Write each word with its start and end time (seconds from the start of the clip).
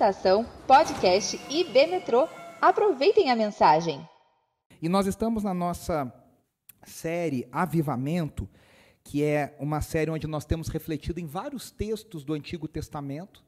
Estação 0.00 0.46
Podcast 0.66 1.38
IB 1.50 1.86
Metrô. 1.88 2.26
Aproveitem 2.58 3.30
a 3.30 3.36
mensagem. 3.36 4.00
E 4.80 4.88
nós 4.88 5.06
estamos 5.06 5.44
na 5.44 5.52
nossa 5.52 6.10
série 6.86 7.46
Avivamento, 7.52 8.48
que 9.04 9.22
é 9.22 9.54
uma 9.60 9.82
série 9.82 10.10
onde 10.10 10.26
nós 10.26 10.46
temos 10.46 10.68
refletido 10.68 11.20
em 11.20 11.26
vários 11.26 11.70
textos 11.70 12.24
do 12.24 12.32
Antigo 12.32 12.66
Testamento, 12.66 13.44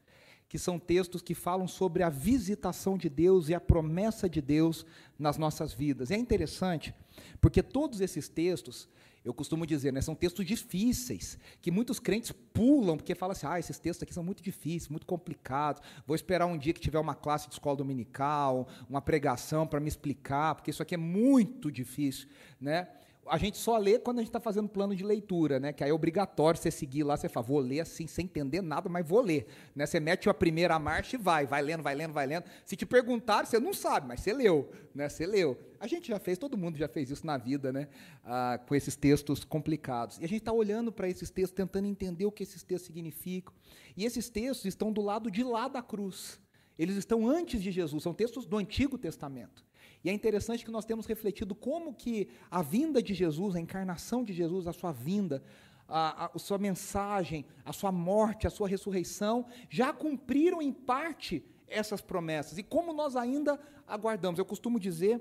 que 0.46 0.58
são 0.58 0.78
textos 0.78 1.22
que 1.22 1.34
falam 1.34 1.66
sobre 1.66 2.02
a 2.02 2.10
visitação 2.10 2.98
de 2.98 3.08
Deus 3.08 3.48
e 3.48 3.54
a 3.54 3.60
promessa 3.60 4.28
de 4.28 4.42
Deus 4.42 4.84
nas 5.18 5.38
nossas 5.38 5.72
vidas. 5.72 6.10
E 6.10 6.14
é 6.14 6.18
interessante, 6.18 6.94
porque 7.40 7.62
todos 7.62 8.02
esses 8.02 8.28
textos, 8.28 8.90
eu 9.24 9.32
costumo 9.32 9.66
dizer, 9.66 9.92
né, 9.92 10.00
são 10.00 10.14
textos 10.14 10.44
difíceis, 10.44 11.38
que 11.60 11.70
muitos 11.70 12.00
crentes 12.00 12.32
pulam, 12.52 12.96
porque 12.96 13.14
falam 13.14 13.32
assim, 13.32 13.46
ah, 13.46 13.58
esses 13.58 13.78
textos 13.78 14.02
aqui 14.02 14.12
são 14.12 14.24
muito 14.24 14.42
difíceis, 14.42 14.88
muito 14.88 15.06
complicados, 15.06 15.82
vou 16.06 16.14
esperar 16.14 16.46
um 16.46 16.58
dia 16.58 16.72
que 16.72 16.80
tiver 16.80 16.98
uma 16.98 17.14
classe 17.14 17.46
de 17.48 17.54
escola 17.54 17.76
dominical, 17.76 18.68
uma 18.88 19.00
pregação 19.00 19.66
para 19.66 19.80
me 19.80 19.88
explicar, 19.88 20.54
porque 20.54 20.70
isso 20.70 20.82
aqui 20.82 20.94
é 20.94 20.98
muito 20.98 21.70
difícil, 21.70 22.28
né? 22.60 22.88
A 23.32 23.38
gente 23.38 23.56
só 23.56 23.78
lê 23.78 23.98
quando 23.98 24.18
a 24.18 24.20
gente 24.20 24.28
está 24.28 24.38
fazendo 24.38 24.68
plano 24.68 24.94
de 24.94 25.02
leitura, 25.02 25.58
né? 25.58 25.72
Que 25.72 25.82
aí 25.82 25.88
é 25.88 25.92
obrigatório 25.94 26.60
você 26.60 26.70
seguir 26.70 27.02
lá, 27.02 27.16
você 27.16 27.30
fala, 27.30 27.46
vou 27.46 27.60
ler 27.60 27.80
assim, 27.80 28.06
sem 28.06 28.26
entender 28.26 28.60
nada, 28.60 28.90
mas 28.90 29.08
vou 29.08 29.22
ler. 29.22 29.46
Né? 29.74 29.86
Você 29.86 29.98
mete 29.98 30.28
a 30.28 30.34
primeira 30.34 30.78
marcha 30.78 31.16
e 31.16 31.18
vai, 31.18 31.46
vai 31.46 31.62
lendo, 31.62 31.82
vai 31.82 31.94
lendo, 31.94 32.12
vai 32.12 32.26
lendo. 32.26 32.44
Se 32.66 32.76
te 32.76 32.84
perguntar, 32.84 33.46
você 33.46 33.58
não 33.58 33.72
sabe, 33.72 34.06
mas 34.06 34.20
você 34.20 34.34
leu, 34.34 34.70
né? 34.94 35.08
Você 35.08 35.24
leu. 35.24 35.58
A 35.80 35.86
gente 35.86 36.08
já 36.08 36.18
fez, 36.18 36.36
todo 36.36 36.58
mundo 36.58 36.76
já 36.76 36.86
fez 36.86 37.10
isso 37.10 37.26
na 37.26 37.38
vida, 37.38 37.72
né? 37.72 37.88
Ah, 38.22 38.60
com 38.68 38.74
esses 38.74 38.96
textos 38.96 39.44
complicados. 39.44 40.18
E 40.18 40.24
a 40.26 40.28
gente 40.28 40.40
está 40.40 40.52
olhando 40.52 40.92
para 40.92 41.08
esses 41.08 41.30
textos, 41.30 41.56
tentando 41.56 41.88
entender 41.88 42.26
o 42.26 42.30
que 42.30 42.42
esses 42.42 42.62
textos 42.62 42.86
significam. 42.86 43.54
E 43.96 44.04
esses 44.04 44.28
textos 44.28 44.66
estão 44.66 44.92
do 44.92 45.00
lado 45.00 45.30
de 45.30 45.42
lá 45.42 45.68
da 45.68 45.80
cruz. 45.80 46.38
Eles 46.78 46.96
estão 46.96 47.26
antes 47.26 47.62
de 47.62 47.72
Jesus, 47.72 48.02
são 48.02 48.12
textos 48.12 48.44
do 48.44 48.58
Antigo 48.58 48.98
Testamento. 48.98 49.64
E 50.04 50.10
é 50.10 50.12
interessante 50.12 50.64
que 50.64 50.70
nós 50.70 50.84
temos 50.84 51.06
refletido 51.06 51.54
como 51.54 51.94
que 51.94 52.28
a 52.50 52.62
vinda 52.62 53.02
de 53.02 53.14
Jesus, 53.14 53.54
a 53.54 53.60
encarnação 53.60 54.24
de 54.24 54.32
Jesus, 54.32 54.66
a 54.66 54.72
sua 54.72 54.92
vinda, 54.92 55.42
a, 55.88 56.30
a, 56.34 56.38
sua 56.38 56.58
mensagem, 56.58 57.44
a 57.64 57.72
sua 57.72 57.92
morte, 57.92 58.46
a 58.46 58.50
sua 58.50 58.68
ressurreição, 58.68 59.46
já 59.68 59.92
cumpriram 59.92 60.60
em 60.60 60.72
parte 60.72 61.44
essas 61.68 62.00
promessas. 62.00 62.58
E 62.58 62.62
como 62.62 62.92
nós 62.92 63.16
ainda 63.16 63.58
aguardamos. 63.86 64.38
Eu 64.38 64.44
costumo 64.44 64.80
dizer 64.80 65.20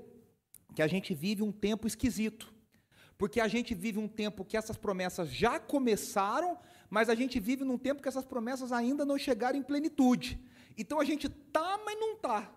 que 0.74 0.82
a 0.82 0.86
gente 0.86 1.14
vive 1.14 1.42
um 1.42 1.52
tempo 1.52 1.86
esquisito. 1.86 2.52
Porque 3.18 3.40
a 3.40 3.46
gente 3.46 3.74
vive 3.74 3.98
um 3.98 4.08
tempo 4.08 4.44
que 4.44 4.56
essas 4.56 4.76
promessas 4.76 5.28
já 5.28 5.60
começaram, 5.60 6.58
mas 6.90 7.08
a 7.08 7.14
gente 7.14 7.38
vive 7.38 7.64
num 7.64 7.78
tempo 7.78 8.02
que 8.02 8.08
essas 8.08 8.24
promessas 8.24 8.72
ainda 8.72 9.04
não 9.04 9.18
chegaram 9.18 9.58
em 9.58 9.62
plenitude. 9.62 10.40
Então 10.76 10.98
a 10.98 11.04
gente 11.04 11.28
tá, 11.28 11.78
mas 11.84 12.00
não 12.00 12.16
tá. 12.16 12.50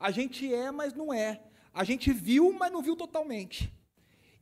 A 0.00 0.10
gente 0.10 0.52
é, 0.52 0.70
mas 0.70 0.94
não 0.94 1.12
é. 1.12 1.42
A 1.78 1.84
gente 1.84 2.12
viu, 2.12 2.52
mas 2.52 2.72
não 2.72 2.82
viu 2.82 2.96
totalmente. 2.96 3.72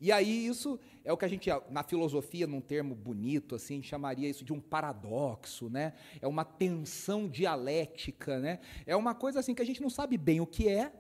E 0.01 0.11
aí 0.11 0.47
isso 0.47 0.81
é 1.05 1.13
o 1.13 1.19
que 1.19 1.25
a 1.27 1.29
gente, 1.29 1.51
na 1.69 1.83
filosofia, 1.83 2.47
num 2.47 2.63
termo 2.63 2.95
bonito, 2.95 3.55
assim, 3.55 3.83
chamaria 3.83 4.27
isso 4.27 4.43
de 4.43 4.55
um 4.55 4.61
paradoxo, 4.61 5.69
né? 5.69 5.93
É 6.19 6.27
uma 6.27 6.47
tensão 6.47 7.29
dialética, 7.29 8.39
né? 8.39 8.59
É 8.87 8.97
uma 8.97 9.15
coisa 9.15 9.39
assim 9.39 9.55
que 9.55 9.61
a 9.61 9.67
gente 9.67 9.83
não 9.83 9.91
sabe 9.91 10.17
bem 10.17 10.41
o 10.41 10.47
que 10.47 10.67
é, 10.67 10.91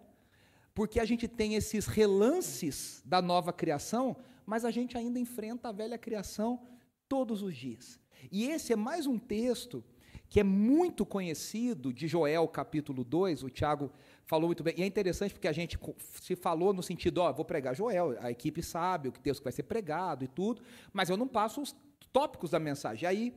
porque 0.75 1.01
a 1.01 1.07
gente 1.07 1.27
tem 1.27 1.55
esses 1.55 1.87
relances 1.87 3.03
da 3.03 3.23
nova 3.23 3.51
criação, 3.51 4.14
mas 4.45 4.62
a 4.67 4.70
gente 4.70 4.95
ainda 4.98 5.19
enfrenta 5.19 5.70
a 5.70 5.73
velha 5.73 5.97
criação 5.97 6.61
todos 7.09 7.41
os 7.41 7.57
dias. 7.57 7.98
E 8.31 8.45
esse 8.45 8.75
é 8.75 8.77
mais 8.77 9.07
um 9.07 9.19
texto 9.19 9.83
que 10.29 10.41
é 10.41 10.45
muito 10.45 11.07
conhecido 11.07 11.95
de 11.95 12.07
Joel 12.07 12.47
capítulo 12.48 13.05
2, 13.05 13.42
o 13.42 13.48
Tiago 13.48 13.91
falou 14.27 14.49
muito 14.49 14.63
bem. 14.63 14.75
E 14.77 14.83
é 14.83 14.87
interessante 14.87 15.33
porque 15.33 15.49
a 15.49 15.53
gente 15.53 15.79
se 16.21 16.37
falou 16.37 16.73
no 16.73 16.83
sentido, 16.83 17.19
ó, 17.19 17.33
vou 17.33 17.45
pregar 17.45 17.75
Joel, 17.75 18.17
a 18.21 18.31
equipe 18.31 18.63
sabe 18.63 19.09
o 19.09 19.13
que 19.13 19.20
texto 19.20 19.42
vai 19.42 19.53
ser 19.53 19.63
pregado 19.63 20.25
e 20.25 20.29
tudo, 20.29 20.63
mas 20.92 21.09
eu 21.09 21.17
não 21.17 21.29
passo 21.29 21.63
os 21.63 21.75
tópicos 22.13 22.51
da 22.51 22.59
mensagem. 22.59 23.09
Aí, 23.09 23.35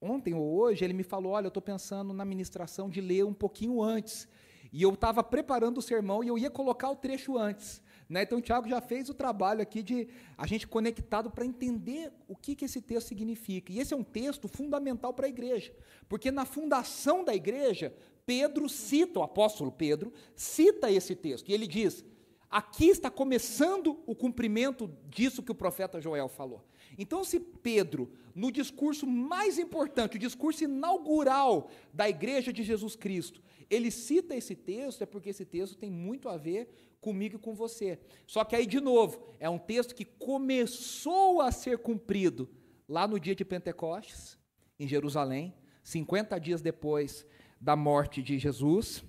ontem 0.00 0.34
ou 0.34 0.58
hoje, 0.58 0.84
ele 0.84 0.92
me 0.92 1.04
falou, 1.04 1.32
olha, 1.32 1.46
eu 1.46 1.48
estou 1.48 1.62
pensando 1.62 2.12
na 2.12 2.24
ministração 2.24 2.90
de 2.90 3.00
ler 3.00 3.24
um 3.24 3.34
pouquinho 3.34 3.80
antes. 3.80 4.28
E 4.72 4.82
eu 4.82 4.92
estava 4.94 5.22
preparando 5.22 5.78
o 5.78 5.82
sermão 5.82 6.24
e 6.24 6.28
eu 6.28 6.38
ia 6.38 6.50
colocar 6.50 6.90
o 6.90 6.96
trecho 6.96 7.36
antes. 7.36 7.82
Né? 8.08 8.22
Então, 8.22 8.38
o 8.38 8.40
Tiago 8.40 8.68
já 8.68 8.80
fez 8.80 9.08
o 9.08 9.14
trabalho 9.14 9.60
aqui 9.60 9.82
de 9.82 10.08
a 10.36 10.46
gente 10.46 10.66
conectado 10.66 11.30
para 11.30 11.44
entender 11.44 12.12
o 12.26 12.34
que, 12.34 12.56
que 12.56 12.64
esse 12.64 12.80
texto 12.80 13.08
significa. 13.08 13.70
E 13.70 13.78
esse 13.78 13.92
é 13.92 13.96
um 13.96 14.02
texto 14.02 14.48
fundamental 14.48 15.12
para 15.12 15.26
a 15.26 15.28
igreja, 15.28 15.72
porque 16.08 16.30
na 16.30 16.44
fundação 16.44 17.24
da 17.24 17.34
igreja, 17.34 17.94
Pedro 18.24 18.68
cita, 18.68 19.20
o 19.20 19.22
apóstolo 19.22 19.72
Pedro, 19.72 20.12
cita 20.34 20.90
esse 20.90 21.14
texto, 21.14 21.48
e 21.48 21.52
ele 21.52 21.66
diz: 21.66 22.04
aqui 22.50 22.88
está 22.88 23.10
começando 23.10 24.02
o 24.06 24.14
cumprimento 24.14 24.90
disso 25.08 25.42
que 25.42 25.50
o 25.50 25.54
profeta 25.54 26.00
Joel 26.00 26.28
falou. 26.28 26.62
Então, 26.98 27.24
se 27.24 27.40
Pedro, 27.40 28.12
no 28.34 28.52
discurso 28.52 29.06
mais 29.06 29.58
importante, 29.58 30.16
o 30.16 30.20
discurso 30.20 30.64
inaugural 30.64 31.70
da 31.92 32.08
igreja 32.08 32.52
de 32.52 32.62
Jesus 32.62 32.94
Cristo, 32.94 33.42
ele 33.70 33.90
cita 33.90 34.36
esse 34.36 34.54
texto, 34.54 35.02
é 35.02 35.06
porque 35.06 35.30
esse 35.30 35.46
texto 35.46 35.76
tem 35.76 35.90
muito 35.90 36.28
a 36.28 36.36
ver 36.36 36.68
comigo 37.00 37.36
e 37.36 37.38
com 37.38 37.54
você. 37.54 37.98
Só 38.26 38.44
que 38.44 38.54
aí, 38.54 38.66
de 38.66 38.80
novo, 38.80 39.22
é 39.40 39.48
um 39.48 39.58
texto 39.58 39.94
que 39.94 40.04
começou 40.04 41.40
a 41.40 41.50
ser 41.50 41.78
cumprido 41.78 42.50
lá 42.86 43.08
no 43.08 43.18
dia 43.18 43.34
de 43.34 43.44
Pentecostes, 43.44 44.38
em 44.78 44.86
Jerusalém, 44.86 45.54
50 45.82 46.38
dias 46.38 46.60
depois 46.60 47.26
da 47.62 47.76
morte 47.76 48.20
de 48.20 48.40
Jesus, 48.40 49.04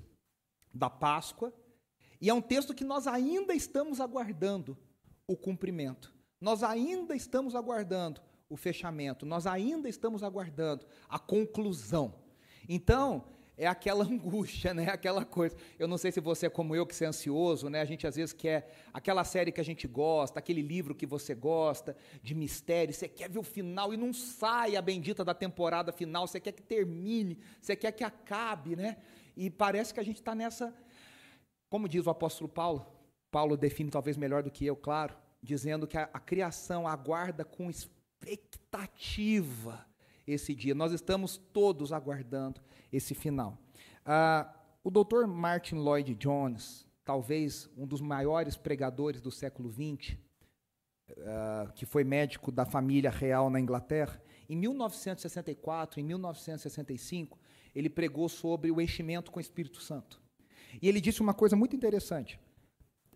da 0.72 0.88
Páscoa, 0.88 1.52
e 2.22 2.30
é 2.30 2.34
um 2.34 2.42
texto 2.42 2.74
que 2.74 2.84
nós 2.84 3.08
ainda 3.08 3.56
estamos 3.56 4.00
aguardando 4.00 4.78
o 5.28 5.36
cumprimento. 5.36 6.14
Nós 6.40 6.62
ainda 6.62 7.16
estamos 7.16 7.56
aguardando 7.56 8.22
o 8.48 8.56
fechamento, 8.56 9.26
nós 9.26 9.48
ainda 9.48 9.90
estamos 9.90 10.22
aguardando 10.22 10.86
a 11.10 11.18
conclusão. 11.18 12.14
Então, 12.70 13.26
é 13.64 13.68
aquela 13.68 14.04
angústia, 14.10 14.74
né? 14.74 14.90
Aquela 14.90 15.24
coisa. 15.24 15.56
Eu 15.80 15.88
não 15.88 15.98
sei 15.98 16.12
se 16.12 16.20
você 16.20 16.48
é 16.48 16.50
como 16.50 16.76
eu, 16.76 16.86
que 16.86 17.04
é 17.04 17.08
ansioso, 17.08 17.70
né? 17.70 17.82
A 17.82 17.86
gente 17.86 18.06
às 18.06 18.16
vezes 18.16 18.34
quer 18.34 18.70
aquela 18.94 19.24
série 19.24 19.52
que 19.52 19.62
a 19.62 19.64
gente 19.64 19.88
gosta, 19.88 20.40
aquele 20.40 20.62
livro 20.62 20.94
que 20.94 21.06
você 21.06 21.34
gosta, 21.34 21.96
de 22.22 22.36
mistério, 22.36 22.94
você 22.94 23.08
quer 23.08 23.30
ver 23.30 23.40
o 23.40 23.44
final 23.44 23.94
e 23.94 23.98
não 23.98 24.14
sai 24.14 24.76
a 24.76 24.82
bendita 24.82 25.24
da 25.24 25.34
temporada 25.34 25.92
final, 25.92 26.28
você 26.28 26.40
quer 26.40 26.52
que 26.52 26.62
termine, 26.62 27.40
você 27.62 27.76
quer 27.76 27.92
que 27.92 28.04
acabe, 28.04 28.76
né? 28.76 28.98
E 29.36 29.50
parece 29.50 29.94
que 29.94 30.00
a 30.00 30.04
gente 30.04 30.18
está 30.18 30.36
nessa. 30.36 30.74
Como 31.70 31.90
diz 31.90 32.06
o 32.06 32.10
apóstolo 32.10 32.50
Paulo, 32.50 32.86
Paulo 33.32 33.58
define 33.58 33.90
talvez 33.90 34.18
melhor 34.18 34.44
do 34.44 34.52
que 34.52 34.66
eu, 34.66 34.76
claro, 34.76 35.16
dizendo 35.42 35.88
que 35.88 35.98
a, 35.98 36.10
a 36.14 36.20
criação 36.20 36.88
aguarda 36.88 37.44
com 37.44 37.70
expectativa 37.70 39.86
esse 40.26 40.54
dia. 40.54 40.76
Nós 40.76 40.92
estamos 40.92 41.38
todos 41.52 41.92
aguardando 41.92 42.62
esse 42.94 43.16
final. 43.16 43.58
Ah, 44.06 44.54
o 44.84 44.92
Dr. 44.92 45.26
Martin 45.26 45.76
Lloyd 45.76 46.14
Jones, 46.16 46.88
talvez 47.04 47.70
um 47.76 47.88
dos 47.88 48.00
maiores 48.00 48.56
pregadores 48.56 49.20
do 49.20 49.32
século 49.32 49.72
XX, 49.72 50.16
ah, 51.26 51.72
que 51.76 51.86
foi 51.86 52.04
médico 52.04 52.52
da 52.52 52.66
família 52.66 53.10
real 53.10 53.50
na 53.50 53.60
Inglaterra, 53.60 54.22
em 54.48 54.56
1964, 54.56 56.00
em 56.00 56.04
1965, 56.04 57.40
ele 57.74 57.90
pregou 57.90 58.30
sobre 58.30 58.70
o 58.72 58.80
enchimento 58.80 59.32
com 59.32 59.40
o 59.40 59.42
Espírito 59.42 59.82
Santo. 59.82 60.22
E 60.82 60.88
ele 60.88 61.02
disse 61.02 61.22
uma 61.22 61.34
coisa 61.34 61.56
muito 61.56 61.76
interessante. 61.76 62.40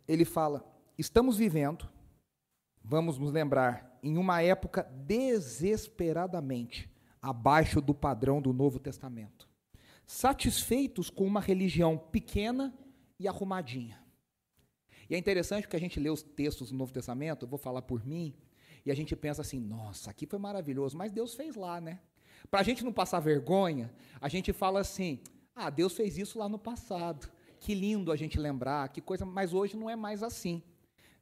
Ele 0.07 0.25
fala: 0.25 0.65
estamos 0.97 1.37
vivendo, 1.37 1.87
vamos 2.83 3.17
nos 3.17 3.31
lembrar, 3.31 3.99
em 4.01 4.17
uma 4.17 4.41
época 4.41 4.83
desesperadamente 5.05 6.89
abaixo 7.21 7.81
do 7.81 7.93
padrão 7.93 8.41
do 8.41 8.53
Novo 8.53 8.79
Testamento. 8.79 9.46
Satisfeitos 10.07 11.09
com 11.09 11.25
uma 11.25 11.41
religião 11.41 11.97
pequena 11.97 12.73
e 13.19 13.27
arrumadinha. 13.27 14.01
E 15.09 15.15
é 15.15 15.17
interessante 15.17 15.63
porque 15.63 15.75
a 15.75 15.79
gente 15.79 15.99
lê 15.99 16.09
os 16.09 16.23
textos 16.23 16.71
do 16.71 16.77
Novo 16.77 16.93
Testamento, 16.93 17.43
eu 17.43 17.49
vou 17.49 17.59
falar 17.59 17.81
por 17.81 18.05
mim, 18.05 18.33
e 18.85 18.91
a 18.91 18.95
gente 18.95 19.13
pensa 19.17 19.41
assim: 19.41 19.59
nossa, 19.59 20.09
aqui 20.09 20.25
foi 20.25 20.39
maravilhoso, 20.39 20.97
mas 20.97 21.11
Deus 21.11 21.35
fez 21.35 21.55
lá, 21.55 21.81
né? 21.81 21.99
Para 22.49 22.61
a 22.61 22.63
gente 22.63 22.85
não 22.85 22.93
passar 22.93 23.19
vergonha, 23.19 23.93
a 24.21 24.29
gente 24.29 24.53
fala 24.53 24.79
assim: 24.79 25.19
ah, 25.53 25.69
Deus 25.69 25.93
fez 25.93 26.17
isso 26.17 26.39
lá 26.39 26.47
no 26.47 26.57
passado. 26.57 27.29
Que 27.59 27.73
lindo 27.73 28.11
a 28.11 28.15
gente 28.15 28.39
lembrar, 28.39 28.87
que 28.89 29.01
coisa, 29.01 29.25
mas 29.25 29.53
hoje 29.53 29.75
não 29.75 29.89
é 29.89 29.95
mais 29.95 30.23
assim. 30.23 30.63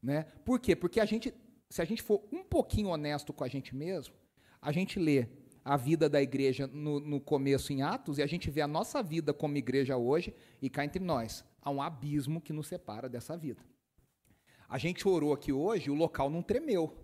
Né? 0.01 0.23
Por 0.43 0.59
quê? 0.59 0.75
Porque 0.75 0.99
a 0.99 1.05
gente, 1.05 1.33
se 1.69 1.81
a 1.81 1.85
gente 1.85 2.03
for 2.03 2.23
um 2.31 2.43
pouquinho 2.43 2.89
honesto 2.89 3.33
com 3.33 3.43
a 3.43 3.47
gente 3.47 3.75
mesmo, 3.75 4.13
a 4.61 4.71
gente 4.71 4.99
lê 4.99 5.27
a 5.65 5.75
vida 5.75 6.07
da 6.07 6.21
igreja 6.21 6.67
no, 6.67 6.99
no, 6.99 7.19
começo 7.19 7.73
em 7.73 7.81
Atos 7.81 8.19
e 8.19 8.21
a 8.21 8.27
gente 8.27 8.51
vê 8.51 8.61
a 8.61 8.67
nossa 8.67 9.01
vida 9.01 9.33
como 9.33 9.57
igreja 9.57 9.97
hoje 9.97 10.31
e 10.61 10.69
cá 10.69 10.85
entre 10.85 11.03
nós. 11.03 11.43
Há 11.59 11.71
um 11.71 11.81
abismo 11.81 12.39
que 12.39 12.53
nos 12.53 12.67
separa 12.67 13.09
dessa 13.09 13.35
vida. 13.35 13.65
A 14.69 14.77
gente 14.77 15.07
orou 15.07 15.33
aqui 15.33 15.51
hoje, 15.51 15.89
o 15.89 15.95
local 15.95 16.29
não 16.29 16.43
tremeu. 16.43 16.95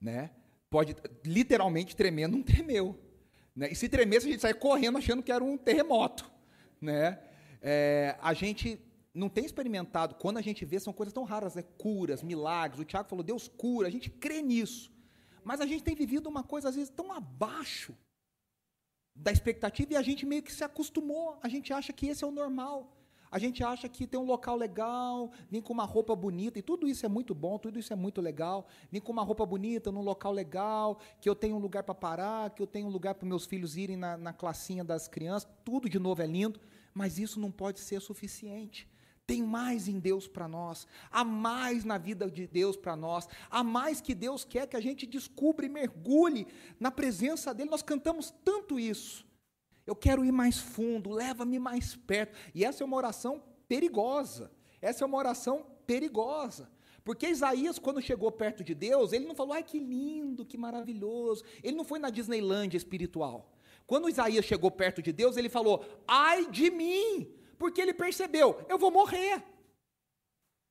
Né? 0.00 0.30
Pode 0.70 0.94
literalmente 1.24 1.96
tremer, 1.96 2.28
não 2.28 2.40
tremeu. 2.40 2.96
Né? 3.54 3.68
E 3.72 3.74
se 3.74 3.88
tremesse, 3.88 4.28
a 4.28 4.30
gente 4.30 4.40
sai 4.42 4.54
correndo 4.54 4.96
achando 4.96 5.24
que 5.24 5.32
era 5.32 5.42
um 5.42 5.58
terremoto. 5.58 6.30
né? 6.80 7.18
É, 7.60 8.16
a 8.20 8.32
gente 8.32 8.80
não 9.12 9.28
tem 9.28 9.44
experimentado, 9.44 10.14
quando 10.14 10.36
a 10.36 10.42
gente 10.42 10.64
vê, 10.64 10.78
são 10.78 10.92
coisas 10.92 11.12
tão 11.12 11.24
raras, 11.24 11.56
né? 11.56 11.64
Curas, 11.78 12.22
milagres. 12.22 12.78
O 12.78 12.84
Tiago 12.84 13.08
falou, 13.08 13.24
Deus 13.24 13.48
cura, 13.48 13.88
a 13.88 13.90
gente 13.90 14.08
crê 14.08 14.40
nisso. 14.40 14.94
Mas 15.46 15.60
a 15.60 15.66
gente 15.66 15.84
tem 15.84 15.94
vivido 15.94 16.28
uma 16.28 16.42
coisa, 16.42 16.70
às 16.70 16.74
vezes, 16.74 16.90
tão 16.90 17.12
abaixo 17.12 17.94
da 19.14 19.30
expectativa 19.30 19.92
e 19.92 19.96
a 19.96 20.02
gente 20.02 20.26
meio 20.26 20.42
que 20.42 20.52
se 20.52 20.64
acostumou. 20.64 21.38
A 21.40 21.48
gente 21.48 21.72
acha 21.72 21.92
que 21.92 22.08
esse 22.08 22.24
é 22.24 22.26
o 22.26 22.32
normal. 22.32 22.92
A 23.30 23.38
gente 23.38 23.62
acha 23.62 23.88
que 23.88 24.08
tem 24.08 24.18
um 24.18 24.24
local 24.24 24.56
legal, 24.56 25.30
vir 25.48 25.62
com 25.62 25.72
uma 25.72 25.84
roupa 25.84 26.16
bonita, 26.16 26.58
e 26.58 26.62
tudo 26.62 26.88
isso 26.88 27.06
é 27.06 27.08
muito 27.08 27.32
bom, 27.32 27.60
tudo 27.60 27.78
isso 27.78 27.92
é 27.92 27.96
muito 27.96 28.20
legal. 28.20 28.66
Vir 28.90 29.00
com 29.00 29.12
uma 29.12 29.22
roupa 29.22 29.46
bonita, 29.46 29.92
num 29.92 30.02
local 30.02 30.32
legal, 30.32 30.98
que 31.20 31.28
eu 31.28 31.34
tenho 31.36 31.54
um 31.54 31.60
lugar 31.60 31.84
para 31.84 31.94
parar, 31.94 32.50
que 32.50 32.60
eu 32.60 32.66
tenho 32.66 32.88
um 32.88 32.90
lugar 32.90 33.14
para 33.14 33.28
meus 33.28 33.46
filhos 33.46 33.76
irem 33.76 33.96
na, 33.96 34.16
na 34.16 34.32
classinha 34.32 34.82
das 34.82 35.06
crianças, 35.06 35.48
tudo 35.64 35.88
de 35.88 36.00
novo 36.00 36.22
é 36.22 36.26
lindo, 36.26 36.60
mas 36.92 37.20
isso 37.20 37.38
não 37.38 37.52
pode 37.52 37.78
ser 37.78 38.00
suficiente. 38.00 38.88
Tem 39.26 39.42
mais 39.42 39.88
em 39.88 39.98
Deus 39.98 40.28
para 40.28 40.46
nós, 40.46 40.86
há 41.10 41.24
mais 41.24 41.84
na 41.84 41.98
vida 41.98 42.30
de 42.30 42.46
Deus 42.46 42.76
para 42.76 42.94
nós, 42.94 43.28
há 43.50 43.64
mais 43.64 44.00
que 44.00 44.14
Deus 44.14 44.44
quer 44.44 44.68
que 44.68 44.76
a 44.76 44.80
gente 44.80 45.04
descubra 45.04 45.66
e 45.66 45.68
mergulhe 45.68 46.46
na 46.78 46.92
presença 46.92 47.52
dEle. 47.52 47.68
Nós 47.68 47.82
cantamos 47.82 48.32
tanto 48.44 48.78
isso. 48.78 49.26
Eu 49.84 49.96
quero 49.96 50.24
ir 50.24 50.32
mais 50.32 50.58
fundo, 50.58 51.10
leva-me 51.10 51.58
mais 51.58 51.96
perto. 51.96 52.36
E 52.54 52.64
essa 52.64 52.82
é 52.82 52.86
uma 52.86 52.96
oração 52.96 53.42
perigosa. 53.68 54.50
Essa 54.80 55.04
é 55.04 55.06
uma 55.06 55.18
oração 55.18 55.66
perigosa. 55.86 56.70
Porque 57.04 57.28
Isaías, 57.28 57.78
quando 57.78 58.02
chegou 58.02 58.30
perto 58.32 58.64
de 58.64 58.74
Deus, 58.74 59.12
ele 59.12 59.26
não 59.26 59.34
falou, 59.34 59.52
ai 59.52 59.62
que 59.62 59.78
lindo, 59.78 60.44
que 60.44 60.58
maravilhoso. 60.58 61.44
Ele 61.62 61.76
não 61.76 61.84
foi 61.84 62.00
na 62.00 62.10
Disneylândia 62.10 62.76
espiritual. 62.76 63.52
Quando 63.86 64.08
Isaías 64.08 64.44
chegou 64.44 64.70
perto 64.72 65.00
de 65.00 65.12
Deus, 65.12 65.36
ele 65.36 65.48
falou, 65.48 65.84
ai 66.06 66.50
de 66.50 66.68
mim, 66.68 67.32
porque 67.58 67.80
ele 67.80 67.94
percebeu: 67.94 68.64
eu 68.68 68.78
vou 68.78 68.90
morrer. 68.90 69.42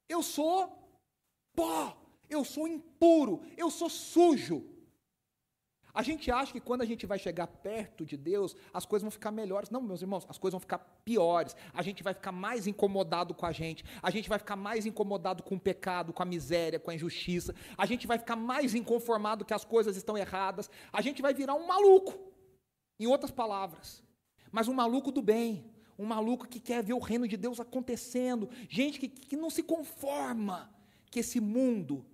Eu 0.08 0.22
sou 0.22 0.72
pó, 1.56 1.98
eu 2.30 2.44
sou 2.44 2.68
impuro, 2.68 3.42
eu 3.58 3.72
sou 3.72 3.90
sujo. 3.90 4.76
A 5.96 6.04
gente 6.04 6.30
acha 6.30 6.52
que 6.52 6.60
quando 6.60 6.82
a 6.82 6.86
gente 6.86 7.06
vai 7.06 7.18
chegar 7.18 7.48
perto 7.48 8.06
de 8.06 8.18
Deus, 8.18 8.54
as 8.74 8.86
coisas 8.86 9.02
vão 9.02 9.10
ficar 9.10 9.32
melhores. 9.32 9.70
Não, 9.70 9.82
meus 9.82 10.02
irmãos, 10.02 10.26
as 10.28 10.38
coisas 10.38 10.52
vão 10.52 10.60
ficar 10.60 10.80
piores. 11.06 11.56
A 11.74 11.82
gente 11.82 12.04
vai 12.04 12.14
ficar 12.14 12.34
mais 12.34 12.68
incomodado 12.68 13.34
com 13.34 13.46
a 13.46 13.54
gente. 13.54 13.86
A 14.04 14.12
gente 14.12 14.28
vai 14.28 14.38
ficar 14.38 14.58
mais 14.58 14.86
incomodado 14.86 15.42
com 15.42 15.56
o 15.56 15.60
pecado, 15.60 16.12
com 16.12 16.22
a 16.22 16.26
miséria, 16.26 16.82
com 16.82 16.92
a 16.92 16.96
injustiça. 16.96 17.56
A 17.78 17.86
gente 17.86 18.06
vai 18.06 18.18
ficar 18.18 18.36
mais 18.36 18.76
inconformado 18.76 19.46
que 19.46 19.54
as 19.54 19.64
coisas 19.64 19.96
estão 19.96 20.18
erradas. 20.18 20.70
A 20.92 21.02
gente 21.02 21.22
vai 21.22 21.34
virar 21.34 21.54
um 21.54 21.66
maluco. 21.66 22.20
Em 23.00 23.08
outras 23.08 23.32
palavras. 23.32 24.04
Mas 24.52 24.68
um 24.68 24.74
maluco 24.74 25.14
do 25.14 25.22
bem 25.22 25.75
um 25.98 26.06
maluco 26.06 26.48
que 26.48 26.60
quer 26.60 26.84
ver 26.84 26.94
o 26.94 27.00
reino 27.00 27.28
de 27.28 27.38
Deus 27.38 27.60
acontecendo, 27.60 28.50
gente 28.70 29.00
que, 29.00 29.08
que 29.08 29.36
não 29.36 29.50
se 29.50 29.64
conforma 29.64 30.70
que 31.10 31.20
esse 31.20 31.40
mundo 31.40 32.06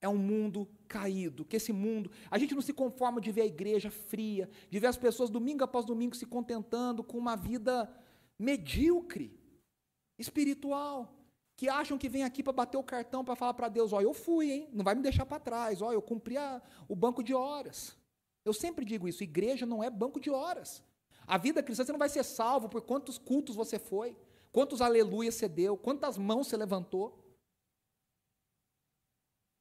é 0.00 0.08
um 0.08 0.16
mundo 0.16 0.68
caído, 0.88 1.44
que 1.44 1.56
esse 1.56 1.72
mundo, 1.72 2.10
a 2.30 2.38
gente 2.38 2.54
não 2.54 2.62
se 2.62 2.72
conforma 2.72 3.20
de 3.20 3.32
ver 3.32 3.42
a 3.42 3.46
igreja 3.46 3.90
fria, 3.90 4.48
de 4.70 4.78
ver 4.78 4.88
as 4.88 4.96
pessoas 4.96 5.30
domingo 5.30 5.64
após 5.64 5.84
domingo 5.84 6.14
se 6.14 6.26
contentando 6.26 7.02
com 7.02 7.18
uma 7.18 7.36
vida 7.36 7.90
medíocre, 8.38 9.38
espiritual, 10.18 11.14
que 11.56 11.68
acham 11.68 11.96
que 11.96 12.08
vem 12.08 12.22
aqui 12.22 12.42
para 12.42 12.52
bater 12.52 12.76
o 12.76 12.82
cartão 12.82 13.24
para 13.24 13.34
falar 13.34 13.54
para 13.54 13.68
Deus, 13.68 13.92
ó, 13.92 14.00
eu 14.00 14.12
fui, 14.12 14.52
hein? 14.52 14.68
Não 14.72 14.84
vai 14.84 14.94
me 14.94 15.02
deixar 15.02 15.24
para 15.24 15.40
trás, 15.40 15.80
ó, 15.80 15.92
eu 15.92 16.02
cumpri 16.02 16.36
a, 16.36 16.60
o 16.86 16.94
banco 16.94 17.22
de 17.22 17.32
horas. 17.32 17.96
Eu 18.44 18.52
sempre 18.52 18.84
digo 18.84 19.08
isso, 19.08 19.24
igreja 19.24 19.64
não 19.64 19.82
é 19.82 19.88
banco 19.88 20.20
de 20.20 20.30
horas. 20.30 20.82
A 21.26 21.36
vida 21.36 21.62
cristã 21.62 21.84
você 21.84 21.92
não 21.92 21.98
vai 21.98 22.08
ser 22.08 22.22
salvo 22.22 22.68
por 22.68 22.82
quantos 22.82 23.18
cultos 23.18 23.56
você 23.56 23.78
foi, 23.78 24.16
quantos 24.52 24.80
aleluias 24.80 25.34
você 25.34 25.48
deu, 25.48 25.76
quantas 25.76 26.16
mãos 26.16 26.46
você 26.46 26.56
levantou. 26.56 27.22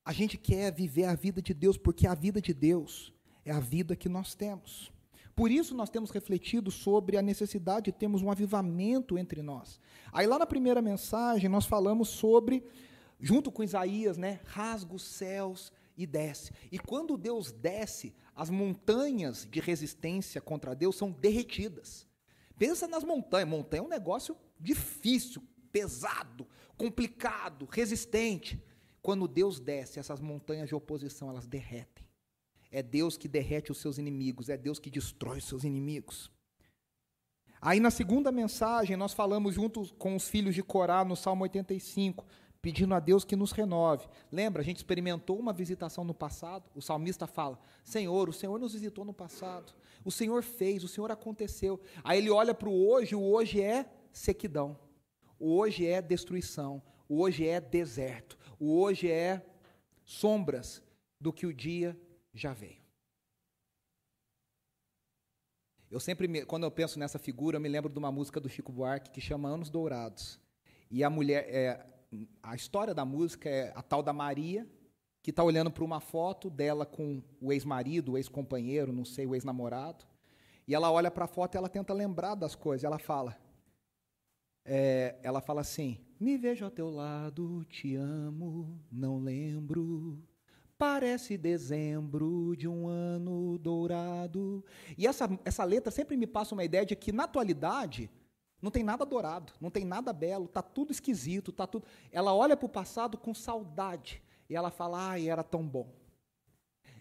A 0.06 0.14
gente 0.14 0.38
quer 0.38 0.72
viver 0.72 1.06
a 1.06 1.16
vida 1.16 1.42
de 1.42 1.54
Deus 1.54 1.78
porque 1.78 2.06
a 2.06 2.14
vida 2.14 2.40
de 2.40 2.54
Deus 2.54 3.12
é 3.44 3.52
a 3.52 3.60
vida 3.60 3.96
que 3.96 4.08
nós 4.08 4.36
temos. 4.36 4.94
Por 5.36 5.52
isso 5.52 5.76
nós 5.76 5.90
temos 5.90 6.12
refletido 6.12 6.70
sobre 6.72 7.18
a 7.18 7.22
necessidade 7.22 7.86
de 7.86 7.92
termos 7.92 8.22
um 8.22 8.32
avivamento 8.32 9.18
entre 9.18 9.42
nós. 9.42 9.82
Aí 10.14 10.26
lá 10.26 10.40
na 10.40 10.46
primeira 10.46 10.82
mensagem 10.82 11.50
nós 11.50 11.66
falamos 11.66 12.08
sobre, 12.10 12.64
junto 13.20 13.52
com 13.52 13.64
Isaías, 13.64 14.18
né, 14.18 14.40
rasga 14.46 14.96
os 14.96 15.04
céus 15.04 15.74
e 15.98 16.06
desce. 16.06 16.52
E 16.72 16.78
quando 16.78 17.18
Deus 17.18 17.52
desce, 17.52 18.14
as 18.36 18.50
montanhas 18.50 19.48
de 19.50 19.60
resistência 19.60 20.42
contra 20.42 20.76
Deus 20.76 20.96
são 20.96 21.12
derretidas. 21.12 22.08
Pensa 22.58 22.88
nas 22.88 23.04
montanhas. 23.04 23.50
Montanha 23.50 23.82
é 23.82 23.86
um 23.86 23.90
negócio 23.90 24.38
difícil, 24.60 25.42
pesado, 25.72 26.48
complicado, 26.78 27.68
resistente. 27.72 28.62
Quando 29.02 29.28
Deus 29.28 29.60
desce, 29.60 30.00
essas 30.00 30.20
montanhas 30.20 30.68
de 30.68 30.76
oposição, 30.76 31.30
elas 31.30 31.46
derretem. 31.46 32.06
É 32.72 32.82
Deus 32.82 33.18
que 33.18 33.28
derrete 33.28 33.72
os 33.72 33.78
seus 33.78 33.98
inimigos, 33.98 34.50
é 34.50 34.58
Deus 34.58 34.80
que 34.80 34.90
destrói 34.90 35.38
os 35.38 35.46
seus 35.46 35.64
inimigos. 35.64 36.32
Aí 37.62 37.80
na 37.80 37.90
segunda 37.90 38.32
mensagem, 38.32 38.98
nós 38.98 39.14
falamos 39.14 39.56
junto 39.56 39.94
com 39.96 40.16
os 40.16 40.28
filhos 40.28 40.54
de 40.54 40.62
Corá, 40.62 41.04
no 41.06 41.16
Salmo 41.16 41.44
85, 41.44 42.26
pedindo 42.66 42.96
a 42.96 43.00
Deus 43.00 43.24
que 43.24 43.36
nos 43.36 43.52
renove. 43.52 44.08
Lembra, 44.32 44.64
a 44.64 44.66
gente 44.66 44.78
experimentou 44.78 45.38
uma 45.38 45.54
visitação 45.54 46.04
no 46.04 46.16
passado. 46.16 46.68
O 46.74 46.82
salmista 46.82 47.28
fala: 47.28 47.60
Senhor, 47.84 48.28
o 48.28 48.34
Senhor 48.34 48.60
nos 48.60 48.74
visitou 48.74 49.06
no 49.06 49.14
passado. 49.14 49.72
O 50.04 50.12
Senhor 50.12 50.42
fez, 50.42 50.84
o 50.84 50.88
Senhor 50.88 51.12
aconteceu. 51.12 51.80
Aí 52.04 52.18
ele 52.18 52.32
olha 52.32 52.56
para 52.56 52.68
o 52.68 52.90
hoje, 52.90 53.14
o 53.14 53.22
hoje 53.22 53.62
é 53.62 53.88
sequidão. 54.12 54.80
O 55.38 55.56
hoje 55.56 55.86
é 55.86 56.02
destruição. 56.02 56.82
O 57.08 57.22
hoje 57.22 57.48
é 57.48 57.62
deserto. 57.62 58.36
O 58.60 58.80
hoje 58.80 59.12
é 59.12 59.46
sombras 60.04 60.82
do 61.22 61.32
que 61.32 61.46
o 61.46 61.54
dia 61.54 61.96
já 62.34 62.52
veio. 62.52 62.84
Eu 65.92 66.00
sempre, 66.00 66.28
me, 66.28 66.44
quando 66.44 66.64
eu 66.64 66.72
penso 66.72 66.98
nessa 66.98 67.20
figura, 67.20 67.58
eu 67.58 67.62
me 67.62 67.70
lembro 67.70 67.92
de 67.92 68.00
uma 68.00 68.12
música 68.12 68.40
do 68.40 68.50
Chico 68.50 68.72
Buarque 68.72 69.12
que 69.12 69.22
chama 69.22 69.50
Anos 69.50 69.70
Dourados. 69.70 70.40
E 70.90 71.04
a 71.04 71.12
mulher, 71.12 71.46
é, 71.48 71.95
a 72.42 72.56
história 72.56 72.94
da 72.94 73.06
música 73.06 73.50
é 73.50 73.72
a 73.76 73.82
tal 73.82 74.02
da 74.02 74.14
Maria, 74.14 74.68
que 75.22 75.32
está 75.32 75.44
olhando 75.44 75.72
para 75.72 75.84
uma 75.84 76.00
foto 76.00 76.50
dela 76.50 76.86
com 76.86 77.22
o 77.42 77.52
ex-marido, 77.52 78.12
o 78.12 78.18
ex-companheiro, 78.18 78.94
não 78.94 79.04
sei, 79.04 79.26
o 79.26 79.34
ex-namorado. 79.34 80.06
E 80.68 80.74
ela 80.74 80.92
olha 80.92 81.10
para 81.10 81.26
a 81.26 81.28
foto 81.28 81.56
e 81.56 81.58
ela 81.58 81.70
tenta 81.70 81.94
lembrar 81.94 82.36
das 82.36 82.56
coisas. 82.56 82.84
Ela 82.84 83.00
fala, 83.00 83.36
é, 84.64 85.16
ela 85.24 85.42
fala 85.42 85.62
assim: 85.62 86.00
Me 86.20 86.38
vejo 86.38 86.66
ao 86.66 86.72
teu 86.72 86.90
lado, 86.90 87.64
te 87.66 87.96
amo, 87.96 88.80
não 88.92 89.20
lembro. 89.20 90.20
Parece 90.78 91.38
dezembro 91.38 92.54
de 92.58 92.68
um 92.68 92.88
ano 92.88 93.58
dourado. 93.58 94.64
E 94.98 95.08
essa, 95.08 95.30
essa 95.46 95.64
letra 95.64 95.90
sempre 95.90 96.18
me 96.18 96.28
passa 96.28 96.54
uma 96.54 96.66
ideia 96.66 96.86
de 96.86 96.96
que, 96.96 97.14
na 97.14 97.24
atualidade, 97.24 98.10
não 98.62 98.72
tem 98.72 98.84
nada 98.84 99.06
dourado, 99.06 99.54
não 99.60 99.70
tem 99.70 99.86
nada 99.86 100.12
belo, 100.14 100.48
tá 100.48 100.62
tudo 100.62 100.92
esquisito, 100.92 101.52
tá 101.52 101.68
tudo. 101.68 101.86
Ela 102.12 102.34
olha 102.34 102.56
para 102.58 102.66
o 102.66 102.70
passado 102.70 103.18
com 103.18 103.34
saudade 103.34 104.22
e 104.50 104.56
ela 104.56 104.72
fala: 104.72 105.10
"Ai, 105.10 105.30
era 105.30 105.44
tão 105.44 105.68
bom". 105.68 105.94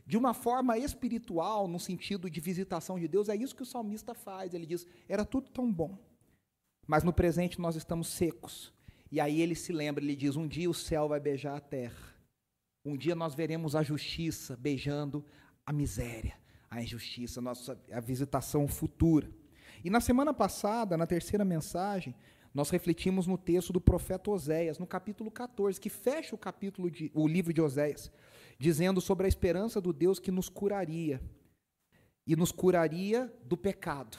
De 0.06 0.18
uma 0.18 0.34
forma 0.34 0.76
espiritual, 0.76 1.66
no 1.66 1.80
sentido 1.80 2.28
de 2.28 2.40
visitação 2.40 2.98
de 2.98 3.08
Deus, 3.08 3.28
é 3.28 3.36
isso 3.36 3.56
que 3.56 3.62
o 3.62 3.66
salmista 3.66 4.14
faz. 4.14 4.52
Ele 4.52 4.66
diz: 4.66 4.86
"Era 5.08 5.24
tudo 5.24 5.50
tão 5.50 5.72
bom". 5.72 5.98
Mas 6.86 7.02
no 7.02 7.12
presente 7.12 7.60
nós 7.60 7.76
estamos 7.76 8.08
secos. 8.08 8.72
E 9.10 9.18
aí 9.20 9.40
ele 9.40 9.54
se 9.54 9.72
lembra, 9.72 10.04
ele 10.04 10.16
diz: 10.16 10.36
"Um 10.36 10.46
dia 10.46 10.68
o 10.68 10.74
céu 10.74 11.08
vai 11.08 11.20
beijar 11.20 11.56
a 11.56 11.60
terra. 11.60 12.14
Um 12.84 12.96
dia 12.96 13.14
nós 13.14 13.34
veremos 13.34 13.74
a 13.74 13.82
justiça 13.82 14.56
beijando 14.56 15.24
a 15.64 15.72
miséria, 15.72 16.36
a 16.68 16.82
injustiça, 16.82 17.40
a 17.40 17.42
nossa 17.42 17.80
a 17.90 18.00
visitação 18.00 18.68
futura". 18.68 19.30
E 19.82 19.90
na 19.90 20.00
semana 20.00 20.32
passada, 20.32 20.96
na 20.96 21.06
terceira 21.06 21.44
mensagem, 21.44 22.14
nós 22.54 22.70
refletimos 22.70 23.26
no 23.26 23.36
texto 23.36 23.72
do 23.72 23.80
profeta 23.80 24.30
Oséias, 24.30 24.78
no 24.78 24.86
capítulo 24.86 25.30
14, 25.30 25.80
que 25.80 25.90
fecha 25.90 26.34
o 26.34 26.38
capítulo 26.38 26.88
de, 26.88 27.10
o 27.12 27.26
livro 27.26 27.52
de 27.52 27.60
Oséias, 27.60 28.12
dizendo 28.58 29.00
sobre 29.00 29.26
a 29.26 29.28
esperança 29.28 29.80
do 29.80 29.92
Deus 29.92 30.20
que 30.20 30.30
nos 30.30 30.48
curaria 30.48 31.20
e 32.24 32.36
nos 32.36 32.52
curaria 32.52 33.32
do 33.44 33.56
pecado. 33.56 34.16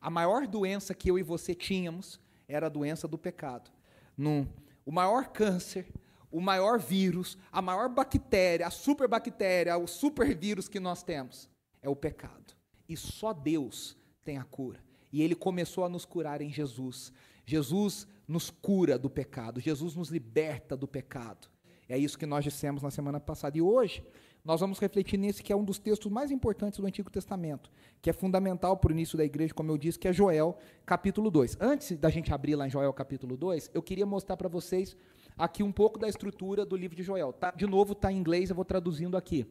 A 0.00 0.10
maior 0.10 0.46
doença 0.48 0.92
que 0.92 1.08
eu 1.08 1.16
e 1.16 1.22
você 1.22 1.54
tínhamos 1.54 2.20
era 2.48 2.66
a 2.66 2.68
doença 2.68 3.06
do 3.06 3.16
pecado. 3.16 3.70
Num, 4.16 4.46
o 4.84 4.90
maior 4.90 5.28
câncer, 5.28 5.86
o 6.32 6.40
maior 6.40 6.80
vírus, 6.80 7.38
a 7.52 7.62
maior 7.62 7.88
bactéria, 7.88 8.66
a 8.66 8.70
superbactéria, 8.70 9.76
o 9.76 9.86
supervírus 9.86 10.68
que 10.68 10.80
nós 10.80 11.04
temos 11.04 11.48
é 11.80 11.88
o 11.88 11.94
pecado. 11.94 12.56
E 12.88 12.96
só 12.96 13.32
Deus 13.32 13.96
tem 14.24 14.38
a 14.38 14.44
cura. 14.44 14.80
E 15.12 15.22
ele 15.22 15.34
começou 15.34 15.84
a 15.84 15.88
nos 15.88 16.04
curar 16.04 16.40
em 16.40 16.50
Jesus. 16.50 17.12
Jesus 17.44 18.06
nos 18.26 18.50
cura 18.50 18.98
do 18.98 19.10
pecado, 19.10 19.60
Jesus 19.60 19.94
nos 19.94 20.08
liberta 20.08 20.76
do 20.76 20.88
pecado. 20.88 21.48
É 21.88 21.98
isso 21.98 22.18
que 22.18 22.24
nós 22.24 22.44
dissemos 22.44 22.82
na 22.82 22.90
semana 22.90 23.20
passada. 23.20 23.58
E 23.58 23.60
hoje 23.60 24.02
nós 24.44 24.60
vamos 24.60 24.80
refletir 24.80 25.18
nesse 25.18 25.42
que 25.42 25.52
é 25.52 25.56
um 25.56 25.64
dos 25.64 25.78
textos 25.78 26.10
mais 26.10 26.30
importantes 26.30 26.80
do 26.80 26.86
Antigo 26.86 27.10
Testamento, 27.10 27.70
que 28.00 28.10
é 28.10 28.12
fundamental 28.12 28.76
para 28.76 28.88
o 28.88 28.92
início 28.92 29.16
da 29.16 29.24
igreja, 29.24 29.54
como 29.54 29.70
eu 29.70 29.78
disse, 29.78 29.98
que 29.98 30.08
é 30.08 30.12
Joel, 30.12 30.56
capítulo 30.84 31.30
2. 31.30 31.58
Antes 31.60 31.96
da 31.98 32.10
gente 32.10 32.32
abrir 32.32 32.56
lá 32.56 32.66
em 32.66 32.70
Joel, 32.70 32.92
capítulo 32.92 33.36
2, 33.36 33.70
eu 33.74 33.82
queria 33.82 34.06
mostrar 34.06 34.36
para 34.36 34.48
vocês 34.48 34.96
aqui 35.36 35.62
um 35.62 35.70
pouco 35.70 35.98
da 35.98 36.08
estrutura 36.08 36.64
do 36.64 36.76
livro 36.76 36.96
de 36.96 37.02
Joel. 37.02 37.32
Tá, 37.32 37.50
de 37.50 37.66
novo, 37.66 37.92
está 37.92 38.10
em 38.10 38.16
inglês, 38.16 38.50
eu 38.50 38.56
vou 38.56 38.64
traduzindo 38.64 39.16
aqui. 39.16 39.46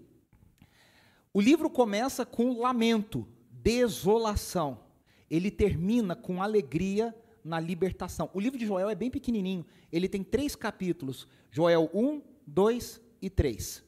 O 1.33 1.39
livro 1.39 1.69
começa 1.69 2.25
com 2.25 2.59
lamento, 2.59 3.25
desolação. 3.63 4.79
Ele 5.29 5.49
termina 5.49 6.15
com 6.15 6.41
alegria 6.41 7.15
na 7.43 7.59
libertação. 7.59 8.29
O 8.33 8.39
livro 8.39 8.57
de 8.57 8.65
Joel 8.65 8.89
é 8.89 8.95
bem 8.95 9.09
pequenininho, 9.09 9.65
ele 9.91 10.07
tem 10.07 10.23
três 10.23 10.55
capítulos: 10.55 11.27
Joel 11.51 11.89
1, 11.93 12.21
2 12.45 13.01
e 13.21 13.29
3. 13.29 13.83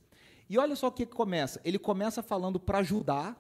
E 0.50 0.58
olha 0.58 0.76
só 0.76 0.88
o 0.88 0.92
que 0.92 1.06
começa. 1.06 1.60
Ele 1.64 1.80
começa 1.80 2.22
falando 2.22 2.60
para 2.60 2.84
Judá, 2.84 3.36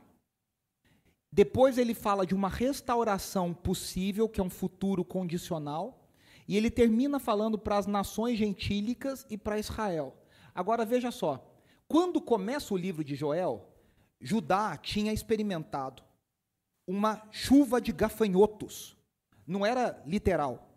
depois 1.31 1.77
ele 1.77 1.93
fala 1.93 2.25
de 2.25 2.35
uma 2.35 2.49
restauração 2.49 3.53
possível, 3.53 4.29
que 4.29 4.39
é 4.39 4.43
um 4.43 4.49
futuro 4.49 5.03
condicional, 5.03 6.07
e 6.47 6.57
ele 6.57 6.69
termina 6.69 7.19
falando 7.19 7.57
para 7.57 7.77
as 7.77 7.87
nações 7.87 8.37
gentílicas 8.37 9.25
e 9.29 9.37
para 9.37 9.59
Israel. 9.59 10.15
Agora 10.53 10.85
veja 10.85 11.09
só, 11.09 11.51
quando 11.87 12.21
começa 12.21 12.73
o 12.73 12.77
livro 12.77 13.03
de 13.03 13.15
Joel, 13.15 13.67
Judá 14.19 14.77
tinha 14.77 15.11
experimentado 15.13 16.03
uma 16.87 17.27
chuva 17.31 17.81
de 17.81 17.91
gafanhotos. 17.91 18.97
Não 19.45 19.65
era 19.65 20.01
literal. 20.05 20.69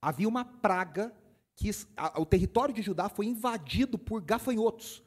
Havia 0.00 0.28
uma 0.28 0.44
praga 0.44 1.12
que 1.54 1.70
a, 1.96 2.20
o 2.20 2.26
território 2.26 2.74
de 2.74 2.82
Judá 2.82 3.08
foi 3.08 3.26
invadido 3.26 3.98
por 3.98 4.22
gafanhotos 4.22 5.02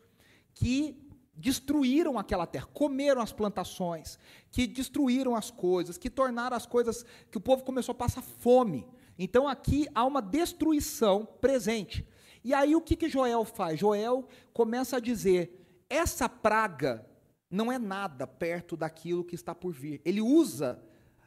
que 0.53 1.01
destruíram 1.34 2.20
aquela 2.20 2.46
terra, 2.46 2.67
comeram 2.74 3.22
as 3.22 3.31
plantações, 3.31 4.20
que 4.51 4.67
destruíram 4.67 5.36
as 5.36 5.50
coisas, 5.50 5.98
que 5.98 6.10
tornaram 6.10 6.55
as 6.55 6.65
coisas 6.65 7.05
que 7.31 7.38
o 7.38 7.41
povo 7.41 7.63
começou 7.63 7.93
a 7.93 7.96
passar 7.96 8.22
fome. 8.22 8.88
Então 9.17 9.48
aqui 9.48 9.88
há 9.96 10.05
uma 10.05 10.22
destruição 10.22 11.25
presente. 11.25 12.05
E 12.43 12.53
aí 12.53 12.75
o 12.75 12.81
que, 12.81 12.96
que 12.96 13.10
Joel 13.10 13.46
faz? 13.46 13.79
Joel 13.79 14.27
começa 14.53 14.98
a 14.98 15.00
dizer: 15.00 15.84
essa 15.89 16.27
praga 16.27 17.05
não 17.51 17.72
é 17.72 17.77
nada 17.77 18.25
perto 18.25 18.77
daquilo 18.77 19.25
que 19.25 19.36
está 19.36 19.53
por 19.53 19.74
vir. 19.74 20.01
Ele 20.05 20.22
usa 20.22 20.81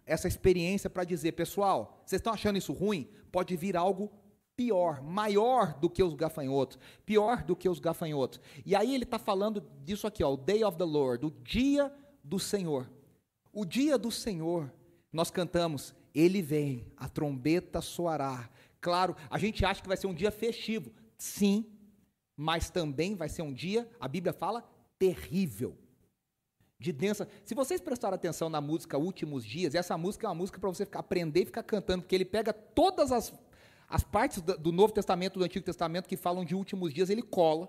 essa 0.07 0.27
experiência 0.27 0.89
para 0.89 1.05
dizer, 1.05 1.33
pessoal, 1.33 2.03
vocês 2.05 2.19
estão 2.19 2.33
achando 2.33 2.57
isso 2.57 2.73
ruim? 2.73 3.09
Pode 3.31 3.55
vir 3.57 3.77
algo 3.77 4.11
pior, 4.57 5.03
maior 5.03 5.79
do 5.79 5.91
que 5.91 6.03
os 6.03 6.15
gafanhotos, 6.15 6.79
pior 7.05 7.43
do 7.43 7.57
que 7.57 7.69
os 7.69 7.79
gafanhotos. 7.79 8.41
E 8.65 8.75
aí 8.75 8.95
ele 8.95 9.05
está 9.05 9.19
falando 9.19 9.63
disso 9.83 10.07
aqui, 10.07 10.23
ó, 10.23 10.33
o 10.33 10.37
Day 10.37 10.65
of 10.65 10.79
the 10.79 10.85
Lord, 10.85 11.27
o 11.27 11.31
dia 11.31 11.93
do 12.23 12.39
Senhor. 12.39 12.91
O 13.53 13.65
dia 13.65 13.99
do 13.99 14.11
Senhor, 14.11 14.73
nós 15.13 15.31
cantamos, 15.31 15.95
ele 16.15 16.41
vem, 16.41 16.87
a 16.97 17.09
trombeta 17.09 17.81
soará. 17.81 18.49
Claro, 18.81 19.17
a 19.29 19.39
gente 19.39 19.65
acha 19.65 19.83
que 19.83 19.89
vai 19.89 19.97
ser 19.97 20.07
um 20.07 20.15
dia 20.15 20.31
festivo, 20.31 20.93
sim, 21.17 21.67
mas 22.37 22.71
também 22.71 23.15
vai 23.15 23.29
ser 23.29 23.43
um 23.43 23.53
dia, 23.53 23.89
a 24.01 24.09
Bíblia 24.09 24.33
fala, 24.33 24.69
terrível. 24.99 25.77
De 26.79 26.93
densa. 26.93 27.29
Se 27.45 27.55
vocês 27.55 27.81
prestarem 27.81 28.17
atenção 28.17 28.49
na 28.49 28.61
música 28.61 28.99
Últimos 28.99 29.45
Dias, 29.45 29.75
essa 29.75 29.97
música 29.97 30.27
é 30.27 30.29
uma 30.29 30.35
música 30.35 30.59
para 30.59 30.69
você 30.69 30.85
ficar, 30.85 31.01
aprender 31.01 31.43
e 31.43 31.47
ficar 31.47 31.63
cantando, 31.63 32.03
porque 32.03 32.15
ele 32.15 32.25
pega 32.25 32.53
todas 32.53 33.13
as 33.13 33.33
as 33.89 34.03
partes 34.03 34.41
do 34.41 34.73
Novo 34.73 34.93
Testamento, 34.93 35.39
do 35.39 35.45
Antigo 35.45 35.65
Testamento, 35.65 36.09
que 36.09 36.17
falam 36.17 36.45
de 36.45 36.55
últimos 36.55 36.93
dias, 36.93 37.11
ele 37.11 37.23
cola. 37.23 37.69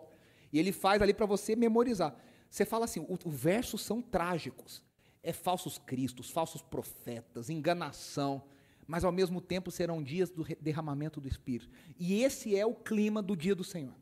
E 0.52 0.60
ele 0.60 0.72
faz 0.72 1.02
ali 1.02 1.14
para 1.14 1.26
você 1.26 1.56
memorizar. 1.56 2.16
Você 2.50 2.66
fala 2.66 2.86
assim: 2.86 3.06
os 3.08 3.20
versos 3.26 3.82
são 3.82 4.02
trágicos. 4.02 4.84
É 5.22 5.34
falsos 5.34 5.78
cristos, 5.78 6.30
falsos 6.30 6.62
profetas, 6.62 7.50
enganação. 7.50 8.44
Mas 8.88 9.04
ao 9.04 9.12
mesmo 9.12 9.42
tempo 9.42 9.72
serão 9.72 10.02
dias 10.02 10.30
do 10.30 10.44
derramamento 10.62 11.20
do 11.20 11.28
Espírito. 11.28 11.70
E 12.00 12.24
esse 12.24 12.56
é 12.56 12.66
o 12.66 12.76
clima 12.76 13.22
do 13.22 13.36
dia 13.36 13.56
do 13.56 13.64
Senhor. 13.64 13.96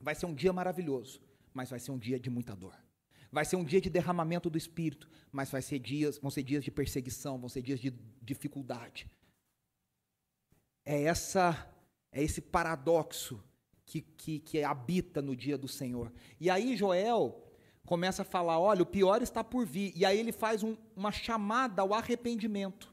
Vai 0.00 0.14
ser 0.14 0.26
um 0.26 0.34
dia 0.34 0.52
maravilhoso, 0.52 1.20
mas 1.52 1.70
vai 1.70 1.78
ser 1.78 1.90
um 1.90 1.98
dia 1.98 2.18
de 2.18 2.30
muita 2.30 2.56
dor. 2.56 2.74
Vai 3.34 3.44
ser 3.44 3.56
um 3.56 3.64
dia 3.64 3.80
de 3.80 3.90
derramamento 3.90 4.48
do 4.48 4.56
Espírito, 4.56 5.08
mas 5.30 5.50
vai 5.50 5.60
ser 5.60 5.78
dias, 5.78 6.18
vão 6.18 6.30
ser 6.30 6.42
dias 6.42 6.64
de 6.64 6.70
perseguição, 6.70 7.38
vão 7.38 7.48
ser 7.48 7.60
dias 7.60 7.80
de 7.80 7.92
dificuldade 8.22 9.06
é 10.84 11.04
essa 11.04 11.66
é 12.12 12.22
esse 12.22 12.40
paradoxo 12.40 13.42
que, 13.84 14.00
que, 14.00 14.38
que 14.38 14.62
habita 14.62 15.20
no 15.20 15.34
dia 15.34 15.58
do 15.58 15.66
Senhor. 15.66 16.12
E 16.40 16.48
aí 16.48 16.76
Joel 16.76 17.42
começa 17.84 18.22
a 18.22 18.24
falar: 18.24 18.58
olha, 18.58 18.82
o 18.82 18.86
pior 18.86 19.22
está 19.22 19.42
por 19.42 19.66
vir. 19.66 19.92
E 19.96 20.04
aí 20.04 20.18
ele 20.18 20.32
faz 20.32 20.62
um, 20.62 20.76
uma 20.94 21.10
chamada 21.10 21.82
ao 21.82 21.92
arrependimento. 21.92 22.92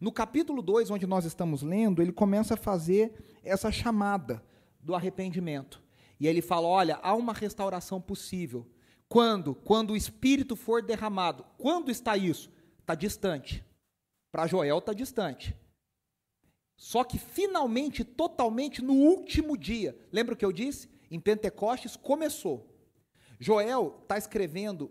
No 0.00 0.12
capítulo 0.12 0.60
2, 0.60 0.90
onde 0.90 1.06
nós 1.06 1.24
estamos 1.24 1.62
lendo, 1.62 2.02
ele 2.02 2.12
começa 2.12 2.54
a 2.54 2.56
fazer 2.56 3.14
essa 3.42 3.70
chamada 3.70 4.42
do 4.80 4.94
arrependimento. 4.94 5.82
E 6.18 6.26
ele 6.26 6.42
fala: 6.42 6.66
olha, 6.66 6.98
há 7.02 7.14
uma 7.14 7.32
restauração 7.32 8.00
possível. 8.00 8.66
Quando? 9.08 9.54
Quando 9.54 9.92
o 9.92 9.96
Espírito 9.96 10.56
for 10.56 10.82
derramado. 10.82 11.44
Quando 11.56 11.90
está 11.90 12.16
isso? 12.16 12.50
Está 12.80 12.94
distante. 12.94 13.64
Para 14.32 14.46
Joel 14.46 14.78
está 14.78 14.92
distante. 14.92 15.56
Só 16.76 17.04
que 17.04 17.18
finalmente, 17.18 18.04
totalmente, 18.04 18.82
no 18.82 18.92
último 18.92 19.56
dia. 19.56 19.98
Lembra 20.12 20.34
o 20.34 20.36
que 20.36 20.44
eu 20.44 20.52
disse? 20.52 20.90
Em 21.10 21.18
Pentecostes 21.18 21.96
começou. 21.96 22.66
Joel 23.38 23.98
está 24.02 24.18
escrevendo. 24.18 24.90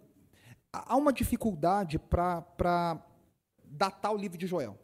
Há 0.71 0.95
uma 0.95 1.13
dificuldade 1.13 1.99
para 1.99 3.05
datar 3.63 4.13
o 4.13 4.17
livro 4.17 4.37
de 4.37 4.47
Joel. 4.47 4.77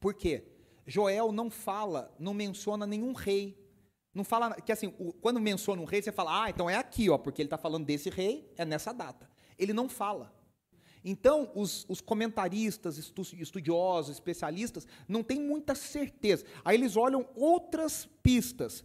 Por 0.00 0.14
quê? 0.14 0.44
Joel 0.86 1.32
não 1.32 1.50
fala, 1.50 2.14
não 2.18 2.34
menciona 2.34 2.86
nenhum 2.86 3.12
rei. 3.12 3.58
Não 4.14 4.22
fala 4.22 4.54
que 4.60 4.70
assim, 4.70 4.90
quando 5.20 5.40
menciona 5.40 5.82
um 5.82 5.84
rei, 5.84 6.00
você 6.00 6.12
fala, 6.12 6.44
ah, 6.44 6.50
então 6.50 6.70
é 6.70 6.76
aqui, 6.76 7.10
ó, 7.10 7.18
porque 7.18 7.42
ele 7.42 7.48
está 7.48 7.58
falando 7.58 7.84
desse 7.84 8.08
rei, 8.08 8.48
é 8.56 8.64
nessa 8.64 8.92
data. 8.92 9.28
Ele 9.58 9.72
não 9.72 9.88
fala. 9.88 10.32
Então, 11.04 11.50
os, 11.54 11.84
os 11.88 12.00
comentaristas, 12.00 12.96
estudiosos, 12.96 14.14
especialistas, 14.14 14.86
não 15.06 15.22
têm 15.22 15.38
muita 15.38 15.74
certeza. 15.74 16.46
Aí 16.64 16.76
eles 16.76 16.96
olham 16.96 17.28
outras 17.34 18.08
pistas. 18.22 18.82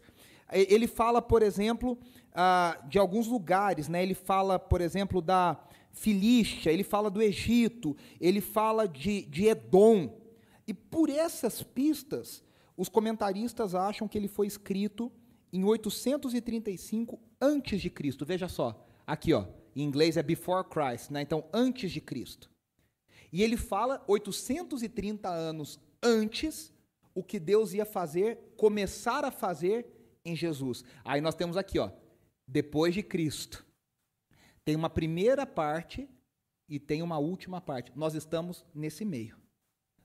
Ele 0.51 0.87
fala, 0.87 1.21
por 1.21 1.41
exemplo, 1.41 1.97
ah, 2.33 2.77
de 2.89 2.97
alguns 2.97 3.27
lugares, 3.27 3.87
né? 3.87 4.03
ele 4.03 4.15
fala, 4.15 4.59
por 4.59 4.81
exemplo, 4.81 5.21
da 5.21 5.57
Filístia, 5.91 6.71
ele 6.71 6.83
fala 6.83 7.09
do 7.09 7.21
Egito, 7.21 7.95
ele 8.19 8.41
fala 8.41 8.87
de, 8.87 9.21
de 9.23 9.47
Edom. 9.47 10.19
E 10.67 10.73
por 10.73 11.09
essas 11.09 11.63
pistas, 11.63 12.43
os 12.79 12.87
comentaristas 12.87 13.75
acham 13.75 14.07
que 14.07 14.17
ele 14.17 14.29
foi 14.29 14.47
escrito 14.47 15.11
em 15.51 15.65
835 15.65 17.19
antes 17.41 17.81
de 17.81 17.89
Cristo. 17.89 18.25
Veja 18.25 18.47
só, 18.47 18.87
aqui 19.05 19.33
ó, 19.33 19.45
em 19.75 19.83
inglês 19.83 20.15
é 20.15 20.23
before 20.23 20.63
Christ, 20.63 21.11
né? 21.11 21.21
então 21.21 21.43
antes 21.53 21.91
de 21.91 21.99
Cristo. 21.99 22.49
E 23.33 23.43
ele 23.43 23.57
fala 23.57 24.01
830 24.07 25.27
anos 25.27 25.77
antes 26.01 26.73
o 27.13 27.21
que 27.21 27.37
Deus 27.37 27.73
ia 27.73 27.85
fazer, 27.85 28.53
começar 28.55 29.25
a 29.25 29.31
fazer 29.31 29.85
em 30.23 30.33
Jesus. 30.33 30.85
Aí 31.03 31.19
nós 31.19 31.35
temos 31.35 31.57
aqui, 31.57 31.79
ó, 31.79 31.91
depois 32.47 32.93
de 32.93 33.03
Cristo. 33.03 33.65
Tem 34.63 34.77
uma 34.77 34.89
primeira 34.89 35.45
parte 35.45 36.07
e 36.69 36.79
tem 36.79 37.01
uma 37.01 37.17
última 37.17 37.59
parte. 37.59 37.91
Nós 37.93 38.15
estamos 38.15 38.65
nesse 38.73 39.03
meio. 39.03 39.37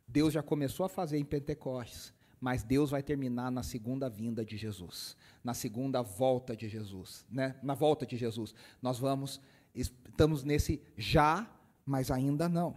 Deus 0.09 0.33
já 0.33 0.43
começou 0.43 0.85
a 0.85 0.89
fazer 0.89 1.19
em 1.19 1.25
Pentecostes, 1.25 2.14
mas 2.45 2.63
Deus 2.63 2.91
vai 2.91 3.03
terminar 3.03 3.51
na 3.51 3.63
segunda 3.63 4.09
vinda 4.09 4.45
de 4.45 4.57
Jesus, 4.57 5.17
na 5.43 5.55
segunda 5.55 6.03
volta 6.03 6.55
de 6.55 6.69
Jesus, 6.69 7.25
né? 7.31 7.57
Na 7.63 7.75
volta 7.75 8.05
de 8.05 8.17
Jesus. 8.17 8.55
Nós 8.83 8.99
vamos 8.99 9.41
Estamos 9.75 10.45
nesse 10.45 10.81
já, 10.97 11.51
mas 11.85 12.11
ainda 12.11 12.49
não. 12.49 12.77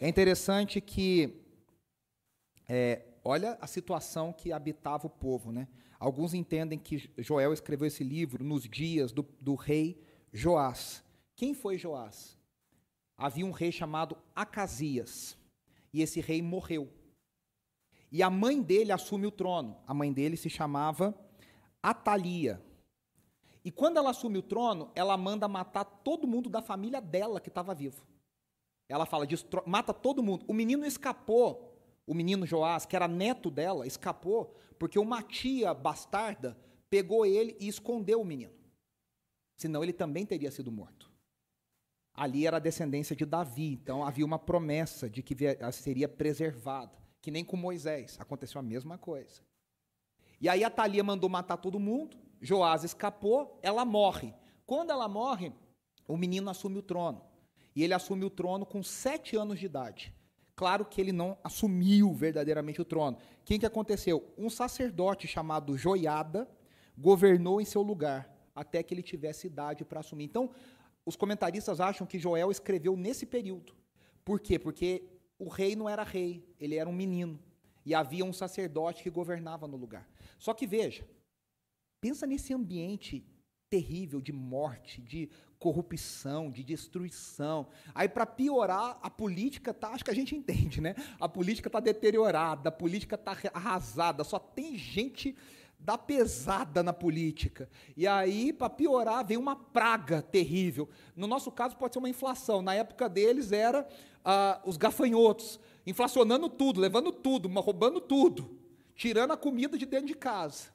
É 0.00 0.08
interessante 0.08 0.80
que, 0.80 1.44
é, 2.66 3.02
olha 3.22 3.58
a 3.60 3.66
situação 3.66 4.32
que 4.32 4.50
habitava 4.52 5.06
o 5.06 5.10
povo. 5.10 5.52
Né? 5.52 5.68
Alguns 5.98 6.32
entendem 6.32 6.78
que 6.78 7.10
Joel 7.18 7.52
escreveu 7.52 7.86
esse 7.86 8.02
livro 8.02 8.42
nos 8.42 8.62
dias 8.62 9.12
do, 9.12 9.22
do 9.38 9.54
rei 9.54 10.02
Joás. 10.32 11.04
Quem 11.34 11.52
foi 11.52 11.76
Joás? 11.76 12.38
Havia 13.18 13.44
um 13.44 13.50
rei 13.50 13.70
chamado 13.70 14.16
Acasias, 14.34 15.36
e 15.92 16.02
esse 16.02 16.20
rei 16.20 16.42
morreu. 16.42 16.90
E 18.10 18.22
a 18.22 18.30
mãe 18.30 18.62
dele 18.62 18.92
assume 18.92 19.26
o 19.26 19.30
trono. 19.30 19.76
A 19.86 19.92
mãe 19.92 20.12
dele 20.12 20.36
se 20.36 20.48
chamava 20.48 21.14
Atalia. 21.82 22.62
E 23.64 23.70
quando 23.70 23.96
ela 23.96 24.10
assume 24.10 24.38
o 24.38 24.42
trono, 24.42 24.90
ela 24.94 25.16
manda 25.16 25.48
matar 25.48 25.84
todo 25.84 26.26
mundo 26.26 26.48
da 26.48 26.62
família 26.62 27.00
dela 27.00 27.40
que 27.40 27.48
estava 27.48 27.74
vivo. 27.74 28.06
Ela 28.88 29.04
fala, 29.04 29.26
mata 29.66 29.92
todo 29.92 30.22
mundo. 30.22 30.44
O 30.46 30.54
menino 30.54 30.86
escapou, 30.86 31.76
o 32.06 32.14
menino 32.14 32.46
Joás, 32.46 32.86
que 32.86 32.94
era 32.94 33.08
neto 33.08 33.50
dela, 33.50 33.86
escapou, 33.86 34.54
porque 34.78 34.98
uma 34.98 35.22
tia 35.22 35.74
bastarda 35.74 36.56
pegou 36.88 37.26
ele 37.26 37.56
e 37.58 37.66
escondeu 37.66 38.20
o 38.20 38.24
menino. 38.24 38.54
Senão 39.56 39.82
ele 39.82 39.92
também 39.92 40.24
teria 40.24 40.50
sido 40.50 40.70
morto. 40.70 41.10
Ali 42.14 42.46
era 42.46 42.58
a 42.58 42.60
descendência 42.60 43.16
de 43.16 43.26
Davi, 43.26 43.72
então 43.72 44.04
havia 44.04 44.24
uma 44.24 44.38
promessa 44.38 45.10
de 45.10 45.22
que 45.22 45.36
seria 45.72 46.08
preservada, 46.08 46.96
que 47.26 47.30
nem 47.32 47.44
com 47.44 47.56
Moisés, 47.56 48.16
aconteceu 48.20 48.60
a 48.60 48.62
mesma 48.62 48.96
coisa. 48.96 49.40
E 50.40 50.48
aí 50.48 50.62
a 50.62 50.70
Thalia 50.70 51.02
mandou 51.02 51.28
matar 51.28 51.56
todo 51.56 51.76
mundo, 51.76 52.16
Joás 52.40 52.84
escapou, 52.84 53.58
ela 53.60 53.84
morre. 53.84 54.32
Quando 54.64 54.92
ela 54.92 55.08
morre, 55.08 55.52
o 56.06 56.16
menino 56.16 56.48
assume 56.48 56.78
o 56.78 56.82
trono. 56.82 57.20
E 57.74 57.82
ele 57.82 57.92
assume 57.92 58.24
o 58.24 58.30
trono 58.30 58.64
com 58.64 58.80
sete 58.80 59.36
anos 59.36 59.58
de 59.58 59.66
idade. 59.66 60.14
Claro 60.54 60.84
que 60.84 61.00
ele 61.00 61.10
não 61.10 61.36
assumiu 61.42 62.14
verdadeiramente 62.14 62.80
o 62.80 62.84
trono. 62.84 63.18
Quem 63.44 63.58
que 63.58 63.66
aconteceu? 63.66 64.32
Um 64.38 64.48
sacerdote 64.48 65.26
chamado 65.26 65.76
Joiada 65.76 66.48
governou 66.96 67.60
em 67.60 67.64
seu 67.64 67.82
lugar 67.82 68.32
até 68.54 68.84
que 68.84 68.94
ele 68.94 69.02
tivesse 69.02 69.48
idade 69.48 69.84
para 69.84 69.98
assumir. 69.98 70.26
Então, 70.26 70.48
os 71.04 71.16
comentaristas 71.16 71.80
acham 71.80 72.06
que 72.06 72.20
Joel 72.20 72.52
escreveu 72.52 72.96
nesse 72.96 73.26
período. 73.26 73.74
Por 74.24 74.38
quê? 74.38 74.60
Porque 74.60 75.15
o 75.38 75.48
rei 75.48 75.76
não 75.76 75.88
era 75.88 76.02
rei, 76.02 76.44
ele 76.58 76.76
era 76.76 76.88
um 76.88 76.92
menino. 76.92 77.38
E 77.84 77.94
havia 77.94 78.24
um 78.24 78.32
sacerdote 78.32 79.02
que 79.02 79.10
governava 79.10 79.68
no 79.68 79.76
lugar. 79.76 80.08
Só 80.38 80.52
que 80.52 80.66
veja, 80.66 81.06
pensa 82.00 82.26
nesse 82.26 82.52
ambiente 82.52 83.24
terrível 83.68 84.20
de 84.20 84.32
morte, 84.32 85.00
de 85.00 85.30
corrupção, 85.58 86.50
de 86.50 86.62
destruição. 86.62 87.68
Aí, 87.94 88.08
para 88.08 88.26
piorar, 88.26 88.98
a 89.02 89.10
política 89.10 89.72
tá, 89.72 89.88
acho 89.90 90.04
que 90.04 90.10
a 90.10 90.14
gente 90.14 90.34
entende, 90.34 90.80
né? 90.80 90.94
A 91.18 91.28
política 91.28 91.68
está 91.68 91.80
deteriorada, 91.80 92.68
a 92.68 92.72
política 92.72 93.14
está 93.14 93.36
arrasada, 93.52 94.24
só 94.24 94.38
tem 94.38 94.76
gente 94.76 95.36
dá 95.78 95.96
pesada 95.96 96.82
na 96.82 96.92
política. 96.92 97.68
E 97.96 98.06
aí, 98.06 98.52
para 98.52 98.70
piorar, 98.70 99.24
vem 99.24 99.36
uma 99.36 99.56
praga 99.56 100.20
terrível. 100.22 100.88
No 101.14 101.26
nosso 101.26 101.50
caso, 101.50 101.76
pode 101.76 101.94
ser 101.94 101.98
uma 101.98 102.08
inflação. 102.08 102.62
Na 102.62 102.74
época 102.74 103.08
deles, 103.08 103.52
era 103.52 103.86
ah, 104.24 104.60
os 104.64 104.76
gafanhotos, 104.76 105.60
inflacionando 105.86 106.48
tudo, 106.48 106.80
levando 106.80 107.12
tudo, 107.12 107.48
roubando 107.48 108.00
tudo, 108.00 108.58
tirando 108.94 109.32
a 109.32 109.36
comida 109.36 109.78
de 109.78 109.86
dentro 109.86 110.06
de 110.06 110.14
casa. 110.14 110.70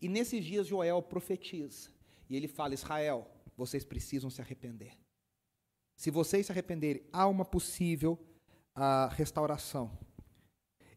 E 0.00 0.08
nesses 0.08 0.44
dias, 0.44 0.66
Joel 0.66 1.02
profetiza. 1.02 1.90
E 2.28 2.36
ele 2.36 2.46
fala: 2.48 2.74
Israel, 2.74 3.28
vocês 3.56 3.84
precisam 3.84 4.30
se 4.30 4.40
arrepender. 4.40 4.96
Se 5.96 6.10
vocês 6.10 6.46
se 6.46 6.52
arrependerem, 6.52 7.02
há 7.12 7.26
uma 7.26 7.44
possível 7.44 8.18
ah, 8.74 9.08
restauração. 9.12 9.90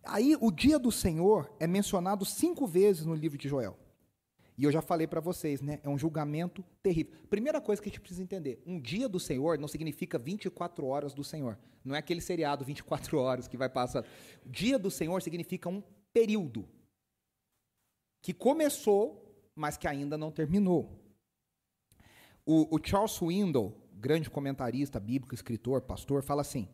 Aí, 0.03 0.36
o 0.39 0.51
dia 0.51 0.79
do 0.79 0.91
Senhor 0.91 1.53
é 1.60 1.68
mencionado 1.68 2.25
cinco 2.25 2.65
vezes 2.65 3.06
no 3.06 3.13
livro 3.13 3.38
de 3.38 3.48
Joel. 3.48 3.77
E 4.60 4.65
eu 4.65 4.72
já 4.74 4.82
falei 4.82 5.08
para 5.08 5.22
vocês, 5.22 5.62
né? 5.62 5.79
É 5.84 5.88
um 5.88 5.98
julgamento 5.98 6.62
terrível. 6.84 7.13
Primeira 7.29 7.62
coisa 7.62 7.82
que 7.82 7.88
a 7.88 7.91
gente 7.91 8.01
precisa 8.01 8.22
entender: 8.22 8.62
um 8.65 8.77
dia 8.77 9.08
do 9.08 9.18
Senhor 9.18 9.58
não 9.58 9.70
significa 9.70 10.20
24 10.20 10.86
horas 10.86 11.13
do 11.13 11.24
Senhor. 11.24 11.58
Não 11.82 11.96
é 11.96 12.00
aquele 12.00 12.20
seriado 12.20 12.65
24 12.65 13.18
horas 13.18 13.48
que 13.48 13.56
vai 13.56 13.70
passar. 13.70 14.06
Dia 14.46 14.77
do 14.77 14.91
Senhor 14.91 15.22
significa 15.22 15.70
um 15.70 15.82
período 16.12 16.68
que 18.22 18.34
começou, 18.34 19.34
mas 19.56 19.77
que 19.77 19.88
ainda 19.88 20.18
não 20.18 20.29
terminou. 20.29 21.00
O, 22.46 22.75
o 22.75 22.79
Charles 22.84 23.12
Swindoll, 23.12 23.74
grande 23.94 24.29
comentarista 24.29 25.00
bíblico, 25.00 25.34
escritor, 25.34 25.84
pastor, 25.84 26.22
fala 26.22 26.41
assim: 26.41 26.68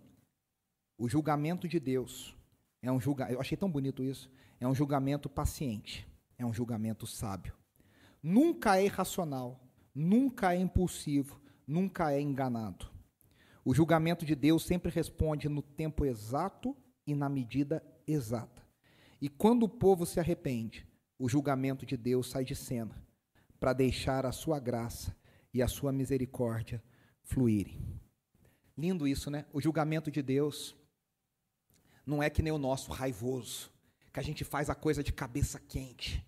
o 0.97 1.07
julgamento 1.07 1.67
de 1.67 1.79
Deus 1.79 2.35
é 2.85 2.91
um 2.91 2.99
julgamento, 2.99 3.33
eu 3.33 3.41
achei 3.41 3.57
tão 3.57 3.69
bonito 3.69 4.03
isso. 4.03 4.29
É 4.59 4.67
um 4.67 4.75
julgamento 4.75 5.27
paciente, 5.27 6.07
é 6.37 6.45
um 6.45 6.53
julgamento 6.53 7.07
sábio. 7.07 7.55
Nunca 8.21 8.77
é 8.77 8.85
irracional, 8.85 9.59
nunca 9.93 10.53
é 10.53 10.57
impulsivo, 10.57 11.41
nunca 11.65 12.11
é 12.11 12.21
enganado. 12.21 12.87
O 13.63 13.73
julgamento 13.73 14.23
de 14.23 14.35
Deus 14.35 14.63
sempre 14.63 14.91
responde 14.91 15.49
no 15.49 15.63
tempo 15.63 16.05
exato 16.05 16.77
e 17.07 17.15
na 17.15 17.27
medida 17.27 17.83
exata. 18.05 18.61
E 19.19 19.29
quando 19.29 19.63
o 19.63 19.69
povo 19.69 20.05
se 20.05 20.19
arrepende, 20.19 20.87
o 21.17 21.27
julgamento 21.27 21.87
de 21.87 21.97
Deus 21.97 22.29
sai 22.29 22.45
de 22.45 22.55
cena 22.55 23.03
para 23.59 23.73
deixar 23.73 24.27
a 24.27 24.31
sua 24.31 24.59
graça 24.59 25.15
e 25.51 25.59
a 25.59 25.67
sua 25.67 25.91
misericórdia 25.91 26.83
fluírem. 27.23 27.81
Lindo 28.77 29.07
isso, 29.07 29.31
né? 29.31 29.45
O 29.51 29.59
julgamento 29.59 30.11
de 30.11 30.21
Deus 30.21 30.75
não 32.05 32.21
é 32.21 32.29
que 32.29 32.41
nem 32.41 32.53
o 32.53 32.57
nosso 32.57 32.91
raivoso, 32.91 33.71
que 34.13 34.19
a 34.19 34.23
gente 34.23 34.43
faz 34.43 34.69
a 34.69 34.75
coisa 34.75 35.03
de 35.03 35.11
cabeça 35.11 35.59
quente. 35.59 36.25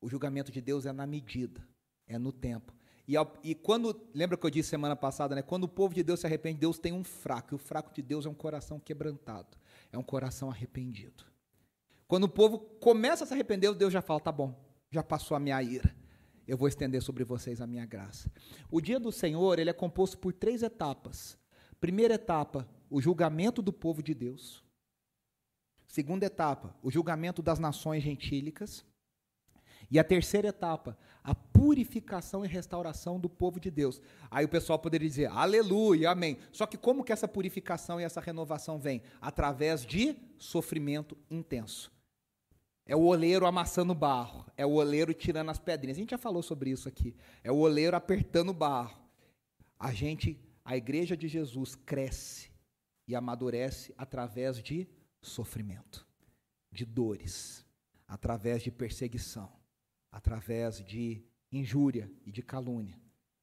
O 0.00 0.08
julgamento 0.08 0.50
de 0.50 0.60
Deus 0.60 0.86
é 0.86 0.92
na 0.92 1.06
medida, 1.06 1.66
é 2.06 2.18
no 2.18 2.32
tempo. 2.32 2.72
E, 3.08 3.14
e, 3.44 3.54
quando, 3.54 4.08
lembra 4.12 4.36
que 4.36 4.44
eu 4.44 4.50
disse 4.50 4.68
semana 4.68 4.96
passada, 4.96 5.34
né? 5.34 5.42
Quando 5.42 5.64
o 5.64 5.68
povo 5.68 5.94
de 5.94 6.02
Deus 6.02 6.20
se 6.20 6.26
arrepende, 6.26 6.58
Deus 6.58 6.78
tem 6.78 6.92
um 6.92 7.04
fraco. 7.04 7.54
E 7.54 7.56
o 7.56 7.58
fraco 7.58 7.94
de 7.94 8.02
Deus 8.02 8.26
é 8.26 8.28
um 8.28 8.34
coração 8.34 8.80
quebrantado, 8.80 9.56
é 9.92 9.98
um 9.98 10.02
coração 10.02 10.50
arrependido. 10.50 11.24
Quando 12.08 12.24
o 12.24 12.28
povo 12.28 12.58
começa 12.58 13.24
a 13.24 13.26
se 13.26 13.32
arrepender, 13.32 13.72
Deus 13.74 13.92
já 13.92 14.02
fala: 14.02 14.18
tá 14.18 14.32
bom, 14.32 14.54
já 14.90 15.02
passou 15.02 15.36
a 15.36 15.40
minha 15.40 15.62
ira. 15.62 15.94
Eu 16.46 16.56
vou 16.56 16.68
estender 16.68 17.02
sobre 17.02 17.24
vocês 17.24 17.60
a 17.60 17.66
minha 17.66 17.84
graça. 17.84 18.30
O 18.70 18.80
dia 18.80 19.00
do 19.00 19.10
Senhor, 19.10 19.58
ele 19.58 19.70
é 19.70 19.72
composto 19.72 20.18
por 20.18 20.32
três 20.32 20.62
etapas. 20.62 21.36
Primeira 21.80 22.14
etapa, 22.14 22.68
o 22.88 23.00
julgamento 23.00 23.60
do 23.60 23.72
povo 23.72 24.02
de 24.02 24.14
Deus. 24.14 24.65
Segunda 25.86 26.26
etapa, 26.26 26.74
o 26.82 26.90
julgamento 26.90 27.42
das 27.42 27.58
nações 27.58 28.02
gentílicas. 28.02 28.84
E 29.90 29.98
a 29.98 30.04
terceira 30.04 30.48
etapa, 30.48 30.98
a 31.22 31.34
purificação 31.34 32.44
e 32.44 32.48
restauração 32.48 33.20
do 33.20 33.28
povo 33.28 33.60
de 33.60 33.70
Deus. 33.70 34.00
Aí 34.30 34.44
o 34.44 34.48
pessoal 34.48 34.78
poderia 34.78 35.08
dizer, 35.08 35.26
aleluia, 35.26 36.10
amém. 36.10 36.38
Só 36.50 36.66
que 36.66 36.76
como 36.76 37.04
que 37.04 37.12
essa 37.12 37.28
purificação 37.28 38.00
e 38.00 38.04
essa 38.04 38.20
renovação 38.20 38.78
vem? 38.78 39.02
Através 39.20 39.86
de 39.86 40.16
sofrimento 40.38 41.16
intenso. 41.30 41.92
É 42.84 42.94
o 42.94 43.02
oleiro 43.02 43.46
amassando 43.46 43.94
barro, 43.94 44.46
é 44.56 44.64
o 44.64 44.74
oleiro 44.74 45.12
tirando 45.12 45.50
as 45.50 45.58
pedrinhas. 45.58 45.96
A 45.96 46.00
gente 46.00 46.10
já 46.10 46.18
falou 46.18 46.42
sobre 46.42 46.70
isso 46.70 46.88
aqui. 46.88 47.16
É 47.42 47.50
o 47.50 47.56
oleiro 47.56 47.96
apertando 47.96 48.52
barro. 48.52 48.96
A 49.78 49.92
gente, 49.92 50.40
a 50.64 50.76
igreja 50.76 51.16
de 51.16 51.26
Jesus 51.26 51.74
cresce 51.74 52.50
e 53.08 53.14
amadurece 53.14 53.92
através 53.98 54.62
de 54.62 54.88
sofrimento, 55.20 56.06
de 56.70 56.84
dores, 56.84 57.64
através 58.06 58.62
de 58.62 58.70
perseguição, 58.70 59.50
através 60.10 60.84
de 60.84 61.22
injúria 61.50 62.10
e 62.24 62.30
de 62.30 62.42
calúnia. 62.42 62.98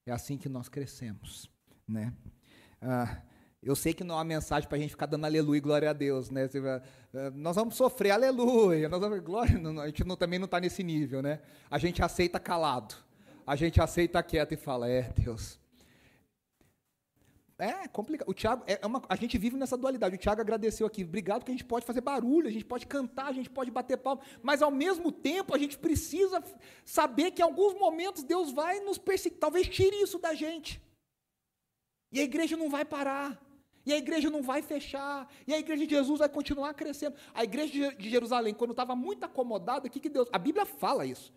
É 0.06 0.12
assim 0.12 0.38
que 0.38 0.50
nós 0.50 0.70
crescemos, 0.70 1.50
né? 1.88 2.14
Ah, 2.82 3.22
eu 3.62 3.76
sei 3.76 3.94
que 3.94 4.04
não 4.04 4.16
é 4.16 4.18
uma 4.18 4.24
mensagem 4.26 4.68
para 4.68 4.78
a 4.78 4.82
gente 4.82 4.92
ficar 4.92 5.06
dando 5.06 5.26
aleluia 5.26 5.58
e 5.58 5.62
glória 5.62 5.90
a 5.90 5.94
Deus, 5.94 6.30
né? 6.30 6.50
Ah, 7.14 7.32
nós 7.34 7.56
vamos 7.56 7.76
sofrer, 7.76 8.12
aleluia, 8.12 8.90
nós 8.90 9.00
vamos, 9.00 9.20
glória, 9.22 9.58
a 9.82 9.88
gente 9.88 10.04
não, 10.04 10.18
também 10.18 10.40
não 10.40 10.46
está 10.46 10.60
nesse 10.60 10.84
nível, 10.84 11.22
né? 11.22 11.42
A 11.72 11.78
gente 11.78 12.04
aceita 12.04 12.40
calado, 12.40 12.96
a 13.48 13.56
gente 13.56 13.82
aceita 13.82 14.22
quieto 14.22 14.54
e 14.54 14.58
fala, 14.58 14.90
é 14.90 15.04
Deus, 15.14 15.60
é 17.58 17.88
complicado. 17.88 18.28
O 18.28 18.34
Thiago, 18.34 18.64
é 18.66 18.86
uma, 18.86 19.02
a 19.08 19.16
gente 19.16 19.38
vive 19.38 19.56
nessa 19.58 19.78
dualidade. 19.78 20.16
O 20.16 20.20
Thiago 20.20 20.42
agradeceu 20.42 20.88
aqui. 20.88 21.04
Obrigado 21.04 21.44
que 21.44 21.52
a 21.52 21.54
gente 21.54 21.66
pode 21.66 21.86
fazer 21.86 22.02
barulho, 22.02 22.48
a 22.48 22.52
gente 22.52 22.66
pode 22.66 22.88
cantar, 22.88 23.28
a 23.28 23.32
gente 23.34 23.50
pode 23.50 23.70
bater 23.70 23.98
palma, 23.98 24.22
mas 24.42 24.62
ao 24.62 24.72
mesmo 24.72 25.12
tempo 25.12 25.54
a 25.56 25.58
gente 25.58 25.78
precisa 25.78 26.44
saber 26.84 27.32
que 27.32 27.42
em 27.42 27.46
alguns 27.46 27.74
momentos 27.74 28.24
Deus 28.24 28.52
vai 28.52 28.80
nos 28.80 28.98
perseguir. 28.98 29.40
Talvez 29.40 29.68
tire 29.68 30.02
isso 30.02 30.18
da 30.20 30.34
gente. 30.34 30.82
E 32.12 32.20
a 32.20 32.24
igreja 32.24 32.58
não 32.58 32.70
vai 32.70 32.86
parar. 32.86 33.40
E 33.86 33.92
a 33.92 33.98
igreja 33.98 34.30
não 34.30 34.42
vai 34.42 34.62
fechar. 34.62 35.28
E 35.46 35.54
a 35.54 35.60
igreja 35.60 35.86
de 35.86 35.94
Jesus 35.94 36.20
vai 36.20 36.30
continuar 36.30 36.74
crescendo. 36.74 37.16
A 37.34 37.44
igreja 37.44 37.94
de 37.96 38.10
Jerusalém, 38.10 38.54
quando 38.54 38.72
estava 38.72 38.96
muito 38.96 39.26
acomodada, 39.26 39.88
o 39.88 39.90
que, 39.90 40.00
que 40.00 40.10
Deus. 40.10 40.30
A 40.32 40.40
Bíblia 40.40 40.66
fala 40.66 41.06
isso 41.06 41.34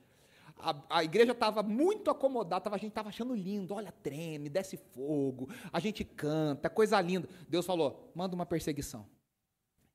a, 0.58 0.98
a 0.98 1.04
igreja 1.04 1.32
estava 1.32 1.62
muito 1.62 2.10
acomodada, 2.10 2.62
tava, 2.62 2.76
a 2.76 2.78
gente 2.78 2.90
estava 2.90 3.08
achando 3.08 3.34
lindo, 3.34 3.74
olha, 3.74 3.92
treme, 3.92 4.48
desce 4.48 4.76
fogo, 4.76 5.48
a 5.72 5.78
gente 5.78 6.04
canta, 6.04 6.70
coisa 6.70 7.00
linda. 7.00 7.28
Deus 7.48 7.66
falou: 7.66 8.10
manda 8.14 8.34
uma 8.34 8.46
perseguição. 8.46 9.06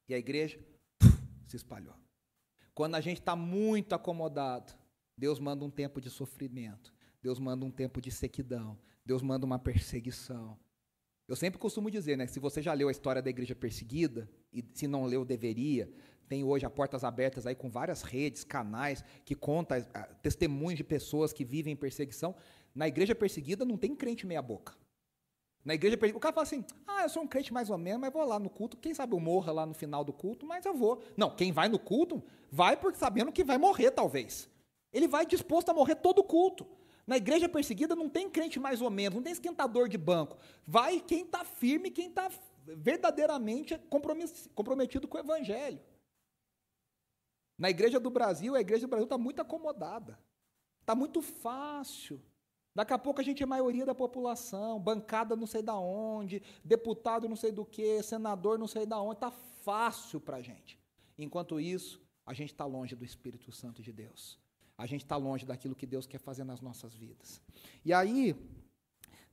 E 0.07 0.13
a 0.13 0.17
igreja 0.17 0.59
puf, 0.99 1.17
se 1.47 1.55
espalhou. 1.55 1.95
Quando 2.73 2.95
a 2.95 3.01
gente 3.01 3.19
está 3.19 3.35
muito 3.35 3.93
acomodado, 3.93 4.73
Deus 5.17 5.39
manda 5.39 5.65
um 5.65 5.69
tempo 5.69 5.99
de 5.99 6.09
sofrimento, 6.09 6.93
Deus 7.21 7.39
manda 7.39 7.65
um 7.65 7.71
tempo 7.71 7.99
de 8.01 8.11
sequidão, 8.11 8.77
Deus 9.05 9.21
manda 9.21 9.45
uma 9.45 9.59
perseguição. 9.59 10.57
Eu 11.27 11.35
sempre 11.35 11.59
costumo 11.59 11.89
dizer, 11.89 12.17
né, 12.17 12.27
se 12.27 12.39
você 12.39 12.61
já 12.61 12.73
leu 12.73 12.87
a 12.87 12.91
história 12.91 13.21
da 13.21 13.29
igreja 13.29 13.55
perseguida, 13.55 14.29
e 14.51 14.65
se 14.73 14.85
não 14.85 15.05
leu, 15.05 15.23
deveria, 15.23 15.89
tem 16.31 16.45
hoje 16.45 16.65
a 16.65 16.69
portas 16.69 17.03
abertas 17.03 17.45
aí 17.45 17.53
com 17.53 17.69
várias 17.69 18.03
redes, 18.03 18.45
canais 18.45 19.03
que 19.25 19.35
contam 19.35 19.85
ah, 19.93 20.07
testemunhos 20.21 20.77
de 20.77 20.83
pessoas 20.83 21.33
que 21.33 21.43
vivem 21.43 21.73
em 21.73 21.75
perseguição. 21.75 22.33
Na 22.73 22.87
igreja 22.87 23.13
perseguida 23.13 23.65
não 23.65 23.75
tem 23.75 23.93
crente 23.93 24.25
meia 24.25 24.41
boca. 24.41 24.73
Na 25.65 25.73
igreja 25.73 25.97
perseguida, 25.97 26.17
o 26.17 26.21
cara 26.21 26.33
fala 26.33 26.47
assim: 26.47 26.63
"Ah, 26.87 27.03
eu 27.03 27.09
sou 27.09 27.23
um 27.23 27.27
crente 27.27 27.51
mais 27.51 27.69
ou 27.69 27.77
menos, 27.77 27.99
mas 27.99 28.13
vou 28.13 28.23
lá 28.23 28.39
no 28.39 28.49
culto, 28.49 28.77
quem 28.77 28.93
sabe 28.93 29.13
eu 29.13 29.19
morra 29.19 29.51
lá 29.51 29.65
no 29.65 29.73
final 29.73 30.05
do 30.05 30.13
culto, 30.13 30.45
mas 30.45 30.65
eu 30.65 30.73
vou". 30.73 31.03
Não, 31.17 31.35
quem 31.35 31.51
vai 31.51 31.67
no 31.67 31.77
culto 31.77 32.23
vai 32.49 32.77
porque 32.77 32.97
sabendo 32.97 33.29
que 33.29 33.43
vai 33.43 33.57
morrer 33.57 33.91
talvez. 33.91 34.49
Ele 34.93 35.09
vai 35.09 35.25
disposto 35.25 35.67
a 35.67 35.73
morrer 35.73 35.95
todo 35.95 36.23
culto. 36.23 36.65
Na 37.05 37.17
igreja 37.17 37.49
perseguida 37.49 37.93
não 37.93 38.07
tem 38.07 38.29
crente 38.29 38.57
mais 38.57 38.81
ou 38.81 38.89
menos, 38.89 39.17
não 39.17 39.23
tem 39.23 39.33
esquentador 39.33 39.89
de 39.89 39.97
banco. 39.97 40.37
Vai 40.65 41.01
quem 41.01 41.23
está 41.25 41.43
firme, 41.43 41.91
quem 41.91 42.07
está 42.07 42.31
verdadeiramente 42.65 43.77
comprometido 44.55 45.09
com 45.09 45.17
o 45.17 45.19
evangelho. 45.19 45.81
Na 47.57 47.69
igreja 47.69 47.99
do 47.99 48.09
Brasil, 48.09 48.55
a 48.55 48.61
igreja 48.61 48.87
do 48.87 48.89
Brasil 48.89 49.05
está 49.05 49.17
muito 49.17 49.41
acomodada. 49.41 50.17
Está 50.81 50.95
muito 50.95 51.21
fácil. 51.21 52.21
Daqui 52.73 52.93
a 52.93 52.97
pouco 52.97 53.19
a 53.19 53.23
gente 53.23 53.43
é 53.43 53.45
maioria 53.45 53.85
da 53.85 53.93
população, 53.93 54.79
bancada 54.79 55.35
não 55.35 55.45
sei 55.45 55.61
da 55.61 55.75
onde, 55.75 56.41
deputado 56.63 57.27
não 57.27 57.35
sei 57.35 57.51
do 57.51 57.65
que, 57.65 58.01
senador 58.01 58.57
não 58.57 58.67
sei 58.67 58.85
da 58.85 58.99
onde, 59.01 59.15
está 59.15 59.29
fácil 59.29 60.21
para 60.21 60.37
a 60.37 60.41
gente. 60.41 60.79
Enquanto 61.17 61.59
isso, 61.59 62.01
a 62.25 62.33
gente 62.33 62.51
está 62.51 62.65
longe 62.65 62.95
do 62.95 63.03
Espírito 63.03 63.51
Santo 63.51 63.81
de 63.81 63.91
Deus. 63.91 64.39
A 64.77 64.85
gente 64.85 65.03
está 65.03 65.17
longe 65.17 65.45
daquilo 65.45 65.75
que 65.75 65.85
Deus 65.85 66.07
quer 66.07 66.17
fazer 66.17 66.43
nas 66.43 66.61
nossas 66.61 66.95
vidas. 66.95 67.41
E 67.83 67.93
aí, 67.93 68.35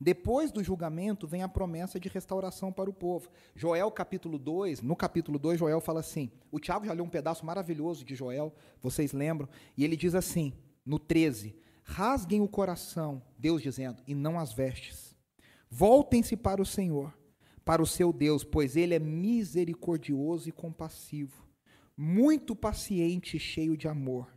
depois 0.00 0.52
do 0.52 0.62
julgamento, 0.62 1.26
vem 1.26 1.42
a 1.42 1.48
promessa 1.48 1.98
de 1.98 2.08
restauração 2.08 2.72
para 2.72 2.88
o 2.88 2.92
povo. 2.92 3.28
Joel, 3.54 3.90
capítulo 3.90 4.38
2, 4.38 4.80
no 4.80 4.94
capítulo 4.94 5.38
2, 5.38 5.58
Joel 5.58 5.80
fala 5.80 6.00
assim: 6.00 6.30
o 6.52 6.61
Tiago 6.61 6.87
já 6.87 6.92
leu 6.92 7.04
um 7.04 7.08
pedaço 7.08 7.44
maravilhoso 7.44 8.04
de 8.04 8.14
Joel, 8.14 8.54
vocês 8.80 9.12
lembram? 9.12 9.48
E 9.76 9.84
ele 9.84 9.96
diz 9.96 10.14
assim, 10.14 10.52
no 10.87 11.00
13: 11.00 11.56
Rasguem 11.82 12.40
o 12.40 12.48
coração, 12.48 13.20
Deus 13.37 13.61
dizendo, 13.61 14.00
e 14.06 14.14
não 14.14 14.38
as 14.38 14.52
vestes. 14.52 15.16
Voltem-se 15.68 16.37
para 16.37 16.62
o 16.62 16.66
Senhor, 16.66 17.12
para 17.64 17.82
o 17.82 17.87
seu 17.87 18.12
Deus, 18.12 18.44
pois 18.44 18.76
ele 18.76 18.94
é 18.94 18.98
misericordioso 19.00 20.48
e 20.48 20.52
compassivo, 20.52 21.44
muito 21.96 22.54
paciente 22.54 23.37
e 23.37 23.40
cheio 23.40 23.76
de 23.76 23.88
amor. 23.88 24.32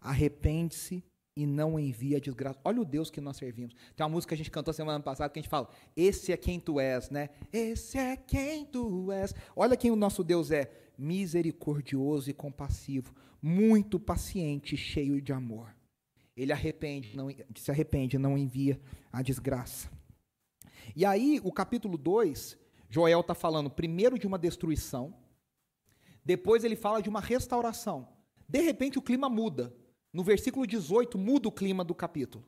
Arrepende-se 0.00 1.04
e 1.36 1.46
não 1.46 1.78
envia 1.78 2.20
desgraça. 2.20 2.58
Olha 2.64 2.80
o 2.80 2.84
Deus 2.84 3.10
que 3.10 3.20
nós 3.20 3.36
servimos. 3.36 3.74
Tem 3.96 4.04
uma 4.04 4.10
música 4.10 4.30
que 4.30 4.34
a 4.34 4.38
gente 4.38 4.50
cantou 4.50 4.72
semana 4.72 5.02
passada 5.02 5.32
que 5.32 5.38
a 5.38 5.42
gente 5.42 5.50
fala: 5.50 5.68
Esse 5.96 6.32
é 6.32 6.36
quem 6.36 6.60
tu 6.60 6.78
és, 6.78 7.10
né? 7.10 7.30
Esse 7.52 7.98
é 7.98 8.16
quem 8.16 8.64
tu 8.64 9.10
és. 9.10 9.34
Olha 9.56 9.76
quem 9.76 9.90
o 9.90 9.96
nosso 9.96 10.22
Deus 10.22 10.50
é: 10.50 10.70
misericordioso 10.96 12.30
e 12.30 12.34
compassivo, 12.34 13.14
muito 13.42 13.98
paciente, 13.98 14.76
cheio 14.76 15.20
de 15.20 15.32
amor. 15.32 15.74
Ele 16.36 16.52
arrepende, 16.52 17.16
não, 17.16 17.28
se 17.56 17.70
arrepende, 17.70 18.18
não 18.18 18.36
envia 18.36 18.80
a 19.12 19.22
desgraça. 19.22 19.88
E 20.94 21.04
aí, 21.04 21.40
o 21.44 21.52
capítulo 21.52 21.96
2, 21.96 22.58
Joel 22.90 23.20
está 23.20 23.34
falando 23.34 23.70
primeiro 23.70 24.18
de 24.18 24.26
uma 24.26 24.38
destruição, 24.38 25.14
depois 26.24 26.64
ele 26.64 26.76
fala 26.76 27.00
de 27.00 27.08
uma 27.08 27.20
restauração. 27.20 28.08
De 28.48 28.60
repente 28.60 28.98
o 28.98 29.02
clima 29.02 29.28
muda. 29.28 29.74
No 30.14 30.22
versículo 30.22 30.64
18, 30.64 31.18
muda 31.18 31.48
o 31.48 31.52
clima 31.52 31.82
do 31.82 31.92
capítulo. 31.92 32.44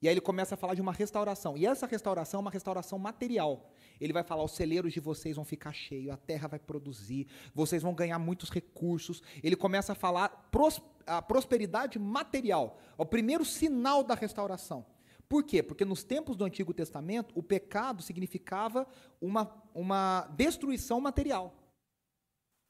E 0.00 0.08
aí 0.08 0.14
ele 0.14 0.22
começa 0.22 0.54
a 0.54 0.58
falar 0.58 0.74
de 0.74 0.80
uma 0.80 0.92
restauração. 0.92 1.54
E 1.54 1.66
essa 1.66 1.86
restauração 1.86 2.38
é 2.38 2.40
uma 2.40 2.50
restauração 2.50 2.98
material. 2.98 3.70
Ele 4.00 4.12
vai 4.12 4.22
falar: 4.22 4.42
os 4.42 4.52
celeiros 4.52 4.90
de 4.90 5.00
vocês 5.00 5.36
vão 5.36 5.44
ficar 5.44 5.74
cheios, 5.74 6.14
a 6.14 6.16
terra 6.16 6.48
vai 6.48 6.58
produzir, 6.58 7.26
vocês 7.54 7.82
vão 7.82 7.94
ganhar 7.94 8.18
muitos 8.18 8.48
recursos. 8.48 9.22
Ele 9.42 9.54
começa 9.54 9.92
a 9.92 9.94
falar 9.94 10.48
pros, 10.50 10.80
a 11.06 11.20
prosperidade 11.20 11.98
material, 11.98 12.78
o 12.96 13.04
primeiro 13.04 13.44
sinal 13.44 14.02
da 14.02 14.14
restauração. 14.14 14.86
Por 15.28 15.44
quê? 15.44 15.62
Porque 15.62 15.84
nos 15.84 16.02
tempos 16.02 16.36
do 16.36 16.44
Antigo 16.44 16.72
Testamento, 16.72 17.38
o 17.38 17.42
pecado 17.42 18.02
significava 18.02 18.86
uma, 19.20 19.62
uma 19.74 20.26
destruição 20.34 21.02
material. 21.02 21.54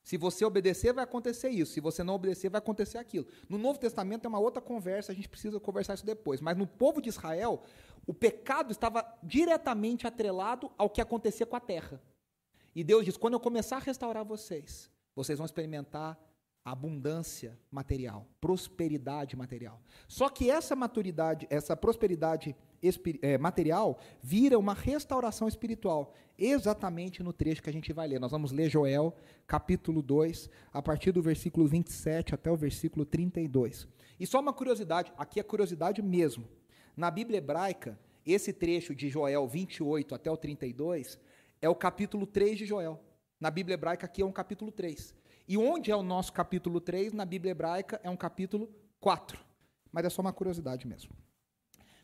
Se 0.05 0.19
você 0.19 0.45
obedecer, 0.45 0.93
vai 0.93 1.03
acontecer 1.03 1.49
isso. 1.49 1.73
Se 1.73 1.81
você 1.81 2.05
não 2.05 2.15
obedecer, 2.15 2.51
vai 2.51 2.59
acontecer 2.59 2.99
aquilo. 2.99 3.27
No 3.49 3.57
Novo 3.57 3.79
Testamento 3.79 4.27
é 4.27 4.29
uma 4.29 4.39
outra 4.39 4.61
conversa, 4.61 5.11
a 5.11 5.15
gente 5.15 5.31
precisa 5.31 5.59
conversar 5.59 5.95
isso 5.95 6.05
depois. 6.05 6.43
Mas 6.43 6.59
no 6.59 6.67
povo 6.67 7.01
de 7.01 7.09
Israel, 7.09 7.63
o 8.07 8.13
pecado 8.13 8.71
estava 8.71 9.03
diretamente 9.23 10.07
atrelado 10.07 10.71
ao 10.77 10.91
que 10.91 11.01
acontecia 11.01 11.47
com 11.47 11.57
a 11.57 11.61
terra. 11.61 12.03
E 12.75 12.85
Deus 12.85 13.07
diz: 13.07 13.17
quando 13.17 13.33
eu 13.33 13.41
começar 13.41 13.77
a 13.77 13.81
restaurar 13.81 14.27
vocês, 14.27 14.91
vocês 15.17 15.39
vão 15.39 15.47
experimentar 15.47 16.19
abundância 16.65 17.59
material, 17.71 18.27
prosperidade 18.41 19.37
material. 19.37 19.83
Só 20.09 20.31
que 20.31 20.51
essa 20.51 20.75
maturidade, 20.75 21.47
essa 21.51 21.77
prosperidade 21.77 22.57
é, 23.21 23.37
material 23.37 23.99
vira 24.23 24.59
uma 24.59 24.73
restauração 24.73 25.47
espiritual, 25.47 26.15
exatamente 26.39 27.23
no 27.23 27.35
trecho 27.35 27.63
que 27.63 27.69
a 27.69 27.73
gente 27.73 27.93
vai 27.93 28.09
ler. 28.09 28.19
Nós 28.19 28.31
vamos 28.31 28.51
ler 28.51 28.71
Joel, 28.71 29.15
capítulo 29.47 30.01
2, 30.01 30.49
a 30.73 30.81
partir 30.81 31.13
do 31.13 31.21
versículo 31.21 31.67
27 31.67 32.35
até 32.35 32.51
o 32.51 32.57
versículo 32.57 33.05
32. 33.05 33.87
E 34.19 34.27
só 34.27 34.41
uma 34.41 34.53
curiosidade, 34.53 35.13
aqui 35.19 35.39
é 35.39 35.43
curiosidade 35.43 36.01
mesmo. 36.01 36.49
Na 36.97 37.11
Bíblia 37.11 37.39
hebraica, 37.39 37.99
esse 38.25 38.55
trecho 38.55 38.95
de 38.95 39.11
Joel 39.11 39.47
28 39.47 40.15
até 40.15 40.31
o 40.31 40.37
32 40.37 41.19
é 41.61 41.69
o 41.69 41.75
capítulo 41.75 42.27
3 42.27 42.57
de 42.57 42.65
Joel. 42.65 42.99
Na 43.39 43.51
Bíblia 43.51 43.75
hebraica 43.75 44.07
aqui 44.07 44.23
é 44.23 44.25
um 44.25 44.33
capítulo 44.33 44.73
3. 44.73 45.15
E 45.47 45.59
onde 45.59 45.91
é 45.91 45.97
o 45.97 46.03
nosso 46.03 46.33
capítulo 46.33 46.81
3? 46.81 47.13
Na 47.13 47.25
Bíblia 47.25 47.51
hebraica 47.51 48.01
é 48.03 48.09
um 48.09 48.17
capítulo 48.17 48.69
4. 48.99 49.39
Mas 49.93 50.07
é 50.07 50.11
só 50.11 50.23
uma 50.23 50.33
curiosidade 50.33 50.87
mesmo. 50.87 51.11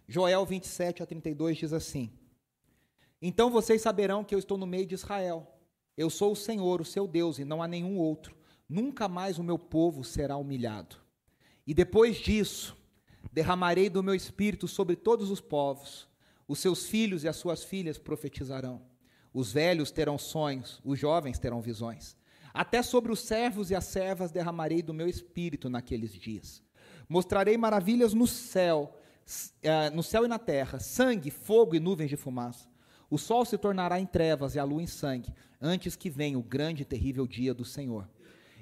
Joel 0.07 0.45
27 0.45 1.03
a 1.03 1.07
32 1.07 1.57
diz 1.57 1.73
assim: 1.73 2.13
Então 3.23 3.51
vocês 3.51 3.81
saberão 3.81 4.23
que 4.23 4.35
eu 4.35 4.39
estou 4.39 4.59
no 4.59 4.67
meio 4.67 4.87
de 4.87 4.95
Israel. 4.95 5.47
Eu 5.97 6.11
sou 6.11 6.33
o 6.33 6.37
Senhor, 6.37 6.81
o 6.81 6.85
seu 6.85 7.07
Deus, 7.07 7.39
e 7.39 7.45
não 7.45 7.63
há 7.63 7.69
nenhum 7.69 7.97
outro. 7.97 8.37
Nunca 8.69 9.09
mais 9.09 9.39
o 9.39 9.45
meu 9.45 9.59
povo 9.59 10.05
será 10.05 10.37
humilhado. 10.37 10.97
E 11.67 11.73
depois 11.73 12.17
disso, 12.17 12.77
derramarei 13.33 13.89
do 13.89 14.03
meu 14.03 14.15
espírito 14.15 14.69
sobre 14.69 14.97
todos 14.97 15.31
os 15.31 15.41
povos. 15.41 16.09
Os 16.47 16.59
seus 16.59 16.87
filhos 16.87 17.25
e 17.25 17.29
as 17.29 17.37
suas 17.37 17.65
filhas 17.65 17.99
profetizarão. 17.99 18.83
Os 19.33 19.53
velhos 19.53 19.91
terão 19.91 20.19
sonhos, 20.19 20.81
os 20.85 20.99
jovens 20.99 21.39
terão 21.39 21.61
visões. 21.61 22.17
Até 22.53 22.83
sobre 22.83 23.13
os 23.13 23.21
servos 23.21 23.71
e 23.71 23.75
as 23.75 23.85
servas 23.85 24.31
derramarei 24.31 24.83
do 24.83 24.95
meu 24.95 25.09
espírito 25.09 25.69
naqueles 25.71 26.13
dias. 26.13 26.63
Mostrarei 27.09 27.57
maravilhas 27.57 28.15
no 28.15 28.27
céu, 28.27 28.97
eh, 29.63 29.91
no 29.91 30.03
céu 30.03 30.25
e 30.25 30.29
na 30.29 30.39
terra, 30.39 30.79
sangue, 30.79 31.31
fogo 31.31 31.75
e 31.75 31.81
nuvens 31.81 32.11
de 32.11 32.17
fumaça. 32.17 32.69
O 33.11 33.19
sol 33.19 33.45
se 33.45 33.59
tornará 33.59 33.99
em 33.99 34.07
trevas 34.07 34.55
e 34.55 34.59
a 34.61 34.65
lua 34.65 34.83
em 34.83 34.87
sangue, 34.87 35.35
antes 35.61 35.97
que 35.97 36.09
venha 36.09 36.39
o 36.39 36.43
grande 36.43 36.83
e 36.83 36.85
terrível 36.85 37.27
dia 37.27 37.53
do 37.53 37.65
Senhor. 37.65 38.09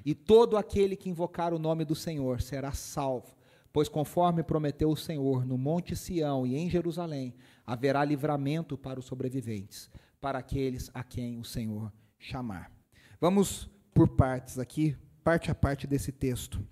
E 0.04 0.14
todo 0.14 0.56
aquele 0.56 0.96
que 0.96 1.10
invocar 1.10 1.52
o 1.52 1.58
nome 1.58 1.84
do 1.84 1.94
Senhor 1.94 2.40
será 2.40 2.72
salvo, 2.72 3.36
pois 3.70 3.88
conforme 3.88 4.42
prometeu 4.42 4.88
o 4.90 4.96
Senhor, 4.96 5.44
no 5.44 5.58
monte 5.58 5.94
Sião 5.94 6.46
e 6.46 6.56
em 6.56 6.70
Jerusalém 6.70 7.34
haverá 7.66 8.02
livramento 8.04 8.78
para 8.78 8.98
os 8.98 9.04
sobreviventes, 9.04 9.90
para 10.18 10.38
aqueles 10.38 10.90
a 10.94 11.04
quem 11.04 11.38
o 11.38 11.44
Senhor 11.44 11.92
chamar. 12.18 12.72
Vamos 13.20 13.68
por 13.98 14.06
partes 14.06 14.60
aqui, 14.60 14.96
parte 15.24 15.50
a 15.50 15.54
parte 15.56 15.84
desse 15.84 16.12
texto. 16.12 16.64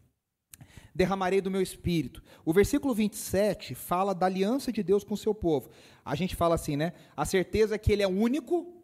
Derramarei 0.94 1.40
do 1.40 1.50
meu 1.50 1.60
espírito. 1.60 2.22
O 2.44 2.52
versículo 2.52 2.94
27 2.94 3.74
fala 3.74 4.14
da 4.14 4.26
aliança 4.26 4.70
de 4.70 4.80
Deus 4.80 5.02
com 5.02 5.14
o 5.14 5.16
seu 5.16 5.34
povo. 5.34 5.68
A 6.04 6.14
gente 6.14 6.36
fala 6.36 6.54
assim, 6.54 6.76
né? 6.76 6.92
A 7.16 7.24
certeza 7.24 7.74
é 7.74 7.78
que 7.78 7.90
ele 7.90 8.04
é 8.04 8.06
único 8.06 8.80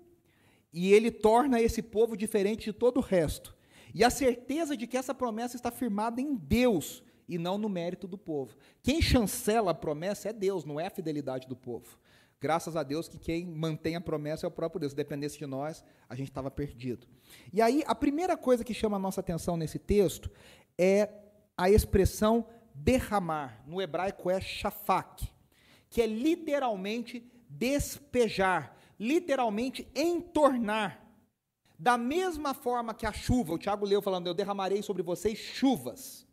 e 0.73 0.93
ele 0.93 1.13
torna 1.13 1.61
esse 1.61 1.81
povo 1.81 2.17
diferente 2.17 2.65
de 2.65 2.73
todo 2.73 2.97
o 2.97 3.01
resto. 3.01 3.55
E 3.95 4.03
a 4.03 4.11
certeza 4.11 4.77
de 4.77 4.89
que 4.89 4.97
essa 4.97 5.15
promessa 5.15 5.55
está 5.55 5.71
firmada 5.71 6.21
em 6.21 6.35
Deus 6.35 7.01
e 7.29 7.39
não 7.39 7.57
no 7.57 7.69
mérito 7.69 8.09
do 8.09 8.19
povo. 8.19 8.57
Quem 8.83 9.01
chancela 9.01 9.71
a 9.71 9.75
promessa 9.75 10.31
é 10.31 10.33
Deus, 10.33 10.65
não 10.65 10.81
é 10.81 10.89
a 10.89 10.91
fidelidade 10.91 11.47
do 11.47 11.55
povo. 11.55 11.97
Graças 12.43 12.75
a 12.75 12.83
Deus 12.83 13.07
que 13.07 13.21
quem 13.21 13.47
mantém 13.47 13.95
a 13.95 14.01
promessa 14.01 14.45
é 14.45 14.49
o 14.49 14.51
próprio 14.51 14.81
Deus. 14.81 14.91
Se 14.91 14.97
dependesse 14.97 15.39
de 15.39 15.47
nós, 15.47 15.85
a 16.09 16.17
gente 16.17 16.29
estava 16.29 16.51
perdido. 16.51 17.07
E 17.53 17.63
aí, 17.63 17.85
a 17.87 17.95
primeira 17.95 18.37
coisa 18.37 18.65
que 18.65 18.75
chama 18.75 18.97
a 18.97 18.99
nossa 18.99 19.21
atenção 19.21 19.57
nesse 19.57 19.79
texto 19.79 20.29
é 20.77 21.09
a 21.57 21.71
expressão 21.71 22.45
derramar. 22.75 23.63
No 23.65 23.81
hebraico 23.81 24.29
é 24.29 24.41
shafak, 24.41 25.31
que 25.89 26.03
é 26.03 26.07
literalmente 26.09 27.25
despejar, 27.49 28.77
literalmente 28.99 29.87
entornar. 29.95 31.01
Da 31.79 31.97
mesma 31.97 32.55
forma 32.55 32.93
que 32.93 33.07
a 33.07 33.13
chuva, 33.13 33.53
o 33.55 33.59
Tiago 33.59 33.87
leu 33.87 34.03
falando, 34.03 34.27
eu 34.27 34.35
derramarei 34.35 34.83
sobre 34.83 35.05
vocês 35.05 35.39
chuvas. 35.39 36.27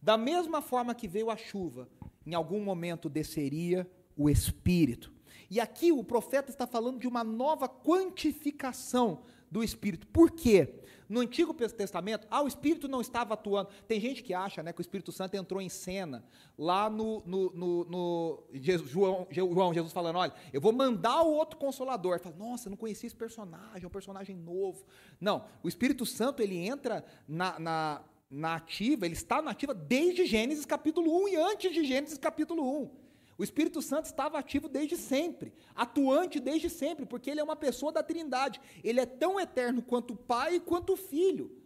Da 0.00 0.16
mesma 0.16 0.62
forma 0.62 0.94
que 0.94 1.06
veio 1.06 1.28
a 1.30 1.36
chuva, 1.36 1.86
em 2.24 2.32
algum 2.32 2.64
momento 2.64 3.10
desceria 3.10 3.86
o 4.16 4.30
Espírito. 4.30 5.17
E 5.50 5.60
aqui 5.60 5.92
o 5.92 6.04
profeta 6.04 6.50
está 6.50 6.66
falando 6.66 6.98
de 6.98 7.08
uma 7.08 7.24
nova 7.24 7.68
quantificação 7.68 9.22
do 9.50 9.62
Espírito. 9.62 10.06
Por 10.08 10.30
quê? 10.30 10.74
No 11.08 11.20
Antigo 11.20 11.54
Testamento, 11.54 12.26
ah, 12.30 12.42
o 12.42 12.46
Espírito 12.46 12.86
não 12.86 13.00
estava 13.00 13.32
atuando. 13.32 13.70
Tem 13.86 13.98
gente 13.98 14.22
que 14.22 14.34
acha 14.34 14.62
né, 14.62 14.74
que 14.74 14.80
o 14.80 14.82
Espírito 14.82 15.10
Santo 15.10 15.34
entrou 15.36 15.60
em 15.60 15.70
cena 15.70 16.22
lá 16.56 16.90
no, 16.90 17.22
no, 17.24 17.50
no, 17.54 17.84
no 17.84 18.44
João, 18.84 19.26
João, 19.30 19.72
Jesus 19.72 19.92
falando: 19.92 20.16
olha, 20.16 20.34
eu 20.52 20.60
vou 20.60 20.70
mandar 20.70 21.22
o 21.22 21.32
outro 21.32 21.58
consolador. 21.58 22.20
Fala, 22.20 22.36
nossa, 22.36 22.68
não 22.68 22.76
conhecia 22.76 23.06
esse 23.06 23.16
personagem, 23.16 23.84
é 23.84 23.86
um 23.86 23.90
personagem 23.90 24.36
novo. 24.36 24.84
Não, 25.18 25.46
o 25.62 25.68
Espírito 25.68 26.04
Santo 26.04 26.42
ele 26.42 26.58
entra 26.58 27.02
na, 27.26 27.58
na, 27.58 28.04
na 28.30 28.56
ativa, 28.56 29.06
ele 29.06 29.14
está 29.14 29.40
na 29.40 29.52
ativa 29.52 29.72
desde 29.72 30.26
Gênesis 30.26 30.66
capítulo 30.66 31.10
1 31.24 31.28
e 31.28 31.36
antes 31.36 31.72
de 31.72 31.84
Gênesis 31.84 32.18
capítulo 32.18 32.82
1. 32.82 33.07
O 33.38 33.44
Espírito 33.44 33.80
Santo 33.80 34.06
estava 34.06 34.36
ativo 34.36 34.68
desde 34.68 34.96
sempre, 34.96 35.54
atuante 35.74 36.40
desde 36.40 36.68
sempre, 36.68 37.06
porque 37.06 37.30
ele 37.30 37.38
é 37.38 37.44
uma 37.44 37.54
pessoa 37.54 37.92
da 37.92 38.02
Trindade. 38.02 38.60
Ele 38.82 38.98
é 38.98 39.06
tão 39.06 39.38
eterno 39.38 39.80
quanto 39.80 40.14
o 40.14 40.16
Pai 40.16 40.58
quanto 40.58 40.94
o 40.94 40.96
Filho. 40.96 41.56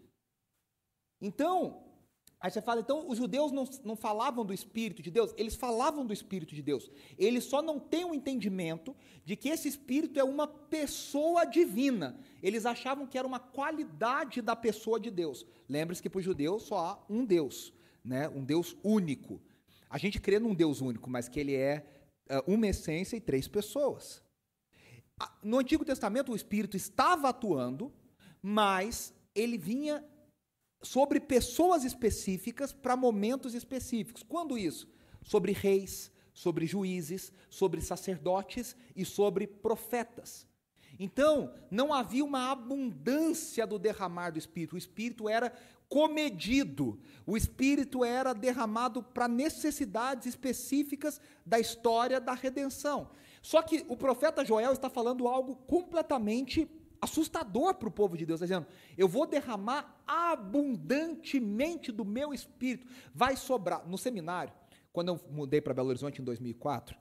Então, 1.19 1.83
Aí 2.43 2.51
você 2.51 2.61
fala, 2.61 2.81
então 2.81 3.09
os 3.09 3.19
judeus 3.19 3.53
não, 3.53 3.63
não 3.85 3.95
falavam 3.95 4.45
do 4.45 4.53
Espírito 4.53 5.01
de 5.01 5.13
Deus? 5.13 5.33
Eles 5.37 5.55
falavam 5.55 6.05
do 6.05 6.13
Espírito 6.13 6.57
de 6.57 6.61
Deus. 6.61 6.91
Eles 7.17 7.45
só 7.45 7.63
não 7.63 7.79
têm 7.79 8.05
o 8.05 8.09
um 8.09 8.15
entendimento 8.15 8.97
de 9.25 9.37
que 9.37 9.49
esse 9.49 9.69
Espírito 9.69 10.19
é 10.19 10.25
uma 10.25 10.49
pessoa 10.49 11.45
divina. 11.45 12.19
Eles 12.43 12.67
achavam 12.67 13.07
que 13.07 13.17
era 13.17 13.29
uma 13.29 13.39
qualidade 13.39 14.43
da 14.43 14.57
pessoa 14.57 14.99
de 14.99 15.09
Deus. 15.09 15.47
Lembre-se 15.69 16.03
que 16.03 16.11
para 16.11 16.19
os 16.19 16.25
judeus 16.25 16.65
só 16.65 16.79
há 16.79 17.05
um 17.09 17.25
Deus, 17.25 17.73
né? 18.05 18.29
um 18.29 18.43
Deus 18.43 18.77
único. 18.83 19.41
A 19.93 19.99
gente 19.99 20.19
crê 20.19 20.39
num 20.39 20.55
Deus 20.55 20.81
único, 20.81 21.11
mas 21.11 21.29
que 21.29 21.39
ele 21.39 21.55
é 21.55 21.87
uh, 22.31 22.51
uma 22.51 22.67
essência 22.67 23.15
e 23.15 23.21
três 23.21 23.47
pessoas. 23.47 24.23
No 25.43 25.59
Antigo 25.59 25.85
Testamento, 25.85 26.33
o 26.33 26.35
Espírito 26.35 26.79
estava 26.79 27.29
atuando, 27.29 27.93
mas 28.41 29.13
ele 29.35 29.59
vinha 29.59 30.03
sobre 30.83 31.21
pessoas 31.21 31.85
específicas 31.85 32.73
para 32.73 32.97
momentos 32.97 33.53
específicos. 33.53 34.23
Quando 34.23 34.57
isso? 34.57 34.89
Sobre 35.23 35.53
reis, 35.53 36.11
sobre 36.33 36.65
juízes, 36.65 37.31
sobre 37.51 37.83
sacerdotes 37.83 38.75
e 38.97 39.05
sobre 39.05 39.47
profetas. 39.47 40.49
Então, 40.99 41.55
não 41.71 41.93
havia 41.93 42.25
uma 42.25 42.51
abundância 42.51 43.67
do 43.67 43.79
derramar 43.79 44.31
do 44.31 44.39
Espírito. 44.39 44.75
O 44.75 44.79
Espírito 44.79 45.29
era 45.29 45.53
comedido. 45.93 46.99
O 47.27 47.37
Espírito 47.37 48.03
era 48.03 48.33
derramado 48.33 49.03
para 49.03 49.29
necessidades 49.29 50.27
específicas 50.27 51.21
da 51.45 51.61
história 51.61 52.19
da 52.19 52.33
redenção. 52.33 53.11
Só 53.43 53.61
que 53.61 53.85
o 53.91 53.95
profeta 53.95 54.43
Joel 54.43 54.73
está 54.73 54.89
falando 54.89 55.29
algo 55.29 55.55
completamente 55.67 56.67
assustador 56.99 57.75
para 57.75 57.89
o 57.89 57.93
povo 57.93 58.17
de 58.17 58.25
Deus, 58.25 58.41
está 58.41 58.47
dizendo: 58.47 58.67
eu 58.97 59.07
vou 59.07 59.27
derramar 59.27 60.03
abundantemente 60.07 61.93
do 61.93 62.07
meu 62.07 62.33
espírito, 62.33 62.87
vai 63.15 63.37
sobrar. 63.37 63.87
No 63.87 63.99
seminário, 63.99 64.55
quando 64.95 65.09
eu 65.09 65.21
mudei 65.31 65.61
para 65.61 65.75
Belo 65.75 65.91
Horizonte 65.91 66.23
em 66.23 66.25
2004, 66.25 66.97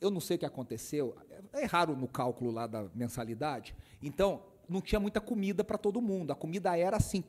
eu 0.00 0.10
não 0.10 0.20
sei 0.20 0.36
o 0.36 0.38
que 0.38 0.46
aconteceu, 0.46 1.14
é 1.52 1.66
raro 1.66 1.94
no 1.94 2.08
cálculo 2.08 2.50
lá 2.50 2.66
da 2.66 2.88
mensalidade, 2.94 3.74
então 4.02 4.42
não 4.68 4.80
tinha 4.80 5.00
muita 5.00 5.20
comida 5.20 5.64
para 5.64 5.78
todo 5.78 6.00
mundo, 6.00 6.32
a 6.32 6.34
comida 6.34 6.76
era 6.76 6.96
assim, 6.96 7.22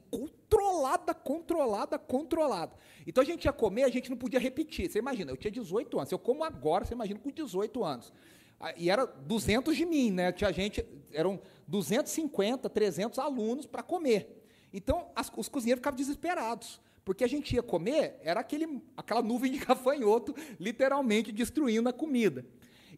controlada, 0.88 1.14
controlada, 1.14 2.00
controlada. 2.00 2.76
Então 3.06 3.22
a 3.22 3.26
gente 3.26 3.46
ia 3.46 3.54
comer, 3.54 3.84
a 3.84 3.90
gente 3.90 4.10
não 4.10 4.18
podia 4.18 4.40
repetir. 4.40 4.90
Você 4.90 5.00
imagina, 5.00 5.32
eu 5.32 5.38
tinha 5.38 5.52
18 5.52 5.98
anos, 5.98 6.12
eu 6.12 6.20
como 6.20 6.44
agora, 6.44 6.86
você 6.86 6.94
imagina 6.94 7.20
com 7.20 7.30
18 7.30 7.84
anos. 7.84 8.14
Ah, 8.60 8.74
e 8.76 8.90
era 8.90 9.06
200 9.06 9.76
de 9.76 9.86
mim, 9.86 10.12
né? 10.12 10.32
Tinha 10.32 10.52
gente, 10.52 10.86
eram 11.12 11.40
250, 11.68 12.70
300 12.70 13.20
alunos 13.20 13.66
para 13.66 13.84
comer. 13.84 14.44
Então, 14.74 15.10
as, 15.16 15.32
os 15.36 15.50
cozinheiros 15.50 15.80
ficavam 15.80 15.98
desesperados, 15.98 16.80
porque 17.06 17.24
a 17.24 17.28
gente 17.28 17.54
ia 17.56 17.64
comer, 17.64 18.20
era 18.24 18.40
aquele, 18.40 18.82
aquela 18.96 19.22
nuvem 19.22 19.52
de 19.52 19.60
gafanhoto, 19.64 20.34
literalmente 20.60 21.32
destruindo 21.32 21.90
a 21.90 21.94
comida. 21.94 22.46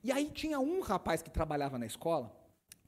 E 0.04 0.12
aí 0.12 0.30
tinha 0.30 0.60
um 0.60 0.80
rapaz 0.80 1.22
que 1.22 1.30
trabalhava 1.30 1.78
na 1.78 1.86
escola, 1.86 2.34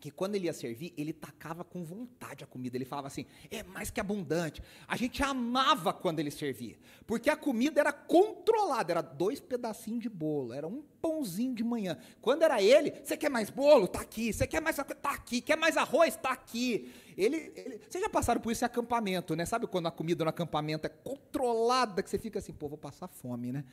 que 0.02 0.10
quando 0.10 0.34
ele 0.34 0.48
ia 0.48 0.54
servir, 0.54 0.94
ele 0.98 1.14
tacava 1.14 1.64
com 1.64 1.84
vontade 1.84 2.44
a 2.44 2.48
comida. 2.48 2.76
Ele 2.76 2.86
falava 2.86 3.08
assim: 3.08 3.28
é 3.52 3.62
mais 3.62 3.92
que 3.92 4.00
abundante. 4.00 4.62
A 4.88 4.98
gente 4.98 5.22
amava 5.22 5.94
quando 5.94 6.20
ele 6.20 6.32
servia, 6.32 6.76
porque 7.06 7.30
a 7.30 7.38
comida 7.38 7.80
era 7.80 7.94
controlada. 7.94 8.92
Era 8.92 9.02
dois 9.02 9.40
pedacinhos 9.40 10.02
de 10.02 10.10
bolo, 10.10 10.54
era 10.54 10.68
um 10.68 10.82
pãozinho 11.00 11.54
de 11.54 11.64
manhã. 11.64 11.98
Quando 12.20 12.42
era 12.42 12.62
ele, 12.62 12.94
você 13.04 13.16
quer 13.16 13.30
mais 13.30 13.52
bolo? 13.52 13.88
Tá 13.88 14.02
aqui. 14.02 14.34
Você 14.34 14.48
quer 14.48 14.60
mais? 14.60 14.76
Tá 14.76 15.12
aqui. 15.12 15.40
Quer 15.40 15.56
mais 15.56 15.78
arroz? 15.78 16.16
Tá 16.16 16.32
aqui. 16.32 16.92
Ele, 17.16 17.52
ele, 17.56 17.80
vocês 17.88 18.04
já 18.04 18.10
passaram 18.10 18.42
por 18.42 18.52
isso 18.52 18.64
em 18.64 18.66
acampamento, 18.66 19.36
né? 19.36 19.46
Sabe 19.46 19.68
quando 19.68 19.86
a 19.86 19.92
comida 19.92 20.24
no 20.24 20.32
acampamento 20.32 20.88
é 20.88 20.90
controlada, 20.90 22.02
que 22.02 22.10
você 22.10 22.18
fica 22.18 22.40
assim, 22.40 22.54
pô, 22.54 22.68
vou 22.68 22.78
passar 22.78 23.08
fome, 23.08 23.52
né? 23.52 23.64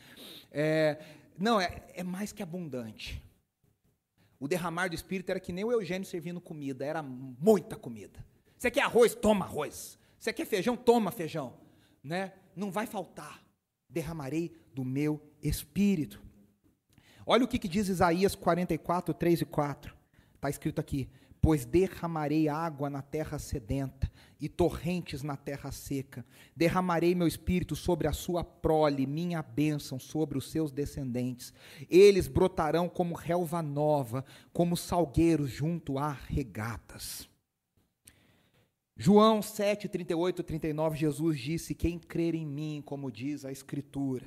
É, 0.53 0.99
não, 1.39 1.59
é, 1.59 1.85
é 1.95 2.03
mais 2.03 2.33
que 2.33 2.43
abundante. 2.43 3.23
O 4.41 4.47
derramar 4.47 4.89
do 4.89 4.95
Espírito 4.95 5.31
era 5.31 5.41
que 5.41 5.53
nem 5.53 5.65
o 5.65 5.73
Eugênio 5.73 6.07
servindo 6.07 6.41
comida, 6.41 6.85
era 6.85 7.03
muita 7.03 7.77
comida. 7.77 8.25
Você 8.57 8.71
quer 8.71 8.83
arroz? 8.83 9.15
Toma 9.15 9.45
arroz. 9.45 9.99
Você 10.19 10.33
quer 10.33 10.47
feijão? 10.47 10.77
Toma 10.77 11.11
feijão. 11.11 11.55
Né? 12.03 12.33
Não 12.55 12.71
vai 12.71 12.87
faltar. 12.87 13.43
Derramarei 13.89 14.53
do 14.75 14.85
meu 14.85 15.21
Espírito. 15.43 16.23
Olha 17.27 17.45
o 17.45 17.49
que, 17.49 17.59
que 17.59 17.69
diz 17.69 17.89
Isaías 17.89 18.35
44, 18.35 19.13
3 19.13 19.43
e 19.43 19.45
4. 19.45 19.97
Está 20.35 20.49
escrito 20.51 20.81
aqui: 20.81 21.09
Pois 21.41 21.65
derramarei 21.65 22.49
água 22.49 22.91
na 22.91 23.03
terra 23.03 23.39
sedenta 23.39 24.11
e 24.41 24.49
torrentes 24.49 25.23
na 25.23 25.37
terra 25.37 25.71
seca. 25.73 26.25
Derramarei 26.55 27.15
meu 27.15 27.27
espírito 27.27 27.75
sobre 27.75 28.07
a 28.07 28.13
sua 28.13 28.45
prole, 28.45 29.07
minha 29.07 29.43
bênção 29.43 29.99
sobre 29.99 30.39
os 30.39 30.51
seus 30.51 30.71
descendentes. 30.71 31.53
Eles 31.89 32.29
brotarão 32.29 32.89
como 32.89 33.15
relva 33.15 33.63
nova, 33.63 34.25
como 34.53 34.77
salgueiros 34.77 35.51
junto 35.51 35.99
a 35.99 36.13
regatas. 36.13 37.29
João 38.97 39.41
7, 39.41 39.89
38 39.89 40.43
39, 40.43 40.99
Jesus 40.99 41.39
disse: 41.39 41.75
Quem 41.75 42.01
crer 42.01 42.35
em 42.35 42.45
mim, 42.45 42.83
como 42.85 43.13
diz 43.13 43.45
a 43.45 43.53
Escritura, 43.53 44.27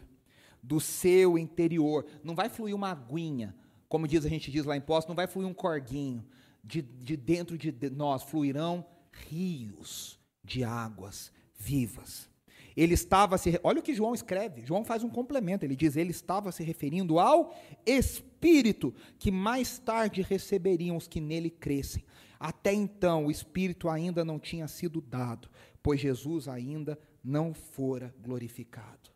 do 0.63 0.79
seu 0.79 1.37
interior, 1.37 2.05
não 2.23 2.35
vai 2.35 2.47
fluir 2.47 2.73
uma 2.73 2.91
aguinha, 2.91 3.53
como 3.89 4.07
diz 4.07 4.25
a 4.25 4.29
gente 4.29 4.49
diz 4.49 4.63
lá 4.63 4.77
em 4.77 4.81
Poço, 4.81 5.09
não 5.09 5.15
vai 5.15 5.27
fluir 5.27 5.45
um 5.45 5.53
corguinho, 5.53 6.25
de, 6.63 6.81
de 6.81 7.17
dentro 7.17 7.57
de 7.57 7.89
nós 7.89 8.23
fluirão 8.23 8.85
rios 9.29 10.19
de 10.43 10.63
águas 10.63 11.31
vivas. 11.57 12.29
Ele 12.75 12.93
estava 12.93 13.37
se. 13.37 13.59
Olha 13.63 13.79
o 13.79 13.83
que 13.83 13.93
João 13.93 14.13
escreve. 14.13 14.65
João 14.65 14.85
faz 14.85 15.03
um 15.03 15.09
complemento. 15.09 15.65
Ele 15.65 15.75
diz: 15.75 15.95
ele 15.95 16.11
estava 16.11 16.51
se 16.51 16.63
referindo 16.63 17.19
ao 17.19 17.53
Espírito 17.85 18.93
que 19.19 19.31
mais 19.31 19.77
tarde 19.77 20.21
receberiam 20.21 20.95
os 20.95 21.07
que 21.07 21.19
nele 21.19 21.49
crescem. 21.49 22.03
Até 22.39 22.73
então, 22.73 23.27
o 23.27 23.31
Espírito 23.31 23.89
ainda 23.89 24.25
não 24.25 24.39
tinha 24.39 24.67
sido 24.67 24.99
dado, 24.99 25.49
pois 25.83 25.99
Jesus 25.99 26.47
ainda 26.47 26.97
não 27.23 27.53
fora 27.53 28.15
glorificado. 28.19 29.11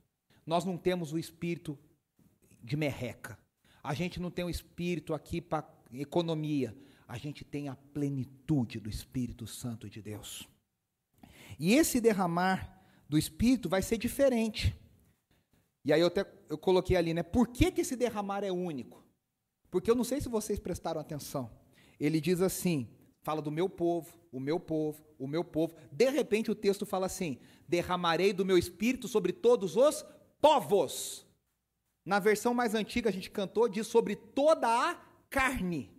Nós 0.46 0.64
não 0.64 0.78
temos 0.78 1.12
o 1.12 1.18
Espírito 1.18 1.78
de 2.62 2.78
merreca. 2.78 3.38
A 3.82 3.94
gente 3.94 4.20
não 4.20 4.30
tem 4.30 4.46
o 4.46 4.50
Espírito 4.50 5.14
aqui 5.14 5.42
para 5.42 5.68
economia 5.94 6.76
a 7.08 7.18
gente 7.18 7.44
tem 7.44 7.70
a 7.70 7.76
plenitude 7.76 8.80
do 8.80 8.90
Espírito 8.90 9.46
Santo 9.46 9.90
de 9.90 10.02
Deus. 10.02 10.48
E 11.60 11.74
esse 11.74 12.02
derramar 12.02 12.84
do 13.08 13.18
Espírito 13.18 13.70
vai 13.70 13.82
ser 13.82 13.98
diferente. 13.98 14.76
E 15.84 15.94
aí 15.94 16.02
eu, 16.02 16.08
até, 16.08 16.26
eu 16.50 16.58
coloquei 16.58 16.98
ali, 16.98 17.14
né? 17.14 17.22
Por 17.22 17.48
que, 17.48 17.72
que 17.72 17.82
esse 17.82 17.96
derramar 17.96 18.44
é 18.44 18.52
único? 18.52 19.04
Porque 19.70 19.90
eu 19.90 19.96
não 19.96 20.04
sei 20.04 20.20
se 20.20 20.28
vocês 20.28 20.60
prestaram 20.60 21.00
atenção. 21.00 21.52
Ele 22.00 22.20
diz 22.20 22.42
assim: 22.42 22.90
fala 23.22 23.42
do 23.42 23.52
meu 23.52 23.70
povo, 23.70 24.18
o 24.32 24.40
meu 24.40 24.60
povo, 24.60 25.06
o 25.20 25.28
meu 25.28 25.44
povo. 25.44 25.76
De 25.92 26.10
repente 26.10 26.50
o 26.50 26.56
texto 26.56 26.86
fala 26.86 27.06
assim: 27.06 27.38
derramarei 27.68 28.34
do 28.34 28.44
meu 28.44 28.58
espírito 28.58 29.08
sobre 29.08 29.32
todos 29.32 29.76
os 29.76 30.04
povos. 30.42 31.26
Na 32.04 32.20
versão 32.20 32.54
mais 32.54 32.76
antiga 32.76 33.10
a 33.10 33.14
gente 33.14 33.30
cantou, 33.30 33.70
diz 33.70 33.88
sobre 33.88 34.16
toda 34.16 34.68
a 34.68 34.96
carne. 35.30 35.95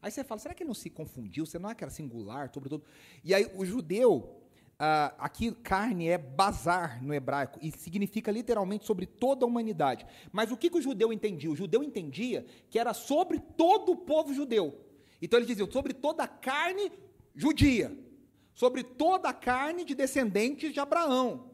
Aí 0.00 0.10
você 0.10 0.22
fala, 0.22 0.38
será 0.40 0.54
que 0.54 0.62
ele 0.62 0.68
não 0.68 0.74
se 0.74 0.88
confundiu? 0.90 1.44
Você 1.44 1.58
não 1.58 1.70
é 1.70 1.74
que 1.74 1.82
era 1.82 1.90
singular, 1.90 2.50
sobretudo? 2.52 2.84
E 3.24 3.34
aí 3.34 3.50
o 3.56 3.64
judeu, 3.64 4.40
ah, 4.78 5.14
aqui 5.18 5.50
carne 5.52 6.08
é 6.08 6.16
bazar 6.16 7.02
no 7.02 7.12
hebraico, 7.12 7.58
e 7.60 7.72
significa 7.72 8.30
literalmente 8.30 8.86
sobre 8.86 9.06
toda 9.06 9.44
a 9.44 9.48
humanidade. 9.48 10.06
Mas 10.30 10.52
o 10.52 10.56
que, 10.56 10.70
que 10.70 10.78
o 10.78 10.82
judeu 10.82 11.12
entendia? 11.12 11.50
O 11.50 11.56
judeu 11.56 11.82
entendia 11.82 12.46
que 12.70 12.78
era 12.78 12.94
sobre 12.94 13.40
todo 13.40 13.92
o 13.92 13.96
povo 13.96 14.32
judeu. 14.32 14.84
Então 15.20 15.38
ele 15.38 15.46
dizia, 15.46 15.68
sobre 15.70 15.92
toda 15.92 16.22
a 16.22 16.28
carne 16.28 16.92
judia, 17.34 17.96
sobre 18.54 18.84
toda 18.84 19.28
a 19.28 19.34
carne 19.34 19.84
de 19.84 19.94
descendentes 19.94 20.72
de 20.72 20.78
Abraão. 20.78 21.50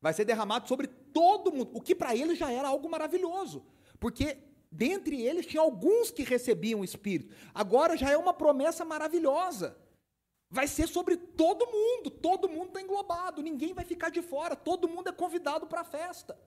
Vai 0.00 0.12
ser 0.12 0.24
derramado 0.24 0.66
sobre 0.66 0.88
todo 0.88 1.52
mundo, 1.52 1.70
o 1.74 1.80
que 1.80 1.94
para 1.94 2.16
ele 2.16 2.34
já 2.34 2.50
era 2.50 2.68
algo 2.68 2.88
maravilhoso, 2.88 3.64
porque 3.98 4.38
Dentre 4.70 5.20
eles 5.20 5.46
tinha 5.46 5.62
alguns 5.62 6.10
que 6.10 6.22
recebiam 6.22 6.80
o 6.80 6.84
Espírito. 6.84 7.34
Agora 7.52 7.96
já 7.96 8.10
é 8.10 8.16
uma 8.16 8.32
promessa 8.32 8.84
maravilhosa. 8.84 9.76
Vai 10.48 10.66
ser 10.66 10.88
sobre 10.88 11.16
todo 11.16 11.66
mundo, 11.66 12.10
todo 12.10 12.48
mundo 12.48 12.68
está 12.68 12.80
englobado, 12.80 13.42
ninguém 13.42 13.72
vai 13.72 13.84
ficar 13.84 14.10
de 14.10 14.20
fora, 14.20 14.56
todo 14.56 14.88
mundo 14.88 15.08
é 15.08 15.12
convidado 15.12 15.66
para 15.66 15.80
a 15.80 15.84
festa. 15.84 16.38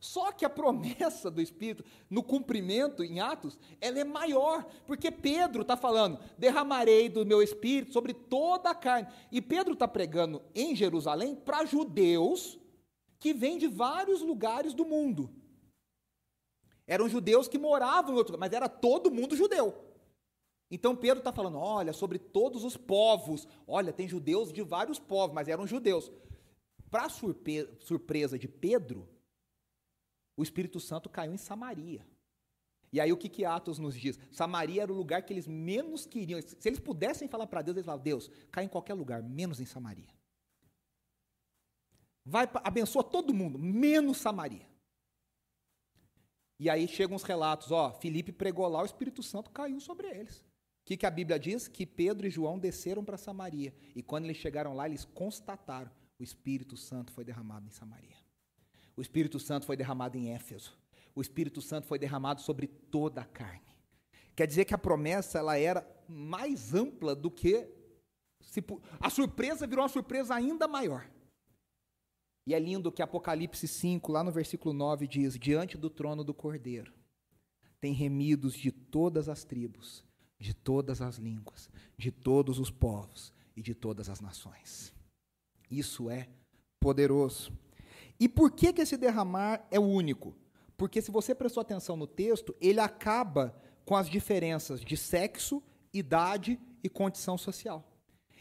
Só 0.00 0.32
que 0.32 0.46
a 0.46 0.50
promessa 0.50 1.30
do 1.30 1.42
Espírito, 1.42 1.84
no 2.08 2.22
cumprimento 2.22 3.04
em 3.04 3.20
Atos, 3.20 3.58
ela 3.80 4.00
é 4.00 4.04
maior, 4.04 4.64
porque 4.86 5.10
Pedro 5.10 5.60
está 5.60 5.76
falando: 5.76 6.18
derramarei 6.38 7.08
do 7.08 7.26
meu 7.26 7.42
Espírito 7.42 7.92
sobre 7.92 8.14
toda 8.14 8.70
a 8.70 8.74
carne. 8.74 9.08
E 9.30 9.42
Pedro 9.42 9.74
está 9.74 9.86
pregando 9.86 10.40
em 10.54 10.74
Jerusalém 10.74 11.34
para 11.34 11.66
judeus 11.66 12.58
que 13.18 13.34
vêm 13.34 13.58
de 13.58 13.68
vários 13.68 14.22
lugares 14.22 14.72
do 14.72 14.86
mundo. 14.86 15.30
Eram 16.90 17.08
judeus 17.08 17.46
que 17.46 17.56
moravam 17.56 18.12
em 18.12 18.16
outro 18.16 18.32
lugar, 18.32 18.48
mas 18.48 18.52
era 18.52 18.68
todo 18.68 19.12
mundo 19.12 19.36
judeu. 19.36 19.72
Então 20.68 20.96
Pedro 20.96 21.18
está 21.18 21.32
falando: 21.32 21.56
olha, 21.56 21.92
sobre 21.92 22.18
todos 22.18 22.64
os 22.64 22.76
povos. 22.76 23.46
Olha, 23.64 23.92
tem 23.92 24.08
judeus 24.08 24.52
de 24.52 24.60
vários 24.60 24.98
povos, 24.98 25.32
mas 25.32 25.46
eram 25.46 25.68
judeus. 25.68 26.10
Para 26.90 27.08
surpresa 27.08 28.36
de 28.36 28.48
Pedro, 28.48 29.08
o 30.36 30.42
Espírito 30.42 30.80
Santo 30.80 31.08
caiu 31.08 31.32
em 31.32 31.36
Samaria. 31.36 32.04
E 32.92 33.00
aí 33.00 33.12
o 33.12 33.16
que, 33.16 33.28
que 33.28 33.44
Atos 33.44 33.78
nos 33.78 33.94
diz? 33.94 34.18
Samaria 34.32 34.82
era 34.82 34.92
o 34.92 34.96
lugar 34.96 35.22
que 35.22 35.32
eles 35.32 35.46
menos 35.46 36.06
queriam. 36.06 36.42
Se 36.42 36.68
eles 36.68 36.80
pudessem 36.80 37.28
falar 37.28 37.46
para 37.46 37.62
Deus, 37.62 37.76
eles 37.76 37.86
falavam, 37.86 38.02
Deus, 38.02 38.28
cai 38.50 38.64
em 38.64 38.68
qualquer 38.68 38.94
lugar, 38.94 39.22
menos 39.22 39.60
em 39.60 39.64
Samaria. 39.64 40.12
Vai, 42.24 42.50
abençoa 42.64 43.04
todo 43.04 43.32
mundo, 43.32 43.60
menos 43.60 44.16
Samaria. 44.16 44.69
E 46.60 46.70
aí 46.70 46.86
chegam 46.86 47.16
os 47.16 47.24
relatos, 47.24 47.72
ó, 47.72 47.90
Filipe 47.90 48.30
pregou 48.30 48.68
lá, 48.68 48.82
o 48.82 48.86
Espírito 48.86 49.22
Santo 49.22 49.50
caiu 49.50 49.80
sobre 49.80 50.06
eles. 50.06 50.38
O 50.38 50.44
que, 50.84 50.96
que 50.96 51.06
a 51.06 51.10
Bíblia 51.10 51.38
diz? 51.38 51.66
Que 51.66 51.84
Pedro 51.84 52.26
e 52.26 52.30
João 52.30 52.56
desceram 52.56 53.04
para 53.04 53.16
Samaria. 53.16 53.74
E 53.96 54.02
quando 54.02 54.26
eles 54.26 54.36
chegaram 54.36 54.74
lá, 54.74 54.86
eles 54.86 55.04
constataram, 55.04 55.90
o 56.18 56.22
Espírito 56.22 56.76
Santo 56.76 57.12
foi 57.12 57.24
derramado 57.24 57.66
em 57.66 57.70
Samaria. 57.70 58.16
O 58.96 59.02
Espírito 59.02 59.40
Santo 59.40 59.66
foi 59.66 59.76
derramado 59.76 60.16
em 60.16 60.32
Éfeso 60.32 60.78
o 61.14 61.20
Espírito 61.20 61.60
Santo 61.60 61.86
foi 61.86 61.98
derramado 61.98 62.40
sobre 62.40 62.66
toda 62.66 63.20
a 63.20 63.24
carne. 63.24 63.60
Quer 64.34 64.46
dizer 64.46 64.64
que 64.64 64.74
a 64.74 64.78
promessa 64.78 65.38
ela 65.38 65.58
era 65.58 65.86
mais 66.08 66.74
ampla 66.74 67.14
do 67.14 67.30
que 67.30 67.68
se, 68.40 68.64
a 68.98 69.10
surpresa 69.10 69.66
virou 69.66 69.82
uma 69.82 69.88
surpresa 69.88 70.34
ainda 70.34 70.66
maior. 70.66 71.08
E 72.46 72.54
é 72.54 72.58
lindo 72.58 72.90
que 72.90 73.02
Apocalipse 73.02 73.68
5, 73.68 74.10
lá 74.10 74.24
no 74.24 74.32
versículo 74.32 74.72
9, 74.72 75.06
diz: 75.06 75.38
Diante 75.38 75.76
do 75.76 75.90
trono 75.90 76.24
do 76.24 76.34
Cordeiro, 76.34 76.92
tem 77.80 77.92
remidos 77.92 78.54
de 78.54 78.70
todas 78.70 79.28
as 79.28 79.44
tribos, 79.44 80.04
de 80.38 80.54
todas 80.54 81.00
as 81.00 81.16
línguas, 81.16 81.70
de 81.96 82.10
todos 82.10 82.58
os 82.58 82.70
povos 82.70 83.32
e 83.56 83.62
de 83.62 83.74
todas 83.74 84.08
as 84.08 84.20
nações. 84.20 84.92
Isso 85.70 86.10
é 86.10 86.28
poderoso. 86.80 87.52
E 88.18 88.28
por 88.28 88.50
que, 88.50 88.72
que 88.72 88.82
esse 88.82 88.96
derramar 88.96 89.66
é 89.70 89.78
único? 89.78 90.34
Porque 90.76 91.00
se 91.00 91.10
você 91.10 91.34
prestou 91.34 91.60
atenção 91.60 91.96
no 91.96 92.06
texto, 92.06 92.54
ele 92.60 92.80
acaba 92.80 93.54
com 93.84 93.96
as 93.96 94.08
diferenças 94.08 94.80
de 94.80 94.96
sexo, 94.96 95.62
idade 95.92 96.58
e 96.82 96.88
condição 96.88 97.36
social. 97.36 97.86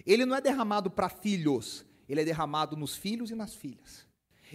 Ele 0.06 0.26
não 0.26 0.36
é 0.36 0.42
derramado 0.42 0.90
para 0.90 1.10
filhos, 1.10 1.86
ele 2.10 2.22
é 2.22 2.26
derramado 2.26 2.76
nos 2.76 2.96
filhos 2.96 3.32
e 3.32 3.36
nas 3.36 3.54
filhas. 3.54 4.08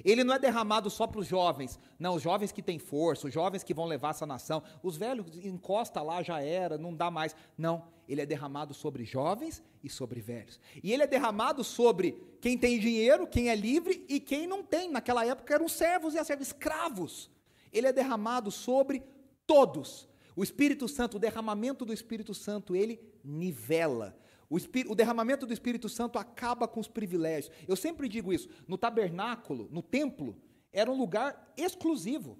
Ele 0.04 0.24
não 0.24 0.34
é 0.34 0.38
derramado 0.40 0.90
só 0.90 1.06
para 1.06 1.20
os 1.20 1.26
jovens, 1.28 1.78
não, 1.98 2.16
os 2.16 2.22
jovens 2.22 2.50
que 2.50 2.60
têm 2.60 2.80
força, 2.80 3.28
os 3.28 3.32
jovens 3.32 3.62
que 3.62 3.72
vão 3.72 3.86
levar 3.86 4.10
essa 4.10 4.26
nação, 4.26 4.60
os 4.82 4.96
velhos 4.96 5.24
encosta 5.36 6.02
lá 6.02 6.20
já 6.20 6.40
era, 6.42 6.76
não 6.76 6.92
dá 6.92 7.12
mais. 7.12 7.36
Não, 7.56 7.86
ele 8.08 8.20
é 8.20 8.26
derramado 8.26 8.74
sobre 8.74 9.04
jovens 9.04 9.62
e 9.84 9.88
sobre 9.88 10.20
velhos. 10.20 10.58
E 10.82 10.92
ele 10.92 11.04
é 11.04 11.06
derramado 11.06 11.62
sobre 11.62 12.36
quem 12.40 12.58
tem 12.58 12.80
dinheiro, 12.80 13.24
quem 13.24 13.50
é 13.50 13.54
livre 13.54 14.04
e 14.08 14.18
quem 14.18 14.48
não 14.48 14.64
tem. 14.64 14.90
Naquela 14.90 15.24
época 15.24 15.54
eram 15.54 15.68
servos 15.68 16.16
e 16.16 16.24
servos, 16.24 16.48
escravos 16.48 17.30
ele 17.74 17.88
é 17.88 17.92
derramado 17.92 18.52
sobre 18.52 19.02
todos. 19.44 20.08
O 20.36 20.44
Espírito 20.44 20.86
Santo, 20.86 21.16
o 21.16 21.20
derramamento 21.20 21.84
do 21.84 21.92
Espírito 21.92 22.32
Santo, 22.32 22.76
ele 22.76 23.00
nivela. 23.22 24.16
O, 24.54 24.92
o, 24.92 24.94
derramamento 24.94 25.46
do 25.46 25.52
Espírito 25.52 25.88
Santo 25.88 26.16
acaba 26.16 26.68
com 26.68 26.78
os 26.78 26.86
privilégios. 26.86 27.52
Eu 27.66 27.74
sempre 27.74 28.08
digo 28.08 28.32
isso. 28.32 28.48
No 28.68 28.78
tabernáculo, 28.78 29.68
no 29.72 29.82
templo, 29.82 30.36
era 30.72 30.88
um 30.88 30.96
lugar 30.96 31.52
exclusivo. 31.56 32.38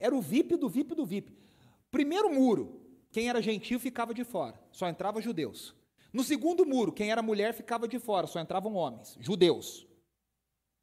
Era 0.00 0.16
o 0.16 0.20
VIP 0.22 0.56
do 0.56 0.66
VIP 0.66 0.94
do 0.94 1.04
VIP. 1.04 1.36
Primeiro 1.90 2.32
muro, 2.32 2.80
quem 3.10 3.28
era 3.28 3.42
gentil 3.42 3.78
ficava 3.78 4.14
de 4.14 4.24
fora, 4.24 4.58
só 4.72 4.88
entrava 4.88 5.20
judeus. 5.20 5.74
No 6.10 6.24
segundo 6.24 6.64
muro, 6.64 6.90
quem 6.90 7.10
era 7.10 7.20
mulher 7.20 7.52
ficava 7.52 7.86
de 7.86 7.98
fora, 7.98 8.26
só 8.26 8.40
entravam 8.40 8.74
homens, 8.74 9.18
judeus. 9.20 9.86